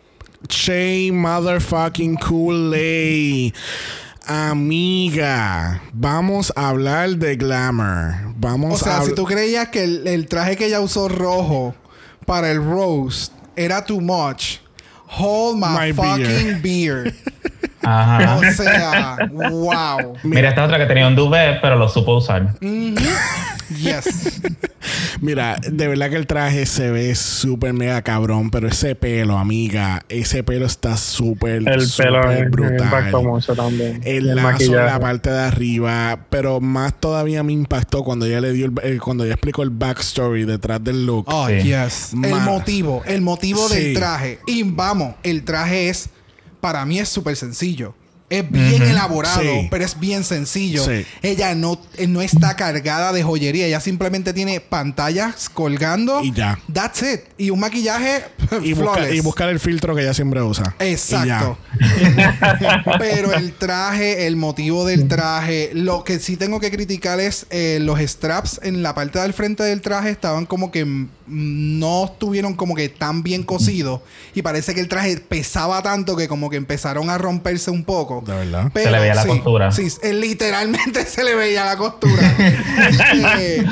[0.48, 3.54] Shay Motherfucking Kool-Aid.
[4.26, 8.34] Amiga, vamos a hablar de glamour.
[8.36, 11.76] Vamos O sea, a si tú creías que el, el traje que ella usó rojo
[12.26, 14.58] para el roast era too much,
[15.10, 17.12] hold my, My fucking beer.
[17.82, 18.36] Ajá.
[18.38, 20.14] o sea, wow.
[20.22, 22.54] Mira, esta otra que tenía un duvet, pero lo supo usar.
[22.60, 24.40] Yes.
[25.20, 30.02] Mira, de verdad que el traje se ve súper mega cabrón, pero ese pelo, amiga,
[30.08, 32.80] ese pelo está súper, El pelo me, me brutal.
[32.84, 34.00] impactó mucho también.
[34.04, 34.86] El El lazo en maquillaje.
[34.86, 38.98] la parte de arriba, pero más todavía me impactó cuando ella le dio el- eh,
[38.98, 41.26] cuando ella explicó el backstory detrás del look.
[41.28, 41.62] Oh, Sí.
[41.62, 42.12] yes.
[42.14, 43.76] El motivo, el motivo Sí.
[43.78, 44.38] del traje.
[44.46, 46.08] Y vamos, el traje es,
[46.60, 47.94] para mí es súper sencillo.
[48.28, 49.66] Es bien elaborado, Sí.
[49.72, 50.84] pero es bien sencillo.
[50.84, 51.04] Sí.
[51.20, 53.66] Ella no, eh, no está cargada de joyería.
[53.66, 56.22] Ella simplemente tiene pantallas colgando.
[56.22, 56.56] Y ya.
[56.72, 57.20] That's it.
[57.38, 58.22] Y un maquillaje
[58.62, 59.14] y, busca- flawless.
[59.16, 60.76] y buscar el filtro que ella siempre usa.
[60.78, 61.58] Exacto.
[63.00, 67.78] Pero el traje, el motivo del traje, lo que sí tengo que criticar es eh,
[67.80, 72.74] los straps en la parte del frente del traje estaban como que no estuvieron como
[72.74, 74.00] que tan bien cosidos
[74.34, 78.22] y parece que el traje pesaba tanto que como que empezaron a romperse un poco.
[78.26, 78.70] De verdad.
[78.74, 79.72] Pero, le veía la sí, costura.
[79.72, 82.22] Sí, eh, literalmente se le veía la costura.
[83.40, 83.64] Eh,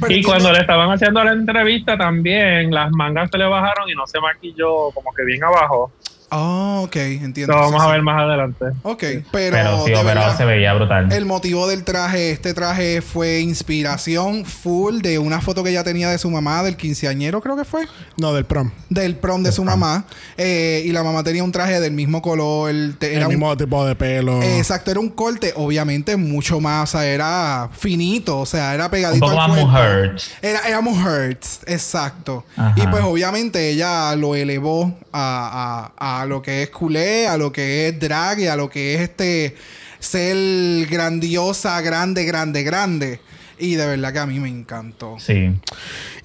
[0.00, 3.94] pero Y cuando le estaban haciendo la entrevista también, las mangas se le bajaron y
[3.94, 5.92] no se maquilló como que bien abajo.
[6.36, 7.52] Ah, ok, entiendo.
[7.54, 7.92] Lo vamos Sí, a sí.
[7.92, 8.64] ver más adelante.
[8.82, 11.12] Ok, pero, Pero sí, de verdad, se veía brutal.
[11.12, 16.10] El motivo del traje, este traje fue inspiración full de una foto que ella tenía
[16.10, 17.86] de su mamá, del quinceañero creo que fue,
[18.16, 18.70] No, del prom.
[18.90, 20.04] del prom de su mamá.
[20.36, 23.56] Eh, y la mamá tenía un traje del mismo color, te- era el un- mismo
[23.56, 24.42] tipo de pelo.
[24.42, 28.90] Exacto, era un corte obviamente mucho más, o sea, era finito, o sea, era Un
[28.90, 30.16] pegadito poco al más mujer.
[30.42, 32.44] Era, era Mujerts, exacto.
[32.56, 32.74] Ajá.
[32.76, 37.52] Y pues obviamente ella lo elevó a, a- a lo que es culé, a lo
[37.52, 39.56] que es drag y a lo que es este
[39.98, 43.20] ser grandiosa, grande, grande, grande.
[43.58, 45.16] Y de verdad que a mí me encantó.
[45.18, 45.50] Sí.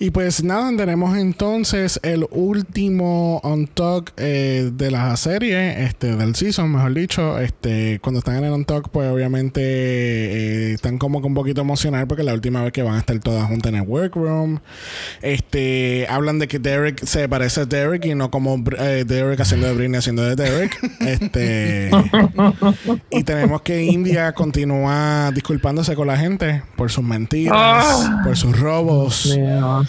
[0.01, 6.35] Y pues nada, tenemos entonces el último on talk eh, de la serie, este, del
[6.35, 7.37] season, mejor dicho.
[7.37, 11.59] Este, cuando están en el on talk, pues obviamente eh, están como que un poquito
[11.59, 14.59] emocionados porque es la última vez que van a estar todas juntas en el workroom.
[15.21, 19.67] Este, hablan de que Derek se parece a Derek y no como eh, Derek haciendo
[19.67, 20.79] de Britney haciendo de Derek.
[21.01, 21.91] Este,
[23.11, 28.21] y tenemos que India continúa disculpándose con la gente por sus mentiras, Ah.
[28.23, 29.37] por sus robos.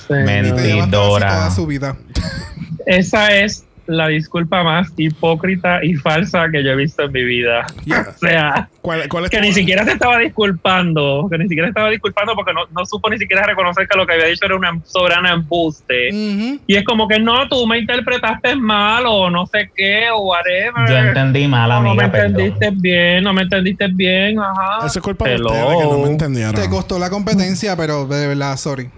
[0.08, 1.28] Mentidora.
[1.28, 1.96] toda su vida.
[2.86, 7.66] Esa es la disculpa más hipócrita y falsa que yo he visto en mi vida.
[7.84, 8.06] Yeah.
[8.14, 11.90] O sea, ¿Cuál, cuál es que ni siquiera se estaba disculpando, que ni siquiera estaba
[11.90, 14.78] disculpando porque no, no supo ni siquiera reconocer que lo que había dicho era una
[14.84, 16.10] soberana embuste.
[16.12, 20.88] Y es como que no, tú me interpretaste mal o no sé qué o whatever.
[20.88, 22.30] Yo entendí mal, O no me amiga, perdón.
[22.40, 24.86] entendiste bien, no me entendiste bien, ajá.
[24.86, 26.54] Eso es culpa de ustedes que no me entendieron.
[26.54, 28.88] Te costó la competencia, pero de verdad, sorry.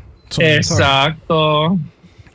[0.41, 1.77] Exacto.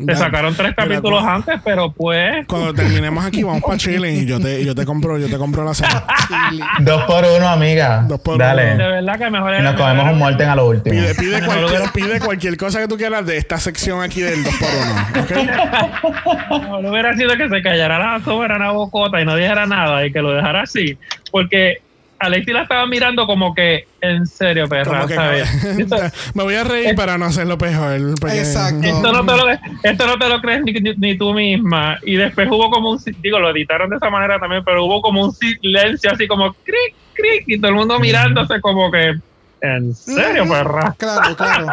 [0.05, 2.45] Te sacaron tres capítulos antes, pero pues.
[2.45, 5.65] Cuando terminemos aquí, vamos para Chile y yo te, yo te compro, yo te compro
[5.65, 6.03] la cena.
[6.81, 8.05] Dos por uno, amiga.
[8.07, 8.75] Dos por Dale.
[8.75, 8.83] uno.
[8.83, 10.95] De verdad que mejor Y nos comemos un muerten a lo último.
[11.17, 15.23] Pide, cualquier, hubiera- pide cualquier cosa que tú quieras de esta sección aquí del 2x1.
[15.23, 16.51] ¿ok?
[16.51, 20.21] Mejor hubiera sido que se callara la soberana bocota y no dijera nada y que
[20.21, 20.95] lo dejara así.
[21.31, 21.81] Porque
[22.19, 25.65] Alexi la estaba mirando como que, en serio, perra, ¿sabes?
[25.79, 25.95] Esto,
[26.33, 28.15] me voy a reír para no hacerlo peor.
[28.19, 28.87] porque- Exacto.
[28.87, 29.49] esto no te lo,
[29.83, 31.99] esto no te lo crees ni, ni- ni tú misma.
[32.03, 35.23] Y después hubo como un, digo, lo editaron de esa manera también, pero hubo como
[35.25, 39.13] un silencio así como cric, cric, cric, y todo el mundo mirándose como que,
[39.61, 40.49] ¿en serio, Mm.
[40.49, 40.95] perra?
[40.97, 41.67] Claro, claro.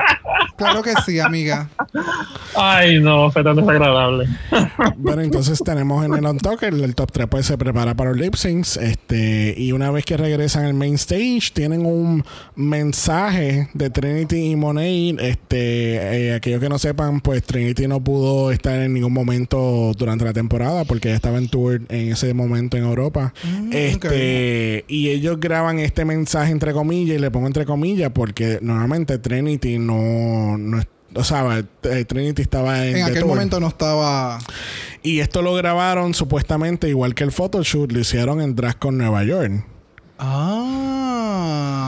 [0.56, 1.68] Claro que sí, amiga.
[2.56, 4.28] Ay, no, fue tan desagradable.
[4.96, 8.10] Bueno, entonces tenemos en el on talk el, el top 3 pues se prepara para
[8.10, 8.76] los lip syncs.
[8.76, 12.24] Este, y una vez que regresan al main stage, tienen un
[12.54, 15.18] mensaje de Trinity y Monet.
[15.20, 20.24] Este, eh, aquellos que no sepan, pues Trinity no pudo estar en ningún momento durante
[20.24, 23.32] la temporada porque ella estaba en tour en ese momento en Europa.
[23.72, 27.73] este, y ellos graban este mensaje entre comillas, y le pongo entre comillas,
[28.10, 33.28] porque normalmente Trinity no, no es- o sea, eh, Trinity estaba en, aquel tour.
[33.28, 34.38] momento no estaba.
[35.02, 39.64] Y esto lo grabaron supuestamente igual que el photoshoot, lo hicieron en Drascon Nueva York.
[40.18, 40.92] Ah.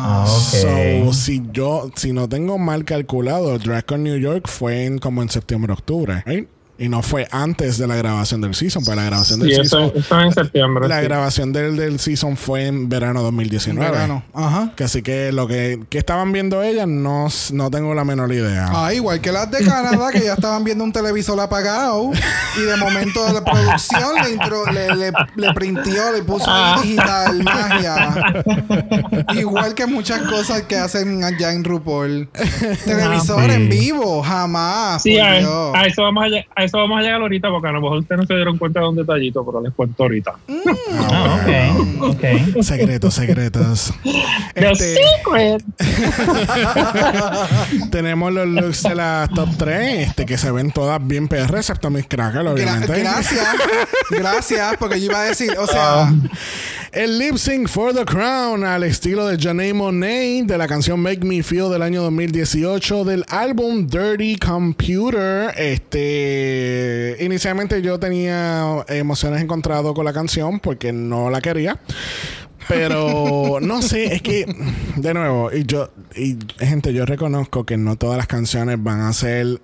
[0.09, 1.07] Ah, ok.
[1.09, 5.29] So, si yo, si no tengo mal calculado, Drascon New York fue en, como en
[5.29, 6.23] septiembre, octubre.
[6.27, 6.49] right?
[6.79, 9.93] Y no fue antes de la grabación del season, pues la grabación del eso, season.
[9.95, 10.89] eso en septiembre.
[10.89, 11.05] La sí.
[11.05, 13.91] grabación del, del season fue en verano 2019.
[13.91, 14.23] Verano.
[14.35, 14.73] Ajá.
[14.77, 18.69] Que así que lo que, que estaban viendo ellas, no, no tengo la menor idea.
[18.71, 22.11] Ah, igual que las de Canadá, que ya estaban viendo un televisor apagado
[22.59, 27.43] y de momento la producción le, intro- le, le, le printió, le puso ahí digital,
[27.43, 28.45] magia.
[29.35, 32.29] igual que muchas cosas que hacen allá en RuPaul.
[32.85, 33.53] Televisor Sí.
[33.53, 35.03] en vivo, jamás.
[35.03, 35.39] Sí, a,
[35.87, 38.27] eso vamos a, a eso vamos a llegar ahorita, porque a lo mejor ustedes no
[38.27, 40.33] se dieron cuenta de un detallito, pero les cuento ahorita.
[41.01, 41.51] Ah, ok,
[42.11, 42.25] ok.
[42.63, 43.93] Secretos, secretos.
[44.55, 45.65] The Este, secret.
[47.91, 51.91] tenemos los looks de las top 3, este, que se ven todas bien PR, excepto
[51.91, 53.01] mis crackers, Gra- obviamente.
[53.01, 53.47] gracias,
[54.11, 56.13] gracias, porque yo iba a decir, o sea,
[56.93, 61.25] El lip sync for the crown al estilo de Janae Monet de la canción Make
[61.25, 65.53] Me Feel del año 2018 del álbum Dirty Computer.
[65.57, 71.81] Este, inicialmente yo tenía emociones encontradas con la canción porque no la quería.
[72.69, 74.47] Pero no sé, es que
[74.97, 79.13] de nuevo, y yo y gente, yo reconozco que no todas las canciones van a
[79.13, 79.61] ser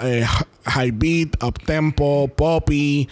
[0.00, 0.26] eh,
[0.64, 3.08] high beat, up tempo, poppy.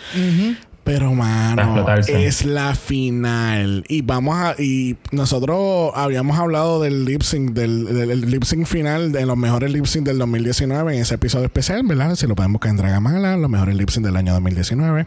[0.85, 7.53] Pero mano, es la final y vamos a y nosotros habíamos hablado del lip sync
[7.53, 11.15] del, del- del lip sync final de los mejores lip sync del 2019 en ese
[11.15, 12.17] episodio especial, ¿verdad?
[12.17, 15.07] Si lo pueden buscar en Dragamala, los mejores lip sync del año 2019.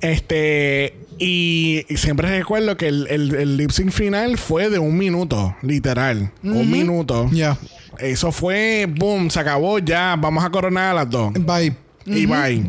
[0.00, 4.98] Este y, y siempre recuerdo que el, el- el lip sync final fue de un
[4.98, 7.30] minuto, literal, un minuto.
[7.32, 7.56] ya,
[7.98, 11.32] Eso fue boom, se acabó ya, vamos a coronar a las dos.
[11.32, 11.74] bye.
[12.06, 12.62] Y bye.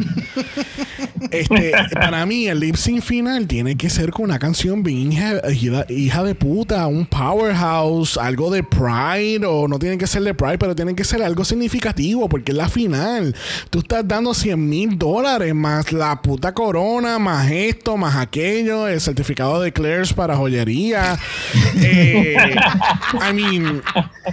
[1.31, 6.23] este, para mí, el lip sync final tiene que ser con una canción bien hija,
[6.23, 10.75] de puta, un powerhouse, algo de Pride, o no tiene que ser de Pride, pero
[10.75, 13.35] tiene que ser algo significativo, porque es la final.
[13.69, 19.01] Tú estás dando 100 mil dólares más la puta corona, más esto, más aquello, el
[19.01, 21.17] certificado de Claire's para joyería.
[21.81, 22.55] eh,
[23.13, 23.81] I mean,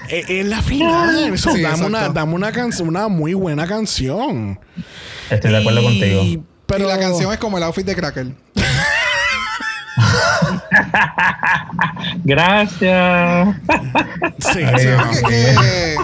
[0.08, 1.38] eh, es la final.
[1.38, 4.58] So, Sí, dame, una, dame una, canción una muy buena canción.
[5.30, 6.22] Estoy de acuerdo contigo.
[6.66, 8.26] Pero y la canción es como el outfit de Cracker.
[12.24, 13.56] Gracias.
[14.38, 14.58] Sí.
[15.28, 15.96] Que-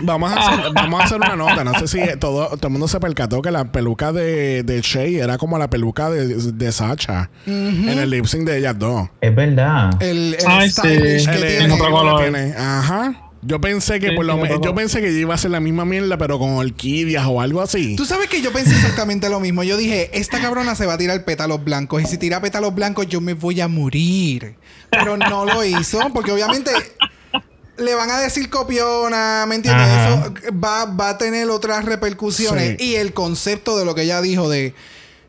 [0.00, 1.62] Vamos a, hacer, vamos a hacer una nota.
[1.62, 5.18] No sé si todo, todo el mundo se percató que la peluca de, de Shay
[5.18, 9.08] era como la peluca de, de Sacha en el lip sync de ellas dos.
[9.20, 9.90] Es verdad.
[10.02, 11.26] el, el Ay, stylish sí.
[11.30, 11.64] que El- tiene.
[11.66, 12.20] el otro color.
[12.20, 12.54] tiene.
[12.58, 13.14] Ajá.
[13.46, 15.50] Yo pensé que Sí, por lo sí, me- otro yo pensé que iba a ser
[15.50, 17.94] la misma mierda, pero con orquídeas o algo así.
[17.96, 19.62] Tú sabes que yo pensé exactamente lo mismo.
[19.62, 22.02] Yo dije, esta cabrona se va a tirar pétalos blancos.
[22.02, 24.54] Y si tira pétalos blancos, yo me voy a morir.
[24.90, 26.70] Pero no lo hizo, porque obviamente
[27.76, 29.86] le van a decir copiona, ¿me entiendes?
[29.86, 30.32] Ajá.
[30.44, 32.76] Eso va, va a tener otras repercusiones.
[32.78, 32.84] Sí.
[32.92, 34.74] Y el concepto de lo que ella dijo de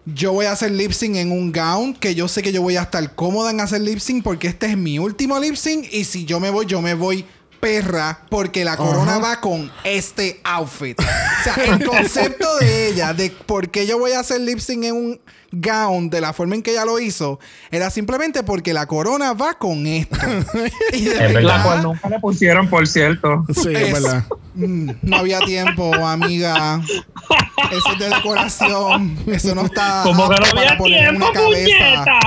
[0.05, 2.77] yo voy a hacer lip sync en un gown, que yo sé que yo voy
[2.77, 5.87] a estar cómoda en hacer lip sync porque este es mi último lip sync.
[5.91, 7.25] Y si yo me voy, yo me voy
[7.60, 10.99] perra porque la corona va con este outfit.
[10.99, 11.03] O
[11.44, 14.95] sea, el concepto de ella, de por qué yo voy a hacer lip sync en
[14.95, 17.39] un gown de la forma en que ella lo hizo,
[17.72, 20.17] era simplemente porque la corona va con esto.
[20.93, 21.41] y de Es verdad.
[21.57, 23.45] La cual nunca le pusieron, por cierto.
[23.53, 24.23] Sí, es verdad.
[24.55, 26.81] mm, no había tiempo, amiga.
[27.72, 29.17] Eso es de decoración.
[29.27, 32.05] Eso no está Como que no para había tiempo, una cabeza.
[32.05, 32.19] puñeta.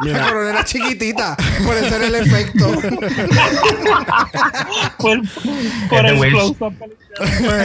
[0.00, 1.36] La Mira, corona era chiquitita.
[1.64, 2.70] Por eso era el efecto.
[4.98, 6.74] por el close-up.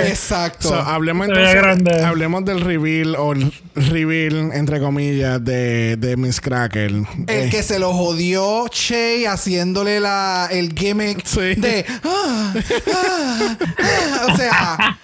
[0.08, 0.70] Exacto.
[0.70, 3.52] so, hablemos entonces, hablemos del reveal o el
[3.88, 6.92] reveal entre comillas de, de Miss Cracker.
[6.92, 11.56] El Eh, que se lo jodió Che haciéndole la, el gimmick Sí.
[11.56, 11.86] de.
[12.04, 12.54] ah,
[12.94, 14.28] ah, ah.
[14.32, 14.98] o sea.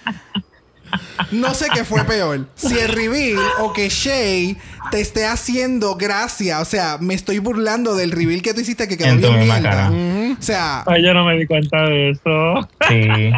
[1.32, 2.46] No sé qué fue peor.
[2.54, 4.56] Si el reveal o que Shay
[4.92, 6.60] te esté haciendo gracia.
[6.60, 9.60] O sea, me estoy burlando del reveal que tú hiciste que quedó bien mierda.
[9.62, 9.90] cara.
[9.90, 12.68] O sea, Ay, yo no me di cuenta de eso.
[12.88, 13.32] Sí.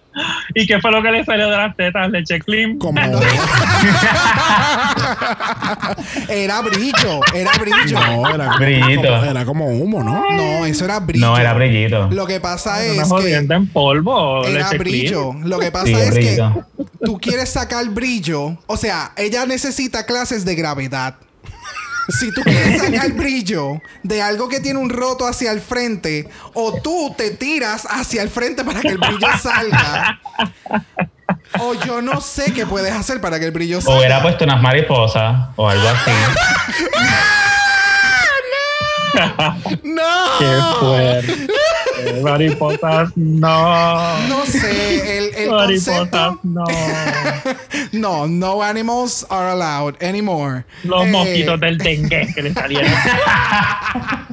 [0.54, 2.10] ¿Y qué fue lo que le salió de las tetas?
[2.10, 2.78] Leche clean.
[2.78, 3.00] Como.
[6.28, 7.20] era brillo.
[7.34, 7.98] Era brillo.
[8.00, 9.02] No, era, Brillito.
[9.02, 10.22] como, era como humo, ¿no?
[10.30, 11.26] No, eso era brillo.
[11.26, 12.08] No, era brillito.
[12.10, 14.44] Lo que pasa Una es que jodienda en polvo.
[14.46, 15.32] era leche brillo.
[15.44, 16.66] Lo que pasa Sí, es brillito.
[16.76, 18.56] que tú quieres sacar brillo.
[18.66, 21.16] O sea, ella necesita clases de gravedad.
[22.08, 26.80] Si tú quieres sacar brillo de algo que tiene un roto hacia el frente, o
[26.82, 30.20] tú te tiras hacia el frente para que el brillo salga,
[31.60, 33.98] o yo no sé qué puedes hacer para que el brillo O salga.
[33.98, 36.10] hubiera puesto unas mariposas o algo así.
[39.84, 40.02] ¡No!
[40.38, 41.46] Qué fuerte.
[42.22, 44.18] Mariposas, no.
[44.28, 46.38] No sé, el, el concepto.
[46.42, 46.64] no.
[47.92, 50.64] No, no animals are allowed anymore.
[50.84, 52.90] Los Eh, mosquitos del dengue que le salieron.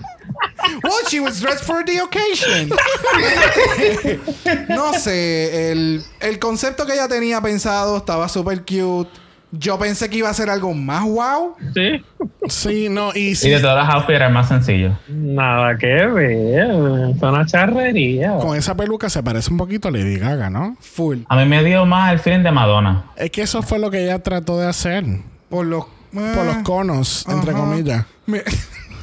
[0.84, 2.70] Well, she was dressed for the occasion.
[4.70, 9.10] no sé, el, el concepto que ella tenía pensado estaba súper cute.
[9.52, 11.56] Yo pensé que iba a ser algo más wow.
[11.74, 12.04] Sí.
[12.48, 14.98] Sí, no, y Y sí, de todas las outfits era el más sencillo.
[15.08, 16.70] Nada que ver.
[17.12, 18.38] Es una charrería.
[18.38, 20.78] con esa peluca se parece un poquito a Lady Gaga, ¿no?
[20.80, 21.20] Full.
[21.28, 23.06] A mí me dio más el feeling de Madonna.
[23.16, 25.04] Es que eso fue lo que ella trató de hacer.
[25.50, 25.86] Por los.
[26.14, 28.06] Por los conos, entre comillas.
[28.26, 28.44] Me-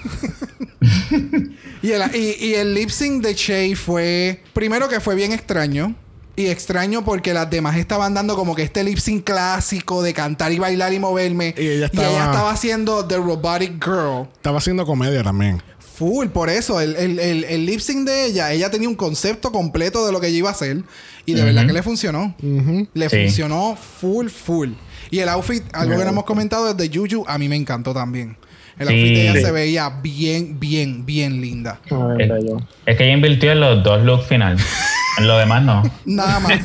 [1.83, 4.43] y, el, y, y el lip sync de Shay fue.
[4.53, 5.95] Primero que fue bien extraño.
[6.39, 10.53] Y extraño porque las demás estaban dando como que este lip sync clásico de cantar
[10.53, 11.55] y bailar y moverme.
[11.57, 14.29] Y ella estaba- estaba haciendo The Robotic Girl.
[14.35, 15.63] Estaba haciendo comedia también.
[15.97, 16.79] Full, por eso.
[16.79, 20.21] El, el, el, el lip sync de ella, ella tenía un concepto completo de lo
[20.21, 20.83] que ella iba a hacer.
[21.25, 22.35] Y de verdad que le funcionó.
[22.93, 23.17] Le Sí.
[23.25, 24.73] funcionó full, full.
[25.11, 28.37] Y el outfit, algo que no hemos comentado desde Juju, a mí me encantó también.
[28.79, 28.93] El Sí.
[28.95, 29.41] outfit de ella Sí.
[29.41, 31.81] se veía bien, bien, bien linda.
[31.91, 32.59] Bello.
[32.85, 34.59] Es que ella invirtió en los dos looks final.
[35.19, 35.83] En lo demás no.
[36.05, 36.53] Nada más.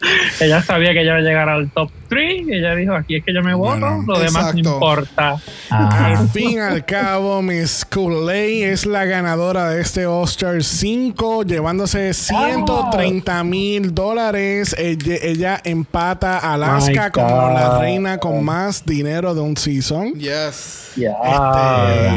[0.40, 3.24] Ella sabía que ella iba a llegar al top 3 y ella dijo, aquí es
[3.24, 5.36] que yo me voto, Bueno, lo demás no importa.
[5.68, 6.06] Ajá.
[6.18, 12.14] Al fin y al cabo, Miss Kool-Aid es la ganadora de este All-Star 5, llevándose
[12.14, 14.74] 130 mil dólares.
[14.78, 20.14] Ella, ella empata a Alaska como la reina con más dinero de un season.
[20.14, 20.92] yes.
[20.96, 21.12] Ya.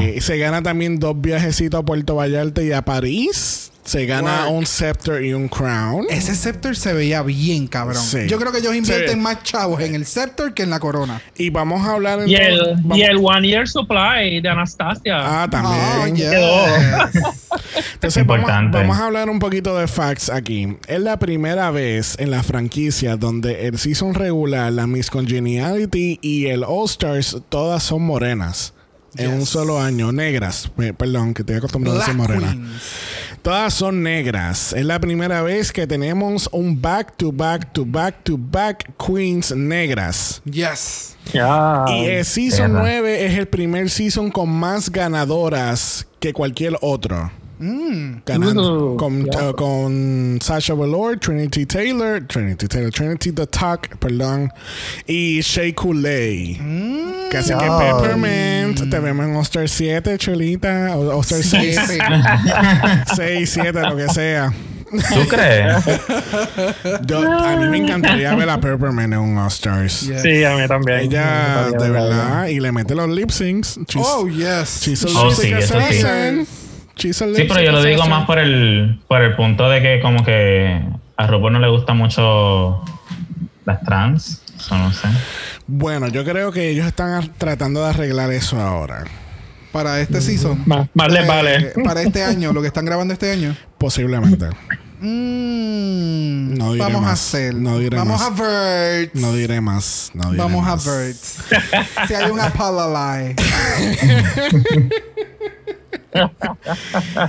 [0.08, 3.71] Este, se gana también dos viajecitos a Puerto Vallarta y a París.
[3.92, 4.52] Se gana Work.
[4.54, 6.06] un scepter y un crown.
[6.10, 8.02] Ese scepter se veía bien, cabrón.
[8.02, 8.20] Sí.
[8.28, 9.20] Yo creo que ellos invierten Sí.
[9.20, 11.22] más chavos en el scepter que en la corona.
[11.38, 15.18] Y vamos a hablar Y entonces- el, vamos- y el One Year Supply de Anastasia.
[15.44, 15.82] Ah, también.
[15.84, 17.24] Oh, yes.
[17.94, 20.78] Entonces vamos, vamos a hablar un poquito de facts aquí.
[20.88, 26.48] Es la primera vez en la franquicia donde el season regular, la Miss Congeniality y
[26.48, 28.74] el All Stars todas son morenas.
[29.18, 30.72] En un solo año, negras.
[30.98, 32.52] Perdón, que estoy acostumbrado a decir morena.
[32.54, 32.82] Queens.
[33.42, 34.72] Todas son negras.
[34.72, 39.52] Es la primera vez que tenemos un back to back to back to back queens
[39.56, 40.44] negras.
[40.46, 41.18] Yes.
[41.34, 41.86] Ya.
[41.88, 42.82] Y el Season Perra.
[42.82, 47.32] 9 es el primer season con más ganadoras que cualquier otro.
[47.62, 48.22] Mm.
[48.26, 49.50] Ganando con, ya.
[49.50, 54.52] uh, con Sasha Velour, Trinity Taylor, Trinity Taylor, Trinity The Talk, perdón,
[55.08, 56.60] y Shea Coulee.
[57.32, 57.78] Casi que Ya.
[57.78, 58.90] Peppermint.
[58.90, 60.98] Te vemos en All-Star 7, Cholita.
[60.98, 61.98] O All-Star 6, Sí.
[63.16, 64.52] 6, 7, lo que sea.
[64.92, 65.78] ¿Tú crees?
[67.08, 70.02] Yo, a mí me encantaría ver a Peppermint en un All-Stars.
[70.02, 70.22] Yes.
[70.22, 71.00] Sí, a mí también.
[71.00, 73.78] Ella, Me gustaría de verdad, y le mete los lip syncs.
[73.88, 74.82] She's- Oh, yes.
[74.82, 76.46] she's a Oh, lip sí, eso sí.
[76.96, 80.00] She's a Sí, pero yo lo digo más por el, por el punto de que
[80.02, 80.82] como que
[81.18, 82.84] a RuPaul no le gusta mucho
[83.66, 84.42] las trans.
[84.58, 85.08] Eso no sé.
[85.68, 89.04] Bueno, yo creo que ellos están tratando de arreglar eso ahora.
[89.72, 90.62] Para este season.
[90.66, 91.74] Más, más les Eh, vale.
[91.84, 93.56] Para este año, lo que están grabando este año.
[93.78, 94.48] Posiblemente.
[95.00, 97.14] Mm, No diré vamos a más.
[97.14, 97.56] hacer.
[97.56, 98.40] No diré vamos más.
[98.40, 99.12] a ver.
[99.14, 100.12] No diré más.
[100.14, 100.88] No diré Vamos más.
[100.88, 101.16] a ver.
[102.08, 103.36] si hay una palalai.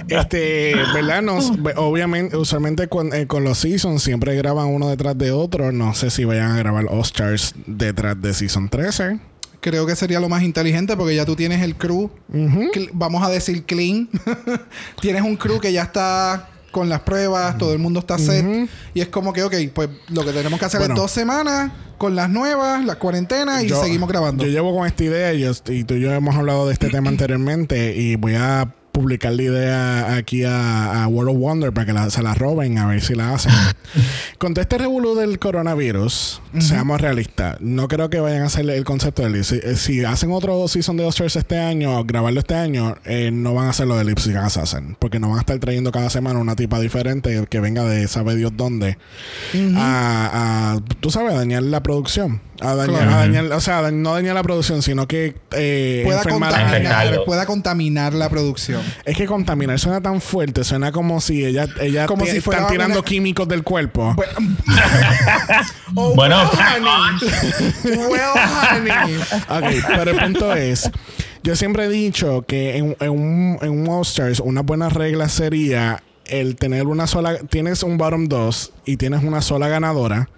[0.09, 1.23] Este, ¿verdad?
[1.23, 5.73] Nos- obviamente, usualmente con, eh, con los seasons siempre graban uno detrás de otro.
[5.73, 9.21] No sé si vayan a grabar All Stars detrás de Season 13.
[9.61, 12.11] Creo que sería lo más inteligente porque ya tú tienes el crew.
[12.93, 14.09] Vamos a decir clean.
[15.01, 18.69] tienes un crew que ya está con las pruebas, todo el mundo está set.
[18.95, 20.95] Y es como que, ok, pues lo que tenemos que hacer Bueno.
[20.95, 21.71] es dos semanas
[22.03, 24.43] con las nuevas, las cuarentenas y Yo- seguimos grabando.
[24.45, 26.89] Yo llevo con esta idea y, yo- y tú y yo hemos hablado de este
[26.89, 31.86] tema anteriormente y voy a publicar la idea aquí a, a World of Wonder para
[31.86, 33.52] que la- se la roben a ver si la hacen.
[34.39, 38.85] Con todo este revolú del coronavirus, seamos realistas, no creo que vayan a hacer el
[38.85, 42.97] concepto del si, eh, si hacen otro season de Oscars este año, grabarlo este año,
[43.05, 45.59] eh, no van a hacer lo de Lip Sync Assassin, porque no van a estar
[45.59, 48.98] trayendo cada semana una tipa diferente que venga de sabe Dios dónde
[49.77, 52.40] a, a, tú sabes, a dañar la producción.
[52.60, 53.10] A dañar, Claro.
[53.12, 56.02] a dañar- o sea, no dañar la producción, sino que eh,
[56.64, 58.82] contaminar, pueda contaminar la producción.
[59.05, 62.61] Es que contaminar suena tan fuerte, suena como si ella, ella Como te- si fuera
[62.63, 64.15] están tirando una- químicos del cuerpo.
[65.95, 66.37] Oh, Bueno.
[66.51, 67.99] well, honey.
[68.09, 68.33] well,
[68.71, 69.17] honey.
[69.49, 70.91] Ok, pero el punto es,
[71.43, 75.29] yo siempre he dicho que en, en un, en un All Stars una buena regla
[75.29, 80.31] sería el tener una sola, tienes un bottom 2 y tienes una sola ganadora,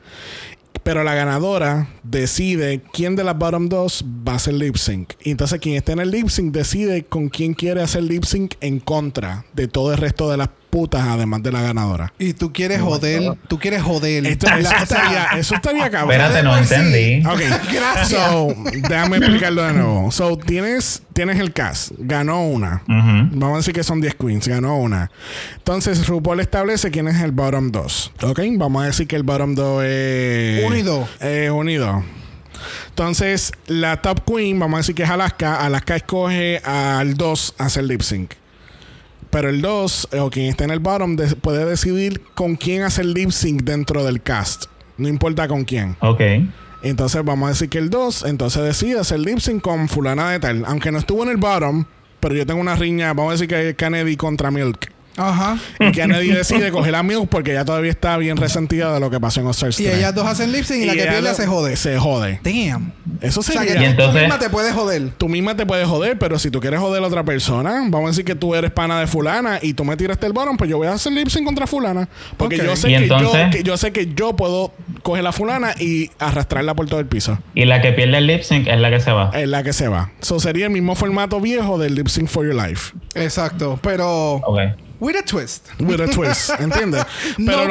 [0.85, 5.15] pero la ganadora decide quién de las bottom 2 va a hacer lip sync.
[5.25, 8.55] Y entonces quien esté en el lip sync decide con quién quiere hacer lip sync
[8.61, 12.13] en contra de todo el resto de las putas, además de la ganadora.
[12.19, 14.27] Y tú quieres joder, tú quieres joder.
[14.27, 16.21] Esto, eso, estaría, eso estaría cabrón.
[16.21, 16.75] Espérate, no sí.
[16.75, 17.25] entendí.
[17.25, 17.41] Ok,
[17.73, 18.09] Gracias.
[18.09, 18.49] So,
[18.89, 20.11] déjame explicarlo de nuevo.
[20.11, 21.93] So, tienes, tienes el cast.
[21.97, 22.83] Ganó una.
[22.89, 24.49] Vamos a decir que son 10 queens.
[24.49, 25.13] Ganó una.
[25.59, 28.13] Entonces, RuPaul establece quién es el bottom 2.
[28.25, 29.89] Ok, vamos a decir que el bottom 2 es...
[31.21, 32.03] Eh, uno y dos.
[32.89, 35.65] Entonces, la top queen, vamos a decir que es Alaska.
[35.65, 38.33] Alaska escoge al 2 a hacer lip sync.
[39.35, 43.05] Pero el 2, o quien está en el bottom, de- puede decidir con quién hacer
[43.07, 44.67] lip sync dentro del cast.
[44.97, 45.97] No importa con quién.
[45.99, 46.21] Ok.
[46.85, 50.39] Entonces vamos a decir que el 2 entonces decide hacer lip sync con fulana de
[50.39, 50.65] tal.
[50.67, 51.85] Aunque no estuvo en el bottom,
[52.21, 54.93] pero yo tengo una riña, vamos a decir que es Kennedy contra Milk.
[55.17, 55.59] Ajá.
[55.81, 59.21] Y Kennedy decide coger a Milk porque ella todavía está bien resentida de lo que
[59.21, 59.97] pasó en All Stars Y 3.
[59.99, 61.77] ellas dos hacen lip sync y, la que pierde lo- se jode.
[61.77, 62.41] Se jode.
[62.43, 62.93] Damn.
[63.21, 63.75] Eso O sea sería...
[63.75, 65.11] que Y tú entonces- misma te puedes joder.
[65.17, 68.09] Tú misma te puedes joder, pero si tú quieres joder a otra persona, vamos a
[68.09, 70.79] decir que tú eres pana de fulana y tú me tiraste el bottom, pues yo
[70.79, 72.09] voy a hacer lip sync contra fulana.
[72.37, 74.73] Porque yo, sé que yo, entonces- que yo sé que yo puedo
[75.03, 77.39] coger la fulana y arrastrarla por todo el piso.
[77.55, 79.31] Y la que pierde el lip sync es la que se va.
[79.35, 80.11] Es la que se va.
[80.21, 82.93] Eso sería el mismo formato viejo del Lip Sync for Your Life.
[83.15, 83.79] Exacto.
[83.83, 84.59] Pero Ok.
[85.05, 85.69] With a twist.
[85.81, 87.05] With a twist, ¿entiendes?
[87.37, 87.67] Pero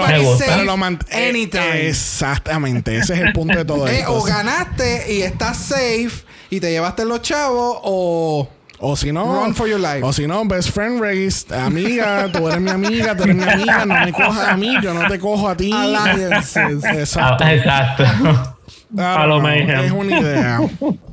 [0.66, 1.88] lo man- eh, anytime.
[1.88, 2.98] Exactamente.
[2.98, 4.14] Ese es el punto de todo Eh, esto.
[4.14, 6.12] o ganaste y estás safe
[6.50, 8.48] y te llevaste los chavos o
[8.80, 10.02] O si no, Run for your life.
[10.04, 13.86] O si no, best friend race, amiga, tú eres mi amiga, tú eres mi amiga,
[13.86, 15.72] no me cojas a mí, yo no te cojo a ti.
[15.72, 16.84] Alliances.
[16.84, 17.44] Exacto.
[17.46, 18.53] Ah, exacto.
[18.98, 19.48] A lo.
[19.48, 20.60] Es una idea.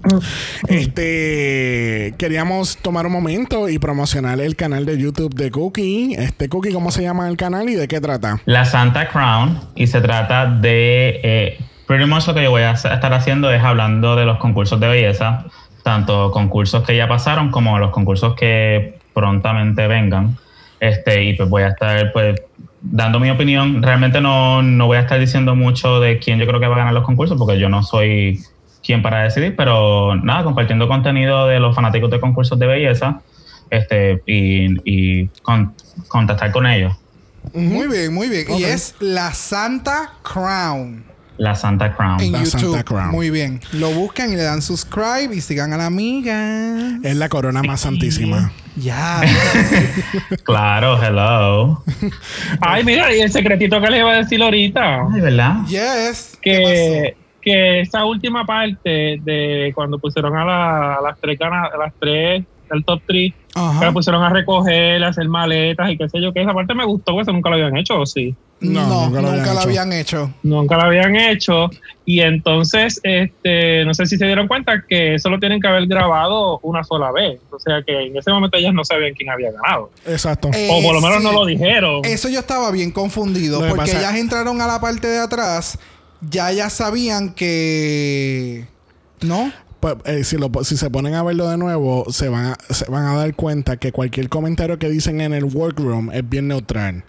[0.68, 6.14] este queríamos tomar un momento y promocionar el canal de YouTube de Cookie.
[6.14, 8.40] Este Cookie, ¿cómo se llama el canal y de qué trata?
[8.44, 9.60] La Santa Crown.
[9.74, 11.20] Y se trata de.
[11.22, 14.78] Eh, pretty much lo que yo voy a estar haciendo es hablando de los concursos
[14.78, 15.46] de belleza.
[15.82, 20.36] Tanto concursos que ya pasaron como los concursos que prontamente vengan.
[20.80, 22.40] Este, y pues voy a estar pues
[22.82, 23.82] dando mi opinión.
[23.82, 26.78] Realmente no, no voy a estar diciendo mucho de quién yo creo que va a
[26.78, 28.40] ganar los concursos porque yo no soy
[28.82, 33.20] quien para decidir, pero nada, compartiendo contenido de los fanáticos de concursos de belleza
[33.68, 35.74] este, y, y con-
[36.08, 36.94] contactar con ellos.
[37.54, 38.46] Muy bien, muy bien.
[38.58, 41.04] Y es la Santa Crown
[41.40, 42.20] La Santa Crown.
[42.20, 42.60] en La YouTube.
[42.60, 43.10] Santa Crown.
[43.12, 43.60] Muy bien.
[43.72, 46.98] Lo buscan y le dan subscribe y sigan a la amiga.
[47.02, 48.52] Es la corona más santísima.
[48.76, 49.22] Ya.
[50.44, 51.82] Claro, hello.
[52.60, 55.06] Ay, mira, y el secretito que les iba a decir ahorita.
[55.14, 55.54] Ay, ¿verdad?
[55.66, 56.38] yes.
[56.42, 61.70] ¿Qué que, que esa última parte de cuando pusieron a, la- a las tres gana-
[61.72, 63.40] a las tres del top 3 pasó?
[63.52, 63.84] que Ajá.
[63.86, 66.84] la pusieron a recoger, a hacer maletas y qué sé yo, que esa parte me
[66.84, 68.34] gustó, porque eso nunca lo habían hecho, ¿o sí?
[68.60, 69.60] No, No, nunca, nunca lo habían lo hecho.
[69.62, 70.34] habían hecho.
[70.42, 71.70] Nunca lo habían hecho.
[72.04, 75.86] Y entonces, este, no sé si se dieron cuenta que eso lo tienen que haber
[75.86, 77.40] grabado una sola vez.
[77.50, 79.90] O sea que en ese momento ellas no sabían quién había ganado.
[80.06, 80.50] Exacto.
[80.52, 81.24] Eh, o por lo menos sí.
[81.24, 82.02] no lo dijeron.
[82.04, 85.78] Eso yo estaba bien confundido porque ellas entraron a la parte de atrás,
[86.20, 88.66] ya ya sabían que
[89.22, 89.50] ¿no?
[89.80, 92.84] Pues, eh, si, lo- si se ponen a verlo de nuevo, se van, a, se
[92.90, 97.04] van a dar cuenta que cualquier comentario que dicen en el workroom es bien neutral.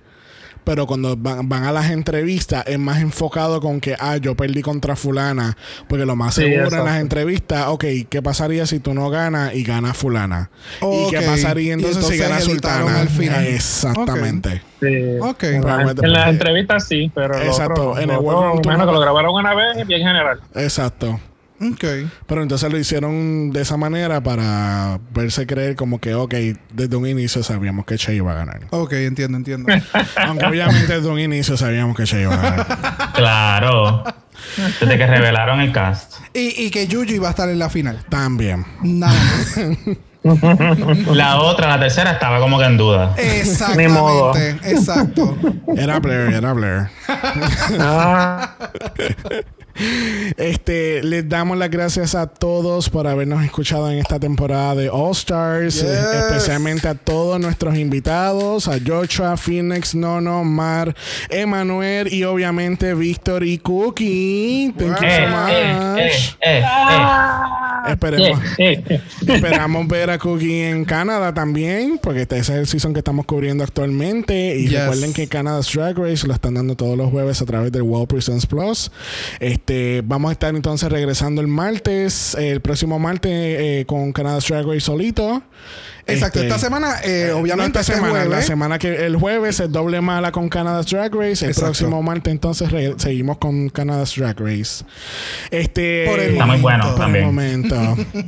[0.64, 4.62] Pero cuando van, van a las entrevistas es más enfocado con que, ah, yo perdí
[4.62, 5.58] contra fulana.
[5.90, 9.56] Porque lo más Sí, seguro en las entrevistas, ok, ¿qué pasaría si tú no ganas
[9.56, 10.52] y gana fulana?
[10.84, 13.02] ¿Y qué pasaría entonces, Y si gana entonces editaron sultana?
[13.02, 13.44] al final.
[13.48, 14.62] Exactamente.
[14.80, 14.86] Sí.
[14.88, 15.34] En, la-
[15.76, 18.70] Realmente, en las entrevistas sí, pero lo Exacto, otro, en lo el otro, workroom tú
[18.70, 20.40] me imagino no- que lo grabaron una vez bien general.
[20.54, 21.20] Exacto.
[21.62, 21.86] Ok.
[22.26, 26.34] Pero entonces lo hicieron de esa manera para verse creer como que, ok,
[26.74, 28.62] desde un inicio sabíamos que Che iba a ganar.
[28.72, 29.72] Ok, entiendo, entiendo.
[30.28, 33.12] Aunque obviamente desde un inicio sabíamos que Che iba a ganar.
[33.14, 34.04] Claro.
[34.80, 36.16] Desde que revelaron el cast.
[36.34, 38.04] y, y que Yuyu iba a estar en la final.
[38.10, 38.66] También.
[38.82, 39.60] Nada más.
[41.16, 43.16] La otra, la tercera, estaba como que en duda.
[43.76, 44.36] Ni modo.
[44.36, 45.36] Exactamente, exacto.
[45.76, 46.90] Era Blair, era Blair.
[47.80, 48.56] Ah,
[50.38, 55.12] Este, les damos las gracias a todos por habernos escuchado en esta temporada de All
[55.12, 55.84] Stars, Yes.
[55.84, 60.96] eh, especialmente a todos nuestros invitados, a Joshua, Phoenix, Nono, Mar,
[61.30, 64.74] Emanuel y obviamente Víctor y Cookie.
[64.78, 66.00] Thank you so eh, much.
[66.00, 66.12] eh,
[66.42, 67.51] eh, eh.
[67.88, 68.40] Esperemos.
[68.58, 69.02] eh, eh.
[69.28, 73.64] Esperamos ver a Cookie en Canadá también, porque este es el season que estamos cubriendo
[73.64, 74.58] actualmente.
[74.58, 74.82] Y Yes.
[74.82, 78.08] recuerden que Canada's Drag Race lo están dando todos los jueves a través del World
[78.08, 78.92] Presents Plus.
[79.40, 84.66] Este, vamos a estar entonces regresando el martes, el próximo martes eh, con Canada's Drag
[84.66, 85.44] Race solito.
[86.08, 86.40] Exacto.
[86.40, 89.72] Este, esta semana, eh, no obviamente, esta este semana, la semana que el jueves es
[89.72, 91.46] doble mala con Canada's Drag Race.
[91.46, 91.62] El Exacto.
[91.66, 94.84] próximo martes entonces re- seguimos con Canada's Drag Race.
[95.52, 97.26] Este Por el Está muy bueno por el también.
[97.26, 97.76] momento.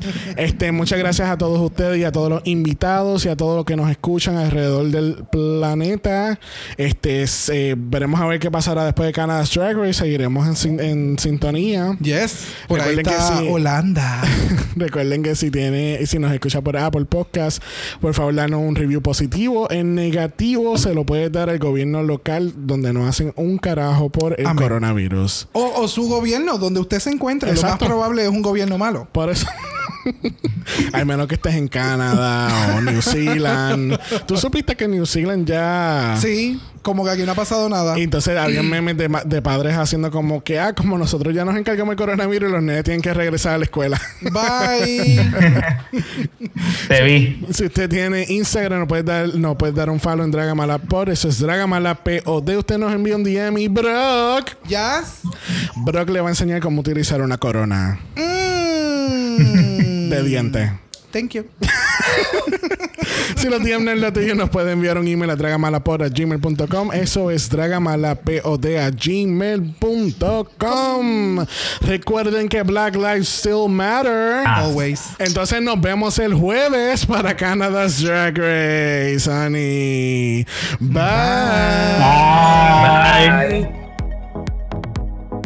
[0.37, 3.65] este, muchas gracias a todos ustedes y a todos los invitados y a todos los
[3.65, 6.39] que nos escuchan alrededor del planeta.
[6.77, 9.93] Este, es, eh, veremos a ver qué pasará después de Canada's Drag Race.
[9.93, 11.95] Seguiremos en, sin- en sintonía.
[12.01, 12.47] Yes.
[12.67, 13.05] Por ahí Recuerden
[13.37, 13.49] que sí.
[13.49, 14.21] Holanda.
[14.75, 17.62] Recuerden que si tiene, si nos escucha por Apple Podcast,
[18.01, 19.69] por favor danos un review positivo.
[19.71, 24.39] En negativo se lo puede dar al gobierno local donde no hacen un carajo por
[24.39, 24.63] el Amén.
[24.63, 25.47] coronavirus.
[25.53, 27.49] O, o su gobierno, donde usted se encuentre.
[27.49, 27.85] Lo más Exacto.
[27.85, 29.07] probable es un gobierno malo.
[29.11, 29.47] Por eso.
[30.93, 33.97] Al menos que estés en Canadá o New Zealand.
[34.25, 36.17] Tú supiste que New Zealand ya.
[36.19, 37.97] Sí, como que aquí no ha pasado nada.
[37.97, 41.91] Y entonces había memes de, padres haciendo como que, ah, como nosotros ya nos encargamos
[41.91, 43.99] del coronavirus, los nenes tienen que regresar a la escuela.
[44.21, 45.31] Bye.
[46.87, 47.45] Te vi.
[47.51, 51.09] si usted tiene Instagram, no puede dar, no puede dar un follow en Dragamalapod.
[51.09, 52.47] Eso es Dragamalapod.
[52.49, 54.51] Usted nos envía un DM y Brock.
[54.67, 55.21] Yes.
[55.77, 60.09] Brock le va a enseñar cómo utilizar una corona Mm.
[60.09, 60.71] de diente.
[61.13, 61.45] Thank you.
[63.35, 66.93] Si los DM no es lo tuyo, nos puede enviar un email a dragamalapod.gmail.com.
[66.93, 69.75] Eso es dragamalapod a gmail.com.
[71.81, 74.43] Recuerden que Black Lives Still Matter.
[74.45, 74.61] Ah.
[74.63, 75.01] Always.
[75.19, 80.45] Entonces nos vemos el jueves para Canada's Drag Race, honey.
[80.79, 81.01] Bye.
[83.59, 83.82] Bye.